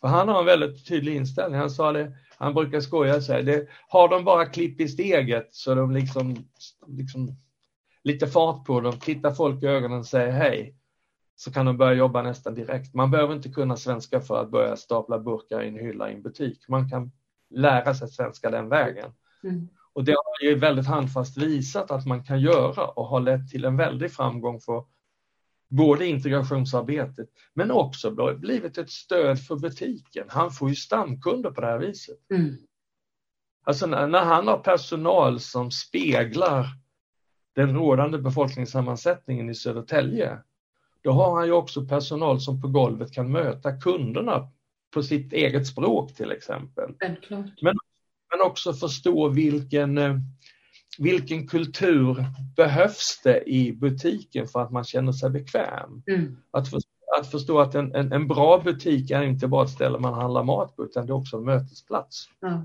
För 0.00 0.08
han 0.08 0.28
har 0.28 0.40
en 0.40 0.46
väldigt 0.46 0.88
tydlig 0.88 1.16
inställning. 1.16 1.60
Han 1.60 1.70
sa 1.70 1.92
det, 1.92 2.12
han 2.38 2.54
brukar 2.54 2.80
skoja 2.80 3.16
och 3.16 3.22
säga 3.22 3.42
det, 3.42 3.68
har 3.88 4.08
de 4.08 4.24
bara 4.24 4.46
klipp 4.46 4.80
i 4.80 4.88
steget 4.88 5.48
så 5.54 5.74
de 5.74 5.90
liksom, 5.90 6.36
liksom 6.86 7.36
lite 8.02 8.26
fart 8.26 8.66
på 8.66 8.80
dem, 8.80 8.98
tittar 8.98 9.30
folk 9.30 9.62
i 9.62 9.66
ögonen 9.66 9.98
och 9.98 10.06
säger 10.06 10.32
hej, 10.32 10.76
så 11.36 11.52
kan 11.52 11.66
de 11.66 11.76
börja 11.76 11.92
jobba 11.92 12.22
nästan 12.22 12.54
direkt. 12.54 12.94
Man 12.94 13.10
behöver 13.10 13.34
inte 13.34 13.48
kunna 13.48 13.76
svenska 13.76 14.20
för 14.20 14.42
att 14.42 14.50
börja 14.50 14.76
stapla 14.76 15.18
burkar 15.18 15.62
i 15.62 15.68
en 15.68 15.78
hylla 15.78 16.10
i 16.10 16.14
en 16.14 16.22
butik. 16.22 16.68
Man 16.68 16.90
kan 16.90 17.12
lära 17.50 17.94
sig 17.94 18.08
svenska 18.08 18.50
den 18.50 18.68
vägen. 18.68 19.12
Mm. 19.44 19.68
Och 19.92 20.04
det 20.04 20.12
har 20.12 20.48
ju 20.48 20.54
väldigt 20.54 20.86
handfast 20.86 21.38
visat 21.38 21.90
att 21.90 22.06
man 22.06 22.24
kan 22.24 22.40
göra 22.40 22.86
och 22.86 23.06
har 23.06 23.20
lett 23.20 23.50
till 23.50 23.64
en 23.64 23.76
väldig 23.76 24.12
framgång 24.12 24.60
för 24.60 24.84
både 25.68 26.06
integrationsarbetet 26.06 27.28
men 27.54 27.70
också 27.70 28.34
blivit 28.38 28.78
ett 28.78 28.90
stöd 28.90 29.40
för 29.40 29.56
butiken. 29.56 30.26
Han 30.28 30.50
får 30.50 30.68
ju 30.68 30.74
stamkunder 30.74 31.50
på 31.50 31.60
det 31.60 31.66
här 31.66 31.78
viset. 31.78 32.30
Mm. 32.30 32.56
Alltså 33.64 33.86
när, 33.86 34.06
när 34.06 34.24
han 34.24 34.48
har 34.48 34.58
personal 34.58 35.40
som 35.40 35.70
speglar 35.70 36.66
den 37.54 37.74
rådande 37.74 38.18
befolkningssammansättningen 38.18 39.50
i 39.50 39.54
Södertälje 39.54 40.38
då 41.06 41.12
har 41.12 41.36
han 41.36 41.46
ju 41.46 41.52
också 41.52 41.84
personal 41.84 42.40
som 42.40 42.60
på 42.60 42.68
golvet 42.68 43.12
kan 43.12 43.32
möta 43.32 43.76
kunderna 43.76 44.48
på 44.94 45.02
sitt 45.02 45.32
eget 45.32 45.66
språk 45.66 46.14
till 46.14 46.30
exempel. 46.32 46.90
Men, 47.62 47.74
men 48.30 48.40
också 48.46 48.72
förstå 48.72 49.28
vilken, 49.28 49.98
eh, 49.98 50.16
vilken 50.98 51.48
kultur 51.48 52.24
behövs 52.56 53.20
det 53.24 53.50
i 53.50 53.72
butiken 53.72 54.48
för 54.48 54.60
att 54.60 54.72
man 54.72 54.84
känner 54.84 55.12
sig 55.12 55.30
bekväm. 55.30 56.02
Mm. 56.06 56.36
Att, 56.50 56.70
för, 56.70 56.80
att 57.18 57.30
förstå 57.30 57.60
att 57.60 57.74
en, 57.74 57.94
en, 57.94 58.12
en, 58.12 58.28
bra 58.28 58.58
butik 58.58 59.10
är 59.10 59.22
inte 59.22 59.48
bara 59.48 59.64
ett 59.64 59.70
ställe 59.70 59.98
man 59.98 60.14
handlar 60.14 60.44
mat 60.44 60.76
på 60.76 60.84
utan 60.84 61.06
det 61.06 61.10
är 61.10 61.14
också 61.14 61.36
en 61.36 61.44
mötesplats. 61.44 62.28
Mm. 62.46 62.60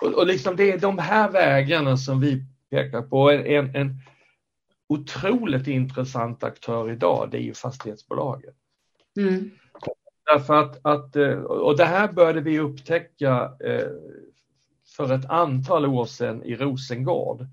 Och, 0.00 0.12
och 0.14 0.26
liksom 0.26 0.56
det 0.56 0.72
är 0.72 0.78
de 0.78 0.98
här 0.98 1.30
vägarna 1.30 1.96
som 1.96 2.20
vi 2.20 2.44
pekar 2.70 3.02
på. 3.02 3.30
En, 3.30 3.76
en 3.76 3.98
otroligt 4.94 5.66
intressant 5.66 6.44
aktör 6.44 6.90
idag 6.90 7.28
det 7.30 7.38
är 7.38 7.42
ju 7.42 7.54
fastighetsbolaget. 7.54 8.54
Mm. 9.16 9.50
Därför 10.32 10.54
att, 10.54 10.86
att, 10.86 11.16
eh, 11.16 11.38
och 11.38 11.76
det 11.76 11.84
här 11.84 12.12
började 12.12 12.40
vi 12.40 12.58
upptäcka 12.58 13.52
eh, 13.64 13.88
för 14.96 15.12
ett 15.12 15.30
antal 15.30 15.86
år 15.86 16.04
sedan 16.04 16.42
i 16.42 16.56
Rosengård. 16.56 17.46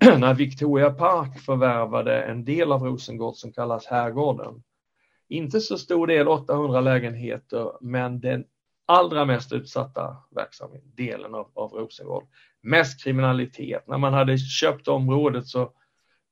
När 0.18 0.34
Victoria 0.34 0.90
Park 0.90 1.40
förvärvade 1.40 2.22
en 2.22 2.44
del 2.44 2.72
av 2.72 2.82
Rosengård 2.82 3.36
som 3.36 3.52
kallas 3.52 3.86
Herrgården. 3.86 4.62
Inte 5.28 5.60
så 5.60 5.78
stor 5.78 6.06
del, 6.06 6.28
800 6.28 6.80
lägenheter, 6.80 7.72
men 7.80 8.20
den 8.20 8.44
allra 8.86 9.24
mest 9.24 9.52
utsatta 9.52 10.16
verksamhet, 10.30 10.82
delen 10.96 11.34
av, 11.34 11.50
av 11.54 11.72
Rosengård. 11.72 12.24
Mest 12.62 13.04
kriminalitet. 13.04 13.88
När 13.88 13.98
man 13.98 14.14
hade 14.14 14.38
köpt 14.38 14.88
området 14.88 15.46
så 15.46 15.72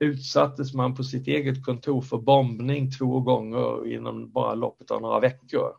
utsattes 0.03 0.75
man 0.75 0.95
på 0.95 1.05
sitt 1.05 1.29
eget 1.29 1.65
kontor 1.65 2.01
för 2.01 2.19
bombning 2.19 2.91
två 2.91 3.21
gånger 3.21 3.93
inom 3.93 4.31
bara 4.31 4.55
loppet 4.55 4.91
av 4.91 5.03
några 5.03 5.21
veckor. 5.21 5.73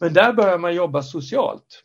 Men 0.00 0.12
där 0.12 0.32
börjar 0.32 0.58
man 0.58 0.74
jobba 0.74 1.02
socialt. 1.02 1.84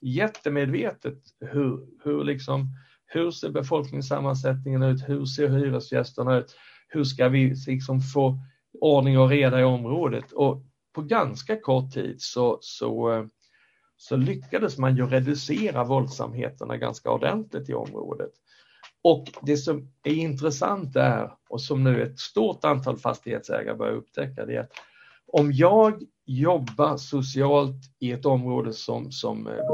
Jättemedvetet. 0.00 1.18
Hur, 1.40 1.86
hur, 2.04 2.24
liksom, 2.24 2.68
hur 3.06 3.30
ser 3.30 3.50
befolkningssammansättningen 3.50 4.82
ut? 4.82 5.08
Hur 5.08 5.24
ser 5.24 5.48
hyresgästerna 5.48 6.36
ut? 6.36 6.56
Hur 6.88 7.04
ska 7.04 7.28
vi 7.28 7.54
liksom 7.66 8.00
få 8.00 8.38
ordning 8.80 9.18
och 9.18 9.28
reda 9.28 9.60
i 9.60 9.64
området? 9.64 10.32
Och 10.32 10.62
på 10.94 11.02
ganska 11.02 11.60
kort 11.60 11.92
tid 11.92 12.16
så, 12.18 12.58
så, 12.60 13.28
så 13.96 14.16
lyckades 14.16 14.78
man 14.78 14.96
ju 14.96 15.06
reducera 15.06 15.84
våldsamheterna 15.84 16.76
ganska 16.76 17.10
ordentligt 17.10 17.68
i 17.68 17.74
området. 17.74 18.32
Och 19.06 19.32
det 19.42 19.56
som 19.56 19.88
är 20.02 20.14
intressant 20.14 20.96
är, 20.96 21.32
och 21.48 21.60
som 21.60 21.84
nu 21.84 22.02
ett 22.02 22.18
stort 22.18 22.64
antal 22.64 22.98
fastighetsägare 22.98 23.76
börjar 23.76 23.92
upptäcka, 23.92 24.46
det 24.46 24.56
är 24.56 24.60
att 24.60 24.72
om 25.26 25.52
jag 25.52 26.02
jobbar 26.24 26.96
socialt 26.96 27.76
i 27.98 28.12
ett 28.12 28.26
område 28.26 28.72
som, 28.72 29.12
som 29.12 29.46
eh, 29.46 29.64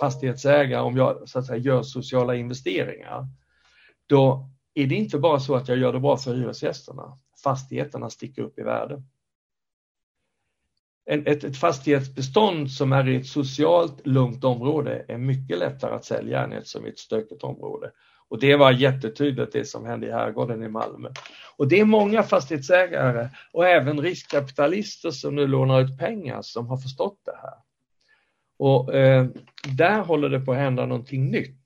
fastighetsägare, 0.00 0.82
om 0.82 0.96
jag 0.96 1.28
så 1.28 1.38
att 1.38 1.46
säga, 1.46 1.58
gör 1.58 1.82
sociala 1.82 2.34
investeringar, 2.34 3.26
då 4.06 4.50
är 4.74 4.86
det 4.86 4.94
inte 4.94 5.18
bara 5.18 5.40
så 5.40 5.54
att 5.54 5.68
jag 5.68 5.78
gör 5.78 5.92
det 5.92 6.00
bra 6.00 6.16
för 6.16 6.34
hyresgästerna. 6.34 7.18
Fastigheterna 7.44 8.10
sticker 8.10 8.42
upp 8.42 8.58
i 8.58 8.62
värde. 8.62 9.02
ett, 11.06 11.44
ett 11.44 11.56
fastighetsbestånd 11.56 12.70
som 12.70 12.92
är 12.92 13.08
i 13.08 13.16
ett 13.16 13.26
socialt 13.26 14.06
lugnt 14.06 14.44
område 14.44 15.04
är 15.08 15.18
mycket 15.18 15.58
lättare 15.58 15.94
att 15.94 16.04
sälja 16.04 16.44
än 16.44 16.52
ett 16.52 16.66
som 16.66 16.84
är 16.84 16.88
ett 16.88 16.98
stökigt 16.98 17.42
område. 17.42 17.92
Och 18.28 18.40
det 18.40 18.56
var 18.56 18.72
jättetydligt 18.72 19.52
det 19.52 19.64
som 19.64 19.86
hände 19.86 20.06
i 20.06 20.12
Herrgården 20.12 20.62
i 20.62 20.68
Malmö. 20.68 21.08
Och 21.56 21.68
det 21.68 21.80
är 21.80 21.84
många 21.84 22.22
fastighetsägare 22.22 23.28
och 23.52 23.66
även 23.66 24.00
riskkapitalister 24.00 25.10
som 25.10 25.34
nu 25.34 25.46
lånar 25.46 25.80
ut 25.80 25.98
pengar 25.98 26.42
som 26.42 26.66
har 26.66 26.76
förstått 26.76 27.20
det 27.24 27.36
här. 27.42 27.54
Och 28.58 28.94
eh, 28.94 29.26
där 29.76 30.00
håller 30.00 30.28
det 30.28 30.40
på 30.40 30.52
att 30.52 30.58
hända 30.58 30.86
någonting 30.86 31.30
nytt. 31.30 31.64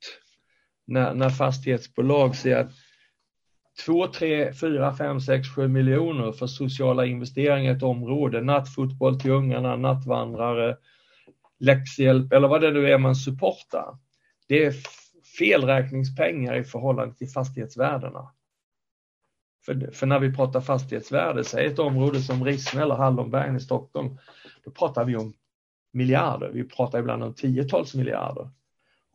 När, 0.86 1.14
när 1.14 1.30
fastighetsbolag 1.30 2.36
ser 2.36 2.56
att 2.56 2.70
2, 3.86 4.06
3, 4.06 4.54
4, 4.54 4.96
5, 4.96 5.20
6, 5.20 5.48
7 5.48 5.68
miljoner 5.68 6.32
för 6.32 6.46
sociala 6.46 7.06
investeringar 7.06 7.72
i 7.72 7.76
ett 7.76 7.82
område, 7.82 8.40
nattfotboll 8.40 9.20
till 9.20 9.30
ungarna, 9.30 9.76
nattvandrare, 9.76 10.76
läxhjälp 11.58 12.32
eller 12.32 12.48
vad 12.48 12.60
det 12.60 12.70
nu 12.70 12.90
är 12.90 12.98
man 12.98 13.16
supportar. 13.16 13.98
Det 14.48 14.64
är 14.64 14.74
felräkningspengar 15.38 16.56
i 16.56 16.64
förhållande 16.64 17.14
till 17.14 17.28
fastighetsvärdena. 17.28 18.30
För, 19.64 19.90
för 19.92 20.06
när 20.06 20.18
vi 20.18 20.32
pratar 20.32 20.60
fastighetsvärde, 20.60 21.44
säg 21.44 21.66
ett 21.66 21.78
område 21.78 22.20
som 22.20 22.44
Rissne 22.44 22.82
eller 22.82 22.94
Hallonbergen 22.94 23.56
i 23.56 23.60
Stockholm, 23.60 24.18
då 24.64 24.70
pratar 24.70 25.04
vi 25.04 25.16
om 25.16 25.32
miljarder. 25.92 26.50
Vi 26.52 26.64
pratar 26.64 26.98
ibland 26.98 27.22
om 27.22 27.34
tiotals 27.34 27.94
miljarder. 27.94 28.50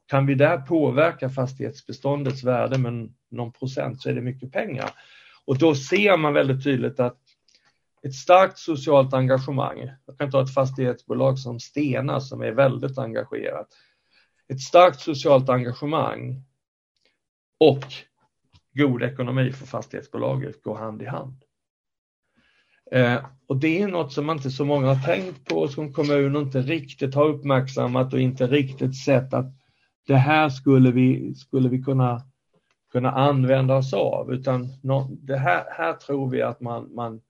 Kan 0.07 0.25
vi 0.25 0.35
där 0.35 0.57
påverka 0.57 1.29
fastighetsbeståndets 1.29 2.43
värde 2.43 2.77
med 2.77 3.13
någon 3.31 3.51
procent 3.51 4.01
så 4.01 4.09
är 4.09 4.13
det 4.13 4.21
mycket 4.21 4.51
pengar. 4.51 4.89
Och 5.45 5.57
då 5.57 5.75
ser 5.75 6.17
man 6.17 6.33
väldigt 6.33 6.63
tydligt 6.63 6.99
att 6.99 7.17
ett 8.01 8.13
starkt 8.13 8.57
socialt 8.57 9.13
engagemang, 9.13 9.89
jag 10.05 10.17
kan 10.17 10.31
ta 10.31 10.41
ett 10.41 10.53
fastighetsbolag 10.53 11.39
som 11.39 11.59
Stena 11.59 12.21
som 12.21 12.41
är 12.41 12.51
väldigt 12.51 12.97
engagerat, 12.97 13.67
ett 14.47 14.61
starkt 14.61 14.99
socialt 14.99 15.49
engagemang 15.49 16.43
och 17.59 17.83
god 18.73 19.03
ekonomi 19.03 19.51
för 19.51 19.65
fastighetsbolaget 19.65 20.63
går 20.63 20.75
hand 20.75 21.01
i 21.01 21.05
hand. 21.05 21.43
Eh, 22.91 23.25
och 23.47 23.57
det 23.57 23.81
är 23.81 23.87
något 23.87 24.13
som 24.13 24.29
inte 24.29 24.51
så 24.51 24.65
många 24.65 24.87
har 24.87 25.15
tänkt 25.15 25.45
på, 25.45 25.67
som 25.67 25.93
kommunen 25.93 26.41
inte 26.41 26.61
riktigt 26.61 27.15
har 27.15 27.25
uppmärksammat 27.25 28.13
och 28.13 28.19
inte 28.19 28.47
riktigt 28.47 28.97
sett 28.97 29.33
att 29.33 29.45
det 30.07 30.15
här 30.15 30.49
skulle 30.49 30.91
vi, 30.91 31.35
skulle 31.35 31.69
vi 31.69 31.81
kunna, 31.81 32.21
kunna 32.91 33.11
använda 33.11 33.75
oss 33.75 33.93
av, 33.93 34.33
utan 34.33 34.69
det 35.09 35.37
här, 35.37 35.65
här 35.71 35.93
tror 35.93 36.29
vi 36.29 36.41
att 36.41 36.61
man, 36.61 36.95
man 36.95 37.21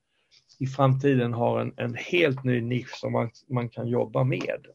i 0.59 0.68
framtiden 0.68 1.34
har 1.34 1.59
en, 1.59 1.74
en 1.78 1.95
helt 1.95 2.43
ny 2.43 2.61
nisch 2.61 2.95
som 2.95 3.11
man, 3.13 3.30
man 3.49 3.70
kan 3.70 3.88
jobba 3.88 4.24
med. 4.24 4.66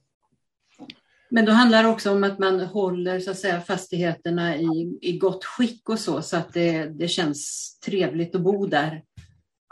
Men 1.30 1.44
då 1.44 1.52
handlar 1.52 1.82
det 1.82 1.88
också 1.88 2.12
om 2.12 2.24
att 2.24 2.38
man 2.38 2.60
håller 2.60 3.20
så 3.20 3.30
att 3.30 3.38
säga, 3.38 3.60
fastigheterna 3.60 4.56
i, 4.56 4.98
i 5.02 5.18
gott 5.18 5.44
skick 5.44 5.88
och 5.88 5.98
så, 5.98 6.22
så 6.22 6.36
att 6.36 6.52
det, 6.52 6.84
det 6.84 7.08
känns 7.08 7.70
trevligt 7.84 8.34
att 8.34 8.40
bo 8.40 8.66
där. 8.66 9.02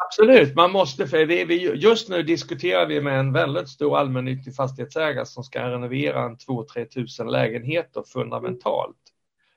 Absolut, 0.07 0.55
man 0.55 0.73
måste, 0.73 1.07
för 1.07 1.27
vi, 1.27 1.45
vi, 1.45 1.75
just 1.75 2.09
nu 2.09 2.23
diskuterar 2.23 2.87
vi 2.87 3.01
med 3.01 3.21
en 3.21 3.33
väldigt 3.33 3.69
stor 3.69 3.99
allmännyttig 3.99 4.55
fastighetsägare 4.57 5.27
som 5.27 5.45
ska 5.45 5.71
renovera 5.71 6.25
en 6.25 6.37
2-3 6.37 6.85
tusen 6.85 7.27
lägenheter 7.27 8.03
fundamentalt, 8.13 8.97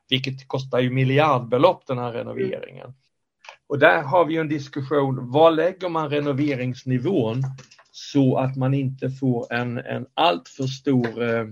vilket 0.09 0.47
kostar 0.47 0.79
ju 0.79 0.89
miljardbelopp 0.89 1.87
den 1.87 1.97
här 1.97 2.11
renoveringen. 2.11 2.93
Och 3.67 3.79
där 3.79 4.01
har 4.01 4.25
vi 4.25 4.37
en 4.37 4.49
diskussion, 4.49 5.31
var 5.31 5.51
lägger 5.51 5.89
man 5.89 6.09
renoveringsnivån 6.09 7.43
så 7.91 8.37
att 8.37 8.57
man 8.57 8.73
inte 8.73 9.09
får 9.09 9.53
en, 9.53 9.77
en 9.77 10.05
alltför 10.13 10.63
stor 10.63 11.23
eh, 11.23 11.45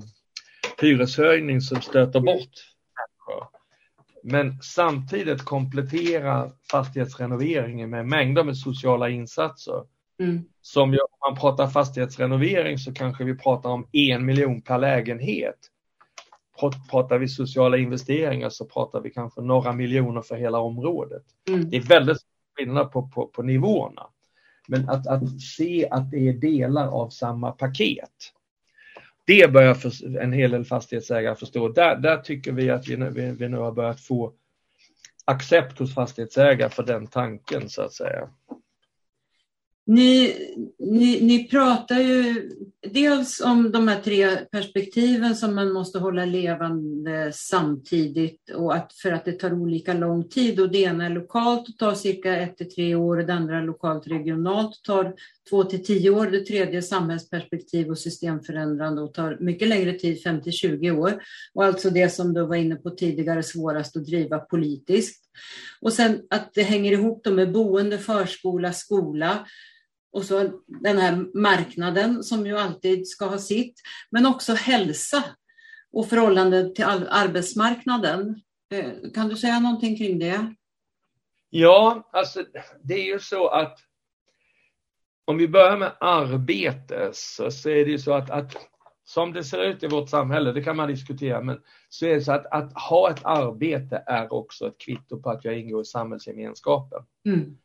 hyreshöjning 0.82 1.62
som 1.62 1.82
stöter 1.82 2.20
bort. 2.20 2.50
Men 4.24 4.62
samtidigt 4.62 5.44
komplettera 5.44 6.52
fastighetsrenoveringen 6.72 7.90
med 7.90 8.08
mängder 8.08 8.44
med 8.44 8.58
sociala 8.58 9.10
insatser. 9.10 9.84
Mm. 10.20 10.44
Som 10.62 10.90
om 10.90 11.30
man 11.30 11.40
pratar 11.40 11.68
fastighetsrenovering 11.68 12.78
så 12.78 12.94
kanske 12.94 13.24
vi 13.24 13.36
pratar 13.36 13.70
om 13.70 13.88
en 13.92 14.26
miljon 14.26 14.62
per 14.62 14.78
lägenhet. 14.78 15.56
Pratar 16.92 17.18
vi 17.18 17.28
sociala 17.28 17.78
investeringar 17.78 18.50
så 18.50 18.66
pratar 18.66 19.02
vi 19.02 19.10
kanske 19.10 19.42
några 19.42 19.74
miljoner 19.74 20.22
för 20.22 20.36
hela 20.36 20.60
området. 20.60 21.24
Mm. 21.50 21.70
Det 21.70 21.78
är 21.78 21.82
väldigt 21.82 22.18
skillnad 22.58 22.92
på, 22.92 23.08
på, 23.08 23.28
på 23.28 23.44
nivåerna. 23.44 24.08
Men 24.68 24.90
att, 24.90 25.08
att 25.08 25.42
se 25.42 25.88
att 25.92 26.12
det 26.12 26.30
är 26.30 26.34
delar 26.34 26.88
av 26.88 27.10
samma 27.10 27.52
paket 27.52 28.34
det 29.30 29.52
börjar 29.52 29.74
för, 29.74 30.18
en 30.18 30.34
hel 30.34 30.52
del 30.52 30.66
fastighetsägare 30.66 31.36
förstå. 31.36 31.70
Där, 31.70 31.96
där 31.96 32.18
tycker 32.18 32.52
vi 32.52 32.70
att 32.70 32.88
vi 32.88 32.98
nu, 32.98 33.10
vi, 33.10 33.32
vi 33.32 33.50
nu 33.50 33.58
har 33.58 33.72
börjat 33.72 34.02
få 34.02 34.34
accept 35.26 35.80
hos 35.80 35.94
fastighetsägare 35.94 36.70
för 36.70 36.84
den 36.84 37.08
tanken 37.08 37.70
så 37.70 37.82
att 37.82 37.94
säga. 37.94 38.30
Ni, 39.86 40.36
ni, 40.80 41.22
ni, 41.22 41.48
pratar 41.48 42.00
ju 42.00 42.52
dels 42.94 43.42
om 43.42 43.72
de 43.72 43.88
här 43.88 44.02
tre 44.02 44.36
perspektiven 44.36 45.36
som 45.36 45.56
man 45.56 45.72
måste 45.72 46.00
hålla 46.00 46.26
levande 46.26 47.32
samtidigt 47.34 48.50
och 48.56 48.76
att, 48.76 48.94
för 48.94 49.12
att 49.12 49.26
det 49.26 49.32
tar 49.32 49.54
olika 49.54 49.94
lång 49.94 50.30
tid. 50.30 50.60
Och 50.60 50.72
det 50.72 50.82
ena 50.82 51.06
är 51.06 51.10
lokalt 51.10 51.70
och 51.70 51.78
tar 51.78 51.94
cirka 51.94 52.38
ett 52.38 52.58
till 52.58 52.72
tre 52.72 52.96
år 52.96 53.18
och 53.18 53.26
det 53.26 53.34
andra 53.34 53.58
är 53.58 53.64
lokalt 53.64 54.08
regionalt 54.08 54.78
och 54.78 54.84
tar 54.84 55.14
två 55.50 55.64
till 55.64 55.86
tio 55.86 56.10
år. 56.10 56.28
Det 56.28 56.46
tredje 56.46 56.82
samhällsperspektiv 56.82 57.90
och 57.90 57.98
systemförändrande 57.98 59.02
och 59.02 59.14
tar 59.14 59.38
mycket 59.40 59.68
längre 59.68 59.94
tid, 59.94 60.24
5 60.24 60.42
till 60.42 60.54
20 60.54 60.92
år. 60.92 61.24
Och 61.54 61.66
alltså 61.66 61.90
det 61.90 62.10
som 62.10 62.34
du 62.34 62.46
var 62.46 62.56
inne 62.56 62.76
på 62.76 62.90
tidigare, 62.90 63.44
svårast 63.44 63.98
att 63.98 64.06
driva 64.06 64.40
politiskt. 64.40 65.26
Och 65.82 65.94
sen 65.94 66.22
att 66.30 66.54
det 66.54 66.64
hänger 66.64 66.92
ihop 66.92 67.26
med 67.26 67.52
boende, 67.52 67.98
förskola, 67.98 68.74
skola 68.74 69.46
och 70.12 70.24
så 70.24 70.62
den 70.68 70.98
här 70.98 71.38
marknaden 71.40 72.24
som 72.24 72.46
ju 72.46 72.58
alltid 72.58 73.08
ska 73.08 73.26
ha 73.26 73.38
sitt, 73.38 73.82
men 74.10 74.26
också 74.26 74.54
hälsa. 74.54 75.24
och 75.92 76.10
förhållandet 76.10 76.76
till 76.76 76.86
arbetsmarknaden. 77.10 78.42
Eh, 78.74 79.12
kan 79.14 79.30
du 79.30 79.36
säga 79.36 79.60
någonting 79.60 79.98
kring 79.98 80.20
det? 80.20 80.56
Ja, 81.50 82.10
alltså 82.14 82.44
det 82.84 82.94
är 82.94 83.06
ju 83.06 83.20
så 83.20 83.48
att 83.48 83.80
om 85.30 85.38
vi 85.38 85.48
börjar 85.48 85.78
med 85.78 85.92
arbete 86.00 87.10
så, 87.14 87.52
så 87.52 87.70
är 87.70 87.86
det 87.86 87.92
ju 87.92 88.00
så 88.00 88.14
att, 88.14 88.30
att 88.30 88.58
som 89.04 89.34
det 89.34 89.44
ser 89.44 89.64
ut 89.64 89.84
i 89.84 89.88
vårt 89.88 90.10
samhälle, 90.10 90.52
det 90.52 90.64
kan 90.64 90.76
man 90.76 90.88
diskutera, 90.88 91.42
men 91.42 91.60
så 91.90 92.06
är 92.06 92.16
det 92.16 92.22
så 92.22 92.32
att, 92.32 92.46
att 92.46 92.74
ha 92.74 93.12
ett 93.12 93.26
arbete 93.26 94.04
är 94.06 94.34
också 94.34 94.68
ett 94.68 94.78
kvitto 94.78 95.22
på 95.22 95.30
att 95.30 95.46
jag 95.46 95.60
ingår 95.60 95.82
i 95.82 95.86
samhällsgemenskapen. 95.86 97.04
Mm. 97.26 97.58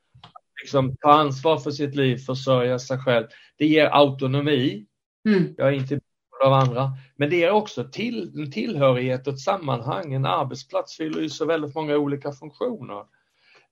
Liksom, 0.62 0.96
ta 0.96 1.12
ansvar 1.12 1.58
för 1.58 1.70
sitt 1.70 1.94
liv, 1.94 2.16
försörja 2.16 2.78
sig 2.78 2.98
själv. 2.98 3.26
Det 3.58 3.66
ger 3.66 3.86
autonomi. 3.86 4.86
Mm. 5.28 5.54
Jag 5.56 5.68
är 5.68 5.72
inte 5.72 6.00
av 6.44 6.52
andra. 6.52 6.90
Men 7.16 7.30
det 7.30 7.44
är 7.44 7.50
också 7.50 7.84
till, 7.84 8.32
en 8.36 8.50
tillhörighet 8.50 9.26
och 9.26 9.32
ett 9.32 9.40
sammanhang. 9.40 10.14
En 10.14 10.26
arbetsplats 10.26 10.96
fyller 10.96 11.20
ju 11.20 11.28
så 11.28 11.46
väldigt 11.46 11.74
många 11.74 11.96
olika 11.96 12.32
funktioner. 12.32 13.04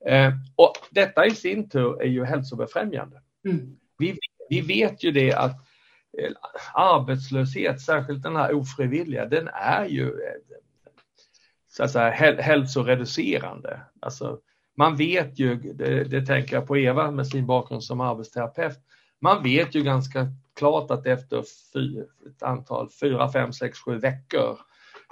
Eh, 0.06 0.32
och 0.56 0.76
detta 0.90 1.26
i 1.26 1.30
sin 1.30 1.68
tur 1.68 2.02
är 2.02 2.08
ju 2.08 2.24
hälsobefrämjande. 2.24 3.22
Mm. 3.44 3.76
Vi, 4.02 4.18
vi 4.48 4.60
vet 4.60 5.04
ju 5.04 5.10
det 5.10 5.32
att 5.32 5.56
eh, 6.18 6.32
arbetslöshet, 6.74 7.80
särskilt 7.80 8.22
den 8.22 8.36
här 8.36 8.54
ofrivilliga, 8.54 9.26
den 9.26 9.48
är 9.48 9.86
ju 9.86 10.06
eh, 10.06 10.56
så 11.68 11.84
att 11.84 11.90
säga, 11.90 12.10
hälsoreducerande. 12.40 13.80
Alltså, 14.00 14.38
man 14.76 14.96
vet 14.96 15.38
ju, 15.38 15.54
det, 15.54 16.04
det 16.04 16.26
tänker 16.26 16.56
jag 16.56 16.66
på 16.66 16.76
Eva 16.76 17.10
med 17.10 17.26
sin 17.26 17.46
bakgrund 17.46 17.84
som 17.84 18.00
arbetsterapeut, 18.00 18.78
man 19.20 19.42
vet 19.42 19.74
ju 19.74 19.82
ganska 19.82 20.26
klart 20.56 20.90
att 20.90 21.06
efter 21.06 21.44
fyr, 21.72 22.06
ett 22.26 22.42
antal, 22.42 22.88
fyra, 23.00 23.32
fem, 23.32 23.52
sex, 23.52 23.78
sju 23.78 23.98
veckor 23.98 24.58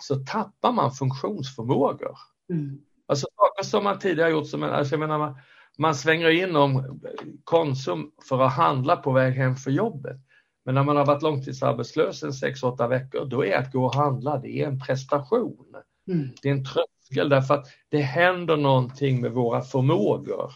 så 0.02 0.14
tappar 0.14 0.72
man 0.72 0.92
funktionsförmågor. 0.92 2.18
Mm. 2.50 2.80
Alltså 3.06 3.26
saker 3.36 3.64
som 3.64 3.84
man 3.84 3.98
tidigare 3.98 4.30
gjort, 4.30 4.48
som, 4.48 4.62
alltså 4.62 4.92
jag 4.92 5.00
menar, 5.00 5.34
man, 5.78 5.94
svänger 5.94 6.30
in 6.30 6.56
om 6.56 7.00
Konsum 7.44 8.10
för 8.28 8.42
att 8.42 8.52
handla 8.52 8.96
på 8.96 9.12
väg 9.12 9.34
hem 9.34 9.56
för 9.56 9.70
jobbet. 9.70 10.16
Men 10.64 10.74
när 10.74 10.82
man 10.82 10.96
har 10.96 11.06
varit 11.06 11.22
långtidsarbetslös 11.22 12.22
en 12.22 12.32
sex, 12.32 12.62
åtta 12.62 12.88
veckor, 12.88 13.24
då 13.24 13.44
är 13.44 13.58
att 13.58 13.72
gå 13.72 13.84
och 13.84 13.94
handla, 13.94 14.38
det 14.38 14.62
är 14.62 14.66
en 14.66 14.80
prestation. 14.80 15.66
Mm. 16.08 16.28
Det 16.42 16.48
är 16.48 16.52
en 16.52 16.64
tröskel 16.64 17.28
därför 17.28 17.54
att 17.54 17.66
det 17.88 18.00
händer 18.00 18.56
någonting 18.56 19.20
med 19.20 19.32
våra 19.32 19.62
förmågor 19.62 20.52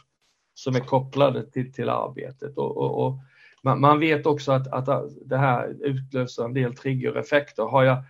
som 0.54 0.76
är 0.76 0.80
kopplade 0.80 1.50
till, 1.50 1.72
till 1.72 1.88
arbetet. 1.88 2.56
Och, 2.56 2.76
och, 2.76 3.06
och 3.06 3.18
man, 3.62 3.80
man, 3.80 4.00
vet 4.00 4.26
också 4.26 4.52
att, 4.52 4.72
att 4.72 5.10
det 5.24 5.36
här 5.36 5.76
utlöser 5.80 6.44
en 6.44 6.54
del 6.54 6.76
triggereffekter. 6.76 7.62
Har 7.62 7.82
jag, 7.82 8.04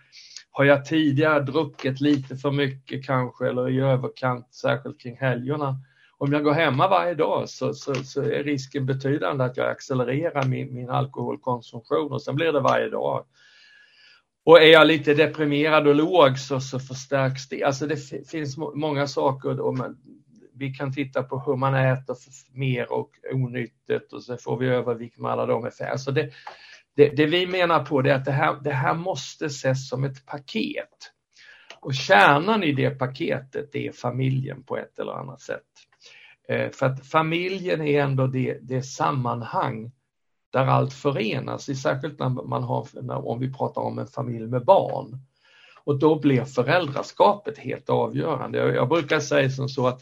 har 0.51 0.65
jag 0.65 0.85
tidigare 0.85 1.39
druckit 1.39 2.01
lite 2.01 2.35
för 2.35 2.51
mycket 2.51 3.05
kanske 3.05 3.47
eller 3.47 3.69
i 3.69 3.79
överkant, 3.79 4.53
särskilt 4.53 5.01
kring 5.01 5.17
helgerna, 5.17 5.77
om 6.17 6.33
jag 6.33 6.43
går 6.43 6.53
hemma 6.53 6.87
varje 6.87 7.13
dag 7.13 7.49
så, 7.49 7.73
så, 7.73 7.95
så, 7.95 8.21
är 8.21 8.43
risken 8.43 8.85
betydande 8.85 9.43
att 9.43 9.57
jag 9.57 9.69
accelererar 9.69 10.45
min, 10.45 10.73
min 10.73 10.89
alkoholkonsumtion 10.89 12.11
och 12.11 12.21
sen 12.21 12.35
blir 12.35 12.53
det 12.53 12.59
varje 12.59 12.89
dag. 12.89 13.25
Och 14.45 14.61
är 14.61 14.71
jag 14.71 14.87
lite 14.87 15.13
deprimerad 15.13 15.87
och 15.87 15.95
låg 15.95 16.39
så, 16.39 16.59
så 16.59 16.79
förstärks 16.79 17.49
det. 17.49 17.63
Alltså 17.63 17.87
det 17.87 17.97
finns 18.29 18.57
många 18.57 19.07
saker. 19.07 19.59
Och 19.59 19.77
man, 19.77 19.97
vi 20.53 20.73
kan 20.73 20.93
titta 20.93 21.23
på 21.23 21.39
hur 21.39 21.55
man 21.55 21.75
äter 21.75 22.15
mer 22.53 22.91
och 22.91 23.09
onyttigt 23.33 24.13
och 24.13 24.23
så 24.23 24.37
får 24.37 24.57
vi 24.57 24.67
övervikt 24.67 25.17
med 25.17 25.31
alla 25.31 25.45
de 25.45 25.65
effekterna. 25.65 25.91
Alltså 25.91 26.11
det, 26.11 26.31
det, 26.95 27.09
det, 27.09 27.25
vi 27.25 27.47
menar 27.47 27.85
på 27.85 27.99
är 27.99 28.13
att 28.13 28.25
det 28.25 28.31
här, 28.31 28.55
det 28.63 28.73
här 28.73 28.93
måste 28.93 29.45
ses 29.45 29.89
som 29.89 30.03
ett 30.03 30.25
paket. 30.25 31.11
Och 31.79 31.93
kärnan 31.93 32.63
i 32.63 32.71
det 32.71 32.89
paketet 32.89 33.75
är 33.75 33.91
familjen 33.91 34.63
på 34.63 34.77
ett 34.77 34.99
eller 34.99 35.11
annat 35.11 35.41
sätt. 35.41 35.61
Eh, 36.47 36.69
för 36.71 36.85
att 36.85 37.07
familjen 37.07 37.81
är 37.81 38.01
ändå 38.01 38.27
det, 38.27 38.57
det 38.61 38.83
sammanhang 38.83 39.91
där 40.53 40.65
allt 40.65 40.93
förenas, 40.93 41.81
särskilt 41.81 42.19
när 42.19 42.29
man 42.29 42.63
har, 42.63 42.87
om 43.27 43.39
vi 43.39 43.53
pratar 43.53 43.81
om 43.81 43.99
en 43.99 44.07
familj 44.07 44.47
med 44.47 44.65
barn. 44.65 45.19
Och 45.83 45.99
då 45.99 46.19
blir 46.19 46.45
föräldraskapet 46.45 47.57
helt 47.57 47.89
avgörande. 47.89 48.57
Jag, 48.57 48.75
jag 48.75 48.89
brukar 48.89 49.19
säga 49.19 49.49
som 49.49 49.69
så 49.69 49.87
att 49.87 50.01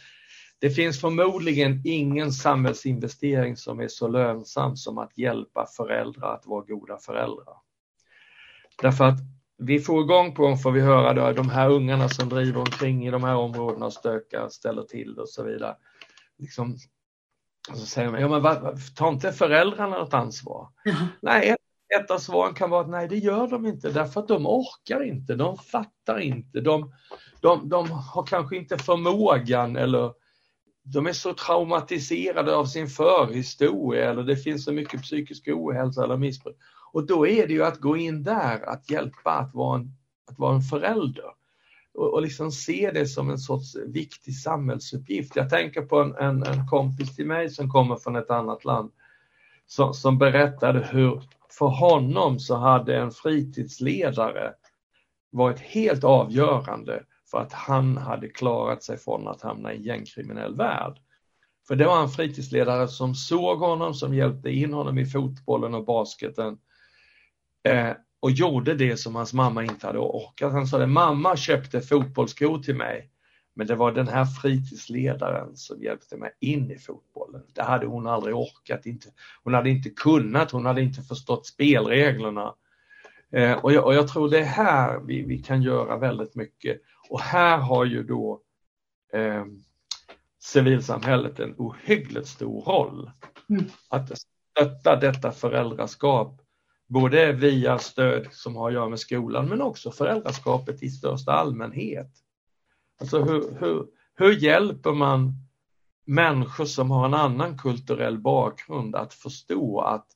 det 0.59 0.69
finns 0.69 1.01
förmodligen 1.01 1.81
ingen 1.85 2.31
samhällsinvestering 2.31 3.57
som 3.57 3.79
är 3.79 3.87
så 3.87 4.07
lönsam 4.07 4.75
som 4.75 4.97
att 4.97 5.17
hjälpa 5.17 5.65
föräldrar 5.77 6.35
att 6.35 6.45
vara 6.45 6.65
goda 6.65 6.97
föräldrar. 6.97 7.55
Därför 8.81 9.05
att 9.05 9.19
vi 9.57 9.79
får 9.79 10.03
igång 10.03 10.35
på 10.35 10.43
dem 10.43 10.57
får 10.57 10.71
vi 10.71 10.81
höra 10.81 11.13
då, 11.13 11.31
de 11.31 11.49
här 11.49 11.69
ungarna 11.69 12.09
som 12.09 12.29
driver 12.29 12.59
omkring 12.59 13.07
i 13.07 13.11
de 13.11 13.23
här 13.23 13.35
områdena 13.35 13.85
och 13.85 13.93
stökar, 13.93 14.49
ställer 14.49 14.83
till 14.83 15.19
och 15.19 15.29
så 15.29 15.43
vidare. 15.43 15.75
Liksom, 16.43 16.77
och 17.69 17.77
så 17.77 17.85
säger 17.85 18.11
man, 18.11 18.21
ja 18.21 18.27
men 18.27 18.41
vad, 18.41 18.79
tar 18.95 19.09
inte 19.09 19.31
föräldrarna 19.31 19.97
något 19.97 20.13
ansvar? 20.13 20.69
Mm. 20.85 21.05
Nej, 21.21 21.49
ett, 21.49 21.59
ett 21.99 22.11
av 22.11 22.17
svaren 22.17 22.53
kan 22.53 22.69
vara 22.69 22.81
att 22.81 22.89
nej 22.89 23.07
det 23.07 23.17
gör 23.17 23.47
de 23.47 23.65
inte 23.65 23.91
därför 23.91 24.21
att 24.21 24.27
de 24.27 24.47
orkar 24.47 25.03
inte, 25.03 25.35
de 25.35 25.57
fattar 25.57 26.19
inte, 26.19 26.61
de, 26.61 26.93
de, 27.41 27.69
de 27.69 27.91
har 27.91 28.25
kanske 28.25 28.57
inte 28.57 28.77
förmågan 28.77 29.75
eller 29.75 30.13
de 30.83 31.07
är 31.07 31.13
så 31.13 31.33
traumatiserade 31.33 32.55
av 32.55 32.65
sin 32.65 32.87
förhistoria 32.87 34.09
eller 34.09 34.23
det 34.23 34.37
finns 34.37 34.65
så 34.65 34.71
mycket 34.71 35.01
psykisk 35.01 35.47
ohälsa 35.47 36.03
eller 36.03 36.17
missbruk. 36.17 36.57
Och 36.91 37.05
då 37.05 37.27
är 37.27 37.47
det 37.47 37.53
ju 37.53 37.63
att 37.63 37.79
gå 37.79 37.97
in 37.97 38.23
där, 38.23 38.69
att 38.69 38.89
hjälpa 38.89 39.31
att 39.31 39.53
vara 39.53 39.79
en, 39.79 39.91
att 40.31 40.39
vara 40.39 40.55
en 40.55 40.61
förälder 40.61 41.42
och, 41.93 42.13
och 42.13 42.21
liksom 42.21 42.51
se 42.51 42.91
det 42.93 43.05
som 43.05 43.29
en 43.29 43.37
sorts 43.37 43.75
viktig 43.75 44.35
samhällsuppgift. 44.35 45.35
Jag 45.35 45.49
tänker 45.49 45.81
på 45.81 45.99
en, 45.99 46.15
en, 46.15 46.43
en 46.43 46.67
kompis 46.67 47.15
till 47.15 47.27
mig 47.27 47.49
som 47.49 47.69
kommer 47.69 47.95
från 47.95 48.15
ett 48.15 48.29
annat 48.29 48.65
land 48.65 48.91
som, 49.65 49.93
som 49.93 50.17
berättade 50.17 50.87
hur 50.91 51.23
för 51.49 51.65
honom 51.65 52.39
så 52.39 52.55
hade 52.55 52.97
en 52.97 53.11
fritidsledare 53.11 54.53
varit 55.31 55.59
helt 55.59 56.03
avgörande 56.03 57.03
för 57.31 57.37
att 57.37 57.53
han 57.53 57.97
hade 57.97 58.29
klarat 58.29 58.83
sig 58.83 58.97
från 58.97 59.27
att 59.27 59.41
hamna 59.41 59.73
i 59.73 59.77
en 59.77 59.83
gängkriminell 59.83 60.55
värld. 60.55 60.97
För 61.67 61.75
det 61.75 61.85
var 61.85 62.01
en 62.01 62.09
fritidsledare 62.09 62.87
som 62.87 63.15
såg 63.15 63.59
honom, 63.59 63.93
som 63.93 64.13
hjälpte 64.13 64.49
in 64.49 64.73
honom 64.73 64.97
i 64.97 65.05
fotbollen 65.05 65.73
och 65.73 65.85
basketen 65.85 66.57
eh, 67.63 67.91
och 68.23 68.31
gjorde 68.31 68.73
det 68.75 68.97
som 68.97 69.15
hans 69.15 69.33
mamma 69.33 69.63
inte 69.63 69.87
hade 69.87 69.99
orkat. 69.99 70.51
Han 70.51 70.67
sa 70.67 70.77
det, 70.77 70.87
mamma 70.87 71.35
köpte 71.35 71.81
fotbollsskor 71.81 72.59
till 72.59 72.75
mig, 72.75 73.09
men 73.53 73.67
det 73.67 73.75
var 73.75 73.91
den 73.91 74.07
här 74.07 74.25
fritidsledaren 74.25 75.55
som 75.55 75.83
hjälpte 75.83 76.17
mig 76.17 76.31
in 76.39 76.71
i 76.71 76.77
fotbollen. 76.77 77.41
Det 77.53 77.63
hade 77.63 77.85
hon 77.85 78.07
aldrig 78.07 78.35
orkat, 78.35 78.85
inte. 78.85 79.07
hon 79.43 79.53
hade 79.53 79.69
inte 79.69 79.89
kunnat, 79.89 80.51
hon 80.51 80.65
hade 80.65 80.81
inte 80.81 81.01
förstått 81.01 81.45
spelreglerna. 81.45 82.55
Eh, 83.31 83.53
och, 83.53 83.73
jag, 83.73 83.85
och 83.85 83.93
jag 83.93 84.07
tror 84.07 84.29
det 84.29 84.39
är 84.39 84.45
här 84.45 84.99
vi, 84.99 85.23
vi 85.23 85.37
kan 85.37 85.61
göra 85.61 85.97
väldigt 85.97 86.35
mycket. 86.35 86.81
Och 87.09 87.21
här 87.21 87.57
har 87.57 87.85
ju 87.85 88.03
då 88.03 88.41
eh, 89.13 89.45
civilsamhället 90.39 91.39
en 91.39 91.55
ohyggligt 91.57 92.27
stor 92.27 92.61
roll. 92.61 93.11
Mm. 93.49 93.65
Att 93.89 94.11
stötta 94.17 94.95
detta 94.95 95.31
föräldraskap, 95.31 96.42
både 96.93 97.31
via 97.31 97.79
stöd 97.79 98.27
som 98.31 98.55
har 98.55 98.67
att 98.67 98.73
göra 98.73 98.89
med 98.89 98.99
skolan, 98.99 99.49
men 99.49 99.61
också 99.61 99.91
föräldraskapet 99.91 100.83
i 100.83 100.89
största 100.89 101.31
allmänhet. 101.31 102.11
Alltså 103.01 103.23
hur, 103.23 103.57
hur, 103.59 103.87
hur 104.15 104.31
hjälper 104.31 104.91
man 104.91 105.33
människor 106.05 106.65
som 106.65 106.91
har 106.91 107.05
en 107.05 107.13
annan 107.13 107.57
kulturell 107.57 108.17
bakgrund 108.17 108.95
att 108.95 109.13
förstå 109.13 109.81
att 109.81 110.07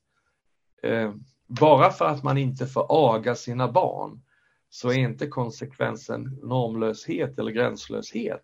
eh, 0.82 1.14
bara 1.46 1.90
för 1.90 2.04
att 2.04 2.22
man 2.22 2.38
inte 2.38 2.66
får 2.66 2.86
aga 2.88 3.34
sina 3.34 3.72
barn 3.72 4.22
så 4.70 4.88
är 4.88 4.98
inte 4.98 5.26
konsekvensen 5.26 6.38
normlöshet 6.42 7.38
eller 7.38 7.52
gränslöshet. 7.52 8.42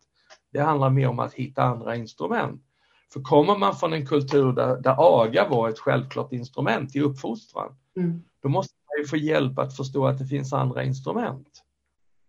Det 0.53 0.61
handlar 0.61 0.91
mer 0.91 1.09
om 1.09 1.18
att 1.18 1.35
hitta 1.35 1.62
andra 1.62 1.97
instrument. 1.97 2.63
För 3.14 3.20
kommer 3.20 3.58
man 3.58 3.76
från 3.76 3.92
en 3.92 4.06
kultur 4.06 4.52
där, 4.52 4.76
där 4.76 4.94
aga 4.98 5.48
var 5.48 5.68
ett 5.68 5.78
självklart 5.78 6.32
instrument 6.32 6.96
i 6.96 7.00
uppfostran, 7.00 7.76
mm. 7.96 8.22
då 8.42 8.48
måste 8.48 8.74
man 8.86 9.02
ju 9.02 9.08
få 9.08 9.16
hjälp 9.16 9.58
att 9.58 9.76
förstå 9.76 10.06
att 10.06 10.18
det 10.18 10.26
finns 10.26 10.52
andra 10.52 10.84
instrument. 10.84 11.62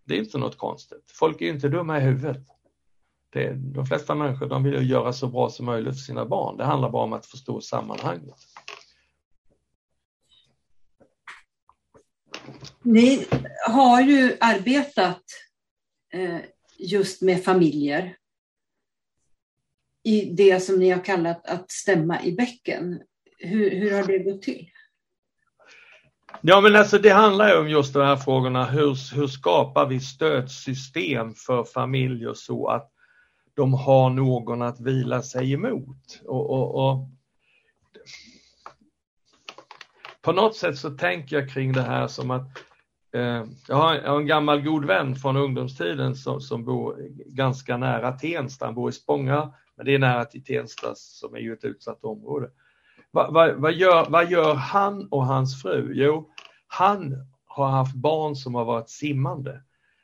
Det 0.04 0.16
är 0.16 0.20
inte 0.20 0.38
något 0.38 0.58
konstigt. 0.58 1.12
Folk 1.12 1.42
är 1.42 1.50
inte 1.50 1.70
dumma 1.70 1.98
i 1.98 2.02
huvudet. 2.02 2.48
Det, 3.30 3.54
de 3.54 3.86
flesta 3.86 4.16
människor 4.16 4.46
de 4.46 4.64
vill 4.64 4.90
göra 4.90 5.14
så 5.14 5.28
bra 5.28 5.50
som 5.50 5.66
möjligt 5.66 5.94
för 5.94 6.02
sina 6.02 6.26
barn. 6.26 6.58
Det 6.58 6.64
handlar 6.64 6.90
bara 6.90 7.04
om 7.04 7.14
att 7.14 7.26
förstå 7.26 7.62
sammanhanget. 7.62 8.40
Ni 12.82 13.26
har 13.70 14.02
ju 14.02 14.38
arbetat 14.40 15.24
eh, 16.14 16.40
just 16.78 17.22
med 17.22 17.44
familjer 17.44 18.16
i 20.06 20.34
det 20.34 20.60
som 20.60 20.80
ni 20.80 20.90
har 20.90 21.04
kallat 21.04 21.48
att 21.48 21.72
stämma 21.72 22.24
i 22.24 22.32
bäcken. 22.32 23.02
Hur, 23.38 23.72
hur 23.72 23.92
har 23.92 24.04
det 24.04 24.20
gått 24.20 24.42
till? 24.42 24.70
Ja 26.42 26.62
men 26.62 26.76
alltså 26.76 26.98
det 26.98 27.10
handlar 27.10 27.50
ju 27.50 27.58
om 27.58 27.70
just 27.70 27.94
de 27.94 28.00
här 28.00 28.16
frågorna, 28.16 28.66
hur, 28.66 29.16
hur 29.16 29.28
skapar 29.28 29.86
vi 29.86 30.00
stödsystem 30.00 31.34
för 31.34 31.64
familjer 31.64 32.34
så 32.34 32.68
att 32.68 32.92
de 33.56 33.74
har 33.74 34.10
någon 34.10 34.62
att 34.62 34.80
vila 34.80 35.22
sig 35.22 35.54
emot. 35.54 36.22
Och, 36.26 36.50
och, 36.50 36.90
och, 36.90 37.10
På 40.22 40.32
något 40.32 40.56
sätt 40.56 40.78
så 40.78 40.90
tänker 40.90 41.40
jag 41.40 41.50
kring 41.50 41.74
det 41.74 41.82
här 41.82 42.08
som 42.08 42.32
att 42.32 42.48
eh, 43.16 43.44
jag, 43.68 43.76
har, 43.76 43.96
jag, 43.96 44.12
har, 44.12 44.20
en 44.20 44.28
gammal 44.28 44.62
god 44.62 44.86
vän 44.86 45.16
från 45.16 45.38
ungdomstiden 45.38 46.16
som, 46.16 46.42
som 46.42 46.66
bor 46.66 46.98
ganska 47.26 47.78
nära 47.78 48.12
Tensta, 48.12 48.66
han 48.66 48.76
bor 48.76 48.90
i 48.90 48.94
Spånga, 48.94 49.54
men 49.78 49.86
det 49.86 49.96
är 49.96 50.00
nära 50.00 50.26
till 50.26 50.44
Tensta 50.44 50.96
som 50.96 51.36
är 51.36 51.40
ju 51.40 51.54
ett 51.54 51.64
utsatt 51.64 52.04
område. 52.04 52.50
Va, 53.12 53.32
va, 53.32 53.54
vad, 53.58 53.74
gör, 53.74 54.10
vad 54.10 54.32
gör 54.32 54.54
han 54.54 55.08
och 55.12 55.26
hans 55.26 55.62
fru? 55.62 55.92
Jo, 55.94 56.30
han 56.68 57.28
har 57.46 57.68
haft 57.68 57.96
barn 57.96 58.36
som 58.36 58.56
har 58.56 58.66
varit 58.66 58.90
simmande. 58.90 59.62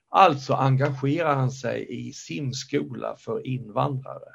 Alltså 0.09 0.53
engagerar 0.53 1.35
han 1.35 1.51
sig 1.51 1.87
i 1.89 2.13
simskola 2.13 3.15
för 3.17 3.47
invandrare. 3.47 4.33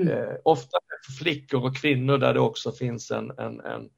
Mm. 0.00 0.08
Eh, 0.08 0.34
ofta 0.44 0.78
för 1.06 1.12
flickor 1.12 1.64
och 1.64 1.76
kvinnor 1.76 2.18
där 2.18 2.34
det 2.34 2.40
också 2.40 2.72
finns 2.72 3.10
en, 3.10 3.30
en, 3.38 3.60
en 3.60 3.90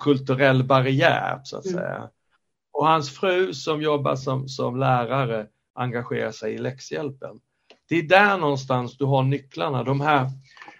kulturell 0.00 0.64
barriär 0.64 1.40
så 1.44 1.58
att 1.58 1.64
mm. 1.64 1.76
säga. 1.76 2.10
Och 2.72 2.86
hans 2.86 3.10
fru 3.18 3.54
som 3.54 3.82
jobbar 3.82 4.16
som, 4.16 4.48
som 4.48 4.76
lärare 4.76 5.46
engagerar 5.74 6.30
sig 6.30 6.54
i 6.54 6.58
läxhjälpen. 6.58 7.40
Det 7.92 7.98
är 7.98 8.02
där 8.02 8.38
någonstans 8.38 8.96
du 8.96 9.04
har 9.04 9.22
nycklarna, 9.22 9.84
de 9.84 10.00
här 10.00 10.30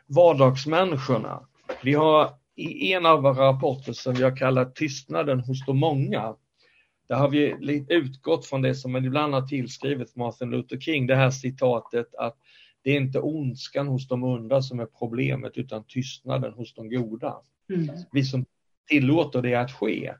vardagsmänniskorna. 0.06 1.40
Vi 1.82 1.94
har 1.94 2.30
i 2.56 2.92
en 2.92 3.06
av 3.06 3.22
våra 3.22 3.48
rapporter 3.48 3.92
som 3.92 4.14
vi 4.14 4.22
har 4.22 4.36
kallat 4.36 4.74
Tystnaden 4.74 5.40
hos 5.40 5.66
de 5.66 5.78
många 5.78 6.34
där 7.08 7.16
har 7.16 7.28
vi 7.28 7.84
utgått 7.88 8.46
från 8.46 8.62
det 8.62 8.74
som 8.74 8.96
ibland 8.96 9.34
har 9.34 9.42
tillskrivit 9.42 10.16
Martin 10.16 10.50
Luther 10.50 10.80
King, 10.80 11.06
det 11.06 11.16
här 11.16 11.30
citatet 11.30 12.14
att 12.14 12.36
det 12.84 12.90
är 12.90 12.96
inte 12.96 13.20
ondskan 13.20 13.88
hos 13.88 14.08
de 14.08 14.24
onda 14.24 14.62
som 14.62 14.80
är 14.80 14.86
problemet 14.86 15.56
utan 15.56 15.84
tystnaden 15.84 16.52
hos 16.52 16.74
de 16.74 16.90
goda. 16.90 17.36
Mm. 17.70 17.88
Vi 18.12 18.24
som 18.24 18.44
tillåter 18.88 19.42
det 19.42 19.54
att 19.54 19.72
ske. 19.72 20.14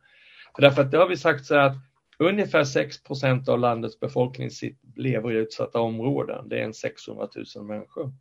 För 0.55 0.63
därför 0.63 0.83
att 0.83 0.91
det 0.91 0.99
har 0.99 1.09
vi 1.09 1.17
sagt 1.17 1.45
så 1.45 1.55
att 1.55 1.77
ungefär 2.19 2.65
6% 2.65 3.49
av 3.49 3.59
landets 3.59 4.01
befolkning 4.01 4.51
lever 4.97 5.33
i 5.33 5.37
utsatta 5.37 5.81
områden. 5.81 6.49
Det 6.49 6.59
är 6.59 6.65
en 6.65 6.75
600 6.75 7.29
000 7.57 7.65
människor. 7.65 8.13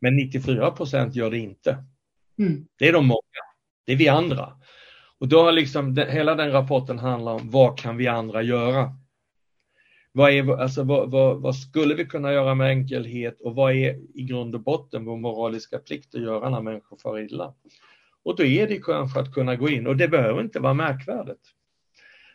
Men 0.00 0.18
94% 0.18 1.12
gör 1.12 1.30
det 1.30 1.38
inte. 1.38 1.84
Mm. 2.38 2.66
Det 2.78 2.88
är 2.88 2.92
de 2.92 3.06
många. 3.06 3.20
Det 3.86 3.92
är 3.92 3.96
vi 3.96 4.08
andra. 4.08 4.52
Och 5.18 5.28
då 5.28 5.42
har 5.42 5.52
liksom 5.52 5.96
hela 5.96 6.34
den 6.34 6.52
rapporten 6.52 6.98
handlar 6.98 7.32
om 7.32 7.50
vad 7.50 7.78
kan 7.78 7.96
vi 7.96 8.06
andra 8.06 8.42
göra? 8.42 8.94
Vad, 10.12 10.30
är, 10.32 10.60
alltså, 10.60 10.82
vad, 10.82 11.10
vad, 11.10 11.42
vad, 11.42 11.56
skulle 11.56 11.94
vi 11.94 12.04
kunna 12.04 12.32
göra 12.32 12.54
med 12.54 12.70
enkelhet 12.70 13.40
och 13.40 13.54
vad 13.54 13.72
är 13.72 14.18
i 14.18 14.22
grund 14.22 14.54
och 14.54 14.62
botten 14.62 15.04
vår 15.04 15.16
moraliska 15.16 15.78
plikt 15.78 16.14
att 16.14 16.22
göra 16.22 16.50
när 16.50 16.60
människor 16.60 16.96
far 16.96 17.18
illa? 17.18 17.54
Och 18.22 18.36
då 18.36 18.44
är 18.44 18.68
det 18.68 18.82
kanske 18.82 19.20
att 19.20 19.34
kunna 19.34 19.56
gå 19.56 19.68
in 19.68 19.86
och 19.86 19.96
det 19.96 20.08
behöver 20.08 20.40
inte 20.40 20.60
vara 20.60 20.74
märkvärdigt. 20.74 21.54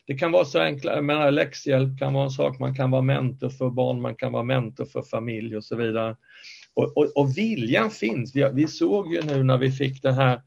Det 0.06 0.18
kan 0.18 0.32
vara 0.32 0.46
så 0.46 0.60
enkla, 0.60 0.96
jag 0.96 1.06
menar 1.06 1.32
läxhjälp 1.32 2.00
kan 2.00 2.14
vara 2.14 2.24
en 2.24 2.32
sak, 2.32 2.60
man 2.60 2.76
kan 2.76 2.92
vara 2.92 3.02
mentor 3.02 3.50
för 3.50 3.70
barn, 3.70 4.02
man 4.02 4.16
kan 4.16 4.32
vara 4.32 4.44
mentor 4.44 4.86
för 4.86 5.02
familj 5.02 5.58
och 5.58 5.64
så 5.64 5.76
vidare. 5.76 6.16
Och, 6.74 6.98
och, 6.98 7.18
och 7.18 7.38
viljan 7.38 7.92
finns. 7.92 8.36
Vi, 8.36 8.50
vi 8.54 8.68
såg 8.68 9.14
ju 9.14 9.22
nu 9.22 9.44
när 9.44 9.58
vi 9.58 9.72
fick 9.72 10.02
det 10.02 10.14
här 10.14 10.42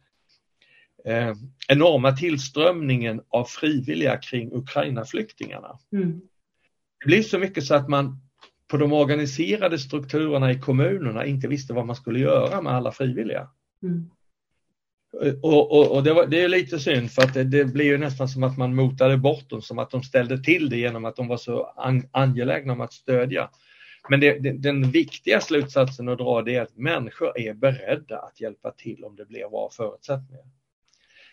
eh, 1.05 1.35
enorma 1.69 2.13
tillströmningen 2.13 3.21
av 3.29 3.45
frivilliga 3.45 4.17
kring 4.17 4.53
Ukraina-flyktingarna. 4.53 5.79
Mm. 5.93 6.21
Det 7.01 7.07
blir 7.07 7.23
så 7.23 7.39
mycket 7.39 7.65
så 7.65 7.75
att 7.75 7.89
man 7.89 8.21
på 8.69 8.77
de 8.77 8.93
organiserade 8.93 9.79
strukturerna 9.79 10.51
i 10.51 10.61
kommunerna 10.61 11.27
inte 11.27 11.49
visste 11.49 11.73
vad 11.73 11.87
man 11.87 11.97
skulle 11.97 12.19
göra 12.19 12.63
med 12.63 12.73
alla 12.73 12.93
frivilliga. 12.93 13.49
Mm. 13.83 14.11
Eh, 15.23 15.35
och, 15.43 15.73
och, 15.73 15.97
och 15.97 16.03
det, 16.03 16.13
var, 16.13 16.27
det, 16.27 16.43
är 16.43 16.49
lite 16.49 16.79
synd 16.79 17.11
för 17.11 17.23
att 17.23 17.35
det, 17.35 17.45
det, 17.45 17.65
blir 17.65 17.85
ju 17.85 17.99
nästan 17.99 18.29
som 18.29 18.43
att 18.43 18.59
man 18.59 18.75
motade 18.75 19.17
bort 19.17 19.51
dem, 19.51 19.63
som 19.63 19.79
att 19.79 19.91
de 19.91 20.03
ställde 20.03 20.43
till 20.43 20.69
det 20.69 20.77
genom 20.77 21.05
att 21.05 21.17
de 21.17 21.29
var 21.29 21.37
så 21.37 21.65
an, 21.77 22.09
angelägna 22.11 22.73
om 22.73 22.81
att 22.81 22.93
stödja. 22.93 23.51
Men 24.09 24.21
det, 24.21 24.39
den 24.63 24.91
viktiga 24.91 25.41
slutsatsen 25.41 26.09
att 26.09 26.19
dra 26.19 26.43
det 26.43 26.55
är 26.55 26.63
att 26.63 26.77
människor 26.77 27.39
är 27.39 27.55
beredda 27.55 28.19
att 28.19 28.41
hjälpa 28.41 28.71
till 28.71 29.05
om 29.05 29.17
det 29.17 29.27
blir 29.27 29.49
bra 29.49 29.71
förutsättningar. 29.73 30.45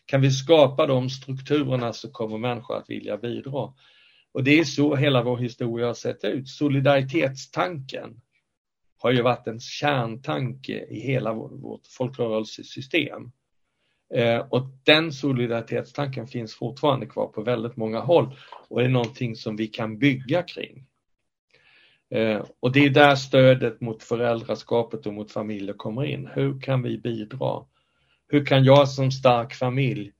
Kan 0.05 0.21
vi 0.21 0.31
skapa 0.31 0.87
de 0.87 1.09
strukturerna 1.09 1.93
så 1.93 2.11
kommer 2.11 2.37
människor 2.37 2.77
att 2.77 2.89
vilja 2.89 3.17
bidra. 3.17 3.73
Och 4.31 4.43
det 4.43 4.59
är 4.59 4.63
så 4.63 4.95
hela 4.95 5.23
vår 5.23 5.37
historia 5.37 5.87
har 5.87 5.93
sett 5.93 6.23
ut. 6.23 6.47
Solidaritetstanken 6.47 8.21
har 8.97 9.11
ju 9.11 9.21
varit 9.21 9.47
en 9.47 9.59
kärntanke 9.59 10.85
i 10.89 10.99
hela 10.99 11.33
vårt 11.33 11.87
folkrörelsesystem. 11.87 13.31
Eh, 14.13 14.45
och 14.49 14.67
den 14.83 15.11
solidaritetstanken 15.11 16.27
finns 16.27 16.55
fortfarande 16.55 17.05
kvar 17.05 17.27
på 17.27 17.41
väldigt 17.41 17.77
många 17.77 17.99
håll 17.99 18.35
och 18.69 18.81
är 18.81 18.89
någonting 18.89 19.35
som 19.35 19.55
vi 19.55 19.67
kan 19.67 19.97
bygga 19.97 20.43
kring. 20.43 20.85
Eh, 22.09 22.45
och 22.59 22.71
det 22.71 22.85
är 22.85 22.89
där 22.89 23.15
stödet 23.15 23.81
mot 23.81 24.03
föräldraskapet 24.03 25.05
och 25.05 25.13
mot 25.13 25.31
familjer 25.31 25.73
kommer 25.73 26.05
in. 26.05 26.29
Hur 26.33 26.61
kan 26.61 26.81
vi 26.81 26.97
bidra? 26.97 27.65
Hur 28.27 28.45
kan 28.45 28.63
jag 28.63 28.89
som 28.89 29.11
stark 29.11 29.53
familj 29.53 30.11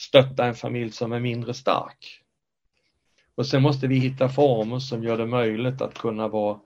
stötta 0.00 0.44
en 0.44 0.54
familj 0.54 0.90
som 0.90 1.12
är 1.12 1.20
mindre 1.20 1.54
stark? 1.54 2.22
Och 3.34 3.46
sen 3.46 3.62
måste 3.62 3.86
vi 3.86 3.98
hitta 3.98 4.28
former 4.28 4.78
som 4.78 5.02
gör 5.02 5.18
det 5.18 5.26
möjligt 5.26 5.82
att 5.82 5.98
kunna 5.98 6.28
vara, 6.28 6.60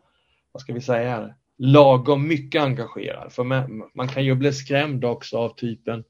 vad 0.53 0.61
ska 0.61 0.73
vi 0.73 0.81
säga, 0.81 1.35
lagom 1.59 2.29
mycket 2.29 2.63
engagerad. 2.63 3.33
För 3.33 3.45
man, 3.45 3.91
man 3.95 4.09
kan 4.09 4.25
ju 4.25 4.35
bli 4.35 4.53
skrämd 4.53 5.05
också 5.05 5.39
av 5.39 5.49
typen 5.49 6.05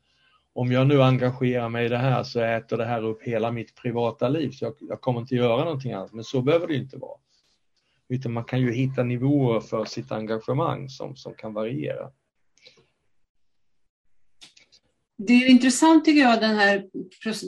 om 0.55 0.72
jag 0.72 0.86
nu 0.86 1.03
engagerar 1.03 1.68
mig 1.68 1.86
i 1.86 1.88
det 1.88 1.98
här 1.98 2.22
så 2.22 2.40
äter 2.40 2.76
det 2.76 2.84
här 2.84 3.05
upp 3.05 3.22
hela 3.22 3.53
mitt 3.53 3.74
privata 3.74 4.28
liv 4.28 4.50
så 4.50 4.64
jag, 4.64 4.74
jag 4.80 5.00
kommer 5.00 5.20
inte 5.20 5.34
göra 5.34 5.64
någonting 5.64 5.92
annat. 5.92 6.12
Men 6.12 6.24
så 6.24 6.42
behöver 6.42 6.66
det 6.66 6.74
inte 6.74 6.96
vara. 6.96 7.18
Utan 8.09 8.32
man 8.32 8.44
kan 8.44 8.61
ju 8.61 8.72
hitta 8.72 9.03
nivåer 9.03 9.61
för 9.61 9.84
sitt 9.84 10.12
engagemang 10.12 10.88
som, 10.88 11.16
som 11.16 11.34
kan 11.34 11.53
variera. 11.53 12.11
Det 15.16 15.32
är 15.32 15.48
intressant 15.48 16.05
tycker 16.05 16.20
jag, 16.20 16.40
den 16.40 16.57
här, 16.57 16.84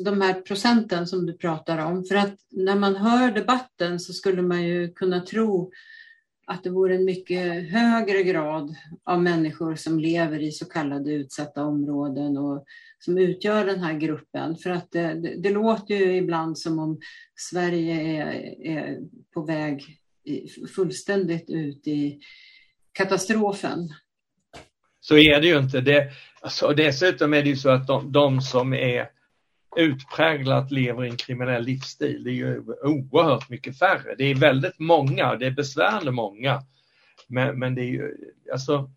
de 0.05 0.21
här 0.21 0.41
procenten 0.41 1.07
som 1.07 1.27
du 1.27 1.33
pratar 1.33 1.87
om. 1.87 2.05
För 2.05 2.15
att 2.15 2.35
när 2.51 2.77
man 2.77 2.97
hör 2.97 3.33
debatten 3.33 4.01
så 4.01 4.13
skulle 4.13 4.43
man 4.43 4.63
ju 4.63 4.93
kunna 4.93 5.21
tro 5.21 5.73
att 6.47 6.65
det 6.65 6.71
vore 6.71 6.95
en 6.95 7.05
mycket 7.05 7.71
högre 7.71 8.23
grad 8.23 8.75
av 9.05 9.23
människor 9.23 9.75
som 9.75 9.99
lever 9.99 10.43
i 10.43 10.53
så 10.53 10.65
kallade 10.65 11.13
utsatta 11.13 11.65
områden 11.65 12.37
och 12.39 12.65
som 13.05 13.19
utgör 13.19 13.67
den 13.67 13.81
här 13.81 13.95
gruppen. 13.95 14.57
För 14.57 14.71
att 14.71 14.93
det, 14.93 15.15
det, 15.15 15.37
det 15.37 15.51
låter 15.51 15.95
ju 15.95 16.17
ibland 16.17 16.59
som 16.59 16.79
om 16.79 17.01
Sverige 17.37 18.23
är, 18.23 18.33
är 18.67 18.99
på 19.35 19.43
väg 19.43 19.99
fullständigt 20.77 21.51
ut 21.51 21.87
i 21.87 22.21
katastrofen. 22.93 23.89
Så 25.01 25.17
är 25.17 25.41
det 25.41 25.47
ju 25.47 25.59
inte. 25.59 25.81
Det, 25.81 26.11
alltså, 26.41 26.69
dessutom 26.69 27.35
är 27.35 27.43
det 27.43 27.49
ju 27.49 27.57
så 27.57 27.71
att 27.71 27.87
de, 27.87 28.13
de 28.13 28.41
som 28.41 28.75
är 28.75 29.09
utpräglat 29.77 30.71
lever 30.71 31.05
i 31.05 31.09
en 31.09 31.17
kriminell 31.17 31.65
livsstil, 31.65 32.25
det 32.25 32.31
är 32.31 32.35
ju 32.35 32.63
oerhört 32.83 33.51
mycket 33.51 33.79
färre. 33.79 34.15
Det 34.19 34.25
är 34.25 34.35
väldigt 34.35 34.79
många, 34.79 35.35
det 35.35 35.47
är 35.47 35.51
besvärande 35.51 36.11
många. 36.11 36.63
Men, 37.29 37.59
men 37.59 37.75
det 37.75 37.83
är 37.83 37.91
ju, 37.91 38.17
alltså, 38.53 38.91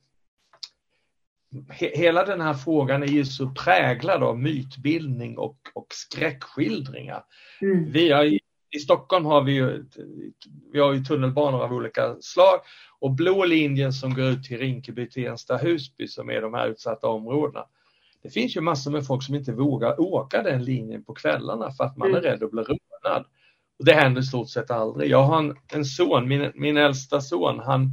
he, 1.69 1.91
hela 1.95 2.25
den 2.25 2.41
här 2.41 2.53
frågan 2.53 3.03
är 3.03 3.07
ju 3.07 3.25
så 3.25 3.49
präglad 3.49 4.23
av 4.23 4.39
mytbildning 4.39 5.37
och, 5.37 5.57
och 5.73 5.87
skräckskildringar. 5.89 7.23
Mm. 7.61 7.91
Vi 7.91 8.11
har, 8.11 8.23
I 8.23 8.79
Stockholm 8.83 9.25
har 9.25 9.43
vi 9.43 9.51
ju, 9.51 9.85
vi 10.73 10.79
har 10.79 10.93
ju 10.93 11.03
tunnelbanor 11.03 11.63
av 11.63 11.73
olika 11.73 12.15
slag 12.21 12.59
och 12.99 13.11
blå 13.11 13.45
linjen 13.45 13.93
som 13.93 14.13
går 14.13 14.25
ut 14.25 14.43
till 14.43 14.57
Rinkeby, 14.57 15.09
Tensta, 15.09 15.57
Husby 15.57 16.07
som 16.07 16.29
är 16.29 16.41
de 16.41 16.53
här 16.53 16.67
utsatta 16.67 17.07
områdena. 17.07 17.65
Det 18.23 18.29
finns 18.29 18.57
ju 18.57 18.61
massor 18.61 18.91
med 18.91 19.05
folk 19.05 19.23
som 19.23 19.35
inte 19.35 19.51
vågar 19.51 20.01
åka 20.01 20.43
den 20.43 20.63
linjen 20.63 21.03
på 21.03 21.13
kvällarna 21.13 21.71
för 21.71 21.83
att 21.83 21.97
man 21.97 22.07
är 22.07 22.17
mm. 22.17 22.23
rädd 22.23 22.43
att 22.43 22.51
bli 22.51 22.61
rånad. 22.61 23.25
Och 23.79 23.85
det 23.85 23.93
händer 23.93 24.21
i 24.21 24.23
stort 24.23 24.49
sett 24.49 24.71
aldrig. 24.71 25.11
Jag 25.11 25.23
har 25.23 25.39
en, 25.39 25.55
en 25.73 25.85
son, 25.85 26.27
min, 26.27 26.51
min 26.55 26.77
äldsta 26.77 27.21
son, 27.21 27.59
han, 27.59 27.91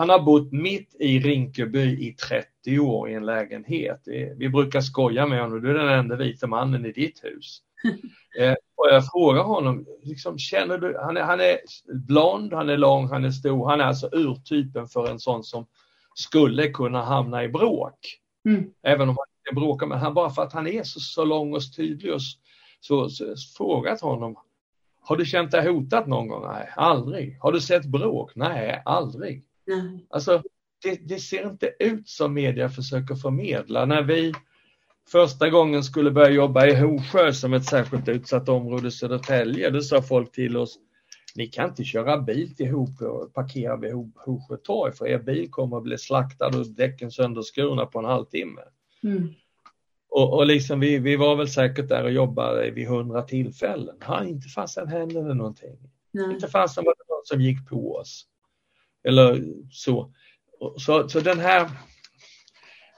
han 0.00 0.08
har 0.08 0.20
bott 0.20 0.52
mitt 0.52 0.96
i 0.98 1.18
Rinkeby 1.18 2.08
i 2.08 2.12
30 2.12 2.78
år 2.78 3.10
i 3.10 3.14
en 3.14 3.26
lägenhet. 3.26 4.02
Vi 4.36 4.48
brukar 4.48 4.80
skoja 4.80 5.26
med 5.26 5.40
honom, 5.40 5.62
du 5.62 5.70
är 5.70 5.74
den 5.74 5.98
enda 5.98 6.16
vita 6.16 6.46
mannen 6.46 6.86
i 6.86 6.92
ditt 6.92 7.24
hus. 7.24 7.58
Eh, 8.38 8.54
och 8.76 8.88
jag 8.90 9.06
frågar 9.06 9.42
honom, 9.42 9.86
liksom, 10.02 10.38
känner 10.38 10.78
du, 10.78 10.98
han 10.98 11.16
är, 11.16 11.22
han 11.22 11.40
är 11.40 11.58
blond, 11.92 12.52
han 12.52 12.68
är 12.68 12.76
lång, 12.76 13.08
han 13.08 13.24
är 13.24 13.30
stor, 13.30 13.68
han 13.68 13.80
är 13.80 13.84
alltså 13.84 14.08
urtypen 14.12 14.88
för 14.88 15.10
en 15.10 15.18
sån 15.20 15.44
som 15.44 15.66
skulle 16.14 16.68
kunna 16.68 17.02
hamna 17.02 17.44
i 17.44 17.48
bråk. 17.48 18.20
Mm. 18.48 18.70
Även 18.82 19.08
om 19.08 19.16
han 19.18 19.26
inte 19.40 19.60
bråkar 19.60 19.86
med 19.86 20.00
han 20.00 20.14
bara 20.14 20.30
för 20.30 20.42
att 20.42 20.52
han 20.52 20.66
är 20.66 20.82
så, 20.82 21.00
så 21.00 21.24
lång 21.24 21.54
och 21.54 21.76
tydlig 21.76 22.14
och, 22.14 22.20
så, 22.80 23.08
så 23.08 23.34
frågat 23.56 24.00
honom, 24.00 24.36
har 25.00 25.16
du 25.16 25.24
känt 25.24 25.50
dig 25.50 25.72
hotad 25.72 26.08
någon 26.08 26.28
gång? 26.28 26.42
Nej, 26.52 26.68
aldrig. 26.76 27.38
Har 27.40 27.52
du 27.52 27.60
sett 27.60 27.84
bråk? 27.84 28.32
Nej, 28.34 28.82
aldrig. 28.84 29.44
Nej. 29.70 30.06
Alltså, 30.10 30.42
det, 30.82 31.08
det, 31.08 31.18
ser 31.18 31.46
inte 31.46 31.72
ut 31.78 32.08
som 32.08 32.34
media 32.34 32.68
försöker 32.68 33.14
förmedla. 33.14 33.84
När 33.84 34.02
vi 34.02 34.32
första 35.08 35.50
gången 35.50 35.84
skulle 35.84 36.10
börja 36.10 36.30
jobba 36.30 36.66
i 36.66 36.74
Hosjö 36.74 37.32
som 37.32 37.52
ett 37.52 37.64
särskilt 37.64 38.08
utsatt 38.08 38.48
område 38.48 38.88
i 38.88 38.90
Södertälje, 38.90 39.70
då 39.70 39.80
sa 39.80 40.02
folk 40.02 40.32
till 40.32 40.56
oss, 40.56 40.78
ni 41.34 41.46
kan 41.46 41.68
inte 41.68 41.84
köra 41.84 42.18
bil 42.18 42.56
till 42.56 42.70
Hop 42.70 43.02
och 43.02 43.34
parkera 43.34 43.76
vid 43.76 43.92
Hosjö 44.14 44.56
torg 44.56 44.92
för 44.92 45.08
er 45.08 45.18
bil 45.18 45.50
kommer 45.50 45.76
att 45.76 45.82
bli 45.82 45.98
slaktad 45.98 46.46
och 46.46 46.66
däcken 46.66 47.10
sönderskurna 47.10 47.86
på 47.86 47.98
en 47.98 48.04
halvtimme. 48.04 48.60
Mm. 49.02 49.28
Och, 50.08 50.34
och 50.34 50.46
liksom 50.46 50.80
vi, 50.80 50.98
vi 50.98 51.16
var 51.16 51.36
väl 51.36 51.48
säkert 51.48 51.88
där 51.88 52.04
och 52.04 52.12
jobbade 52.12 52.70
vid 52.70 52.88
hundra 52.88 53.22
tillfällen. 53.22 53.96
Ha, 54.02 54.24
inte 54.24 54.48
fasen 54.48 54.88
hände 54.88 55.22
det 55.22 55.34
någonting. 55.34 55.76
Nej. 56.10 56.34
Inte 56.34 56.48
fasen 56.48 56.84
var 56.84 56.94
det 56.98 57.14
någon 57.14 57.24
som 57.24 57.40
gick 57.40 57.68
på 57.68 57.96
oss. 57.96 58.26
Eller 59.08 59.42
så. 59.70 60.14
Så, 60.76 61.08
så 61.08 61.20
den 61.20 61.38
här 61.38 61.70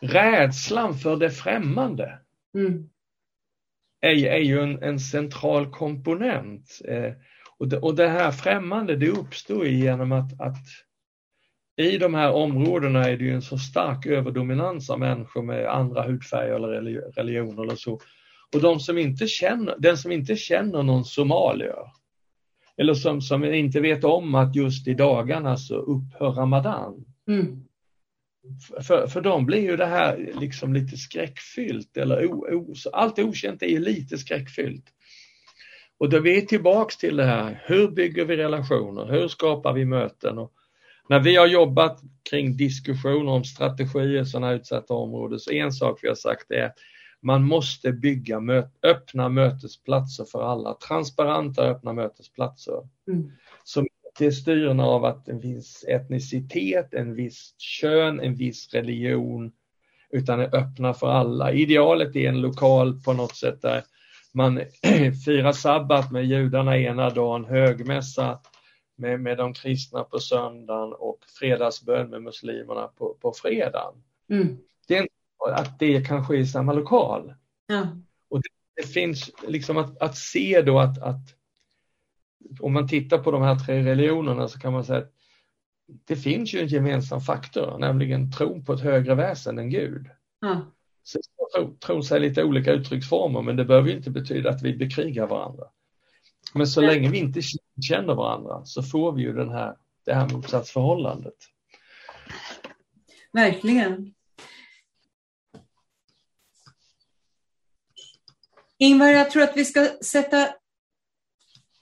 rädslan 0.01 0.95
för 0.95 1.17
det 1.17 1.31
främmande 1.31 2.19
Mm. 2.55 2.89
är, 4.01 4.27
är 4.27 4.39
ju 4.39 4.61
en, 4.61 4.83
en 4.83 5.01
central 5.01 5.71
komponent. 5.71 6.81
Eh, 6.89 7.13
och, 7.59 7.69
det, 7.69 7.79
och 7.79 7.95
det 7.95 8.09
här 8.09 8.31
främmande 8.31 8.97
det 8.97 9.09
uppstår 9.09 9.67
genom 9.67 10.13
att, 10.13 10.41
att 10.41 10.67
i 11.77 11.99
de 11.99 12.15
här 12.15 12.33
områdena 12.33 13.05
är 13.05 13.17
det 13.17 13.25
ju 13.25 13.35
en 13.35 13.43
så 13.43 13.59
stark 13.59 14.07
överdominans 14.07 14.91
av 14.91 14.99
människor 14.99 15.43
med 15.43 15.67
andra 15.67 16.03
hudfärger 16.03 16.55
eller 16.55 17.13
religioner 17.13 17.63
eller 17.63 17.77
så. 17.77 18.01
Och 18.55 18.61
de 18.61 18.81
som 18.81 18.99
inte 18.99 19.27
känner, 19.27 19.77
den 19.79 19.99
som 19.99 20.13
inte 20.13 20.37
känner 20.37 20.83
någon 20.83 21.05
somalier 21.05 21.77
eller 22.79 22.95
som, 22.95 23.21
som 23.21 23.45
inte 23.45 23.81
vet 23.81 24.05
om 24.05 24.35
att 24.35 24.57
just 24.57 24.89
i 24.89 24.95
dagarna 24.95 25.57
så 25.57 25.75
upphör 25.75 26.31
Ramadan. 26.31 27.05
Mm. 27.29 27.65
För, 28.83 29.07
för 29.07 29.21
dem 29.21 29.47
blir 29.47 29.61
ju 29.61 29.77
det 29.77 29.87
här 29.87 30.33
liksom 30.41 30.75
lite 30.75 30.97
skräckfyllt 30.97 31.97
eller 31.97 32.27
o, 32.27 32.47
o, 32.51 32.75
allt 32.93 33.19
okänt 33.19 33.63
är 33.63 33.67
ju 33.67 33.79
lite 33.79 34.19
skräckfyllt. 34.19 34.85
Och 35.99 36.09
då 36.09 36.21
vi 36.21 36.37
är 36.37 36.41
tillbaks 36.41 36.97
till 36.97 37.17
det 37.17 37.25
här, 37.25 37.63
hur 37.67 37.89
bygger 37.89 38.25
vi 38.25 38.37
relationer, 38.37 39.07
hur 39.07 39.29
skapar 39.29 39.73
vi 39.73 39.85
möten? 39.85 40.39
Och 40.39 40.53
när 41.09 41.21
vi 41.21 41.37
har 41.37 41.47
jobbat 41.47 42.01
kring 42.31 42.57
diskussioner 42.57 43.33
om 43.33 43.45
strategier 43.45 44.23
i 44.23 44.27
sådana 44.27 44.53
utsatta 44.53 44.95
områden 44.95 45.39
så 45.39 45.53
en 45.53 45.73
sak 45.73 45.99
vi 46.03 46.09
har 46.09 46.15
sagt 46.15 46.51
är 46.51 46.73
man 47.23 47.45
måste 47.45 47.93
bygga 47.93 48.41
möt, 48.41 48.79
öppna 48.83 49.29
mötesplatser 49.29 50.25
för 50.25 50.43
alla, 50.43 50.75
transparenta 50.75 51.63
öppna 51.63 51.93
mötesplatser. 51.93 52.89
Mm. 53.09 53.33
Som 53.65 53.87
inte 54.07 54.27
är 54.27 54.31
styrna 54.31 54.85
av 54.85 55.05
att 55.05 55.27
det 55.27 55.41
finns 55.41 55.85
etnicitet, 55.89 56.95
en 56.95 57.15
viss 57.15 57.55
kön, 57.59 58.21
en 58.21 58.35
viss 58.35 58.75
religion, 58.75 59.53
utan 60.11 60.41
är 60.41 60.57
öppna 60.57 60.95
för 60.95 61.07
alla. 61.07 61.53
Idealet 61.53 62.17
är 62.17 62.29
en 62.29 62.41
lokal 62.41 63.01
på 63.01 63.13
något 63.13 63.37
sätt 63.37 63.63
där 63.63 63.83
man 64.33 64.61
firar 65.25 65.53
sabbat 65.53 66.11
med 66.11 66.25
judarna 66.25 66.79
ena 66.79 67.11
dagen, 67.11 67.45
högmässa 67.45 68.39
med, 68.97 69.21
med 69.21 69.37
de 69.37 69.55
kristna 69.55 70.05
på 70.05 70.19
söndagen 70.19 70.93
och 70.93 71.19
fredagsbön 71.39 72.11
med 72.11 72.23
muslimerna 72.23 72.87
på, 72.87 73.17
på 73.21 73.33
fredagen. 73.33 73.95
Mm. 74.31 74.59
Att 75.51 75.79
det 75.79 76.07
kan 76.07 76.27
ske 76.27 76.37
i 76.37 76.47
samma 76.47 76.73
lokal. 76.73 77.35
Ja. 77.67 77.89
Och 78.29 78.41
det, 78.41 78.49
det 78.83 78.89
finns 78.89 79.31
liksom 79.49 79.77
att, 79.77 80.03
att 80.03 80.17
se 80.17 80.63
då 80.63 80.79
att, 80.79 80.99
att 80.99 81.35
om 82.61 82.73
man 82.73 82.89
tittar 82.89 83.19
på 83.19 83.31
de 83.31 83.43
här 83.43 83.57
tre 83.57 83.85
religionerna 83.85 84.49
så 84.49 84.59
kan 84.59 84.73
man 84.73 84.85
säga 84.85 84.99
att 84.99 85.13
det 86.05 86.17
finns 86.17 86.55
ju 86.55 86.61
en 86.61 86.67
gemensam 86.67 87.21
faktor, 87.21 87.79
nämligen 87.79 88.33
tron 88.33 88.65
på 88.65 88.73
ett 88.73 88.81
högre 88.81 89.15
väsen 89.15 89.59
än 89.59 89.71
Gud. 89.71 90.07
Ja. 90.41 90.61
Så 91.03 91.21
tro, 91.55 91.77
tron 91.77 92.05
sig 92.05 92.21
lite 92.21 92.45
olika 92.45 92.73
uttrycksformer, 92.73 93.43
men 93.43 93.57
det 93.57 93.65
behöver 93.65 93.89
ju 93.89 93.97
inte 93.97 94.11
betyda 94.11 94.51
att 94.51 94.63
vi 94.63 94.77
bekrigar 94.77 95.27
varandra. 95.27 95.65
Men 96.55 96.67
så 96.67 96.81
länge 96.81 97.11
vi 97.11 97.19
inte 97.19 97.41
känner 97.83 98.15
varandra 98.15 98.65
så 98.65 98.83
får 98.83 99.13
vi 99.13 99.23
ju 99.23 99.33
den 99.33 99.51
här, 99.51 99.77
det 100.05 100.15
här 100.15 100.29
motsatsförhållandet. 100.29 101.35
Verkligen. 103.33 104.15
Ingvar, 108.83 109.07
jag 109.09 109.31
tror 109.31 109.43
att 109.43 109.57
vi 109.57 109.65
ska 109.65 109.89
sätta 110.05 110.55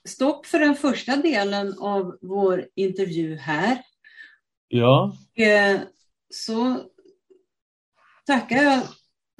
stopp 0.07 0.45
för 0.45 0.59
den 0.59 0.75
första 0.75 1.15
delen 1.15 1.79
av 1.79 2.17
vår 2.21 2.67
intervju 2.75 3.35
här. 3.35 3.81
Ja. 4.67 5.17
Eh, 5.35 5.79
Så 6.29 6.89
tackar 8.25 8.63
jag 8.63 8.83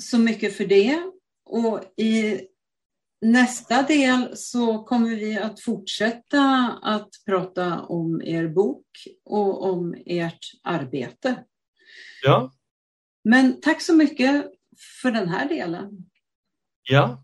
så 0.02 0.18
mycket 0.18 0.58
för 0.58 0.66
det. 0.66 1.12
Och 1.46 1.84
i 1.98 2.42
nästa 3.22 3.84
del 3.84 4.38
så 4.38 4.84
kommer 4.84 5.16
vi 5.16 5.38
att 5.38 5.62
fortsätta 5.62 6.42
att 6.84 7.10
prata 7.26 7.82
om 7.82 8.22
er 8.22 8.48
bok 8.48 8.88
och 9.26 9.64
om 9.64 9.96
ert 10.06 10.46
arbete. 10.64 11.46
Ja. 12.24 12.54
Men 13.24 13.62
tack 13.62 13.82
så 13.82 13.96
mycket 13.96 14.46
för 15.02 15.12
den 15.12 15.30
här 15.30 15.50
delen. 15.50 16.10
Ja. 16.84 17.24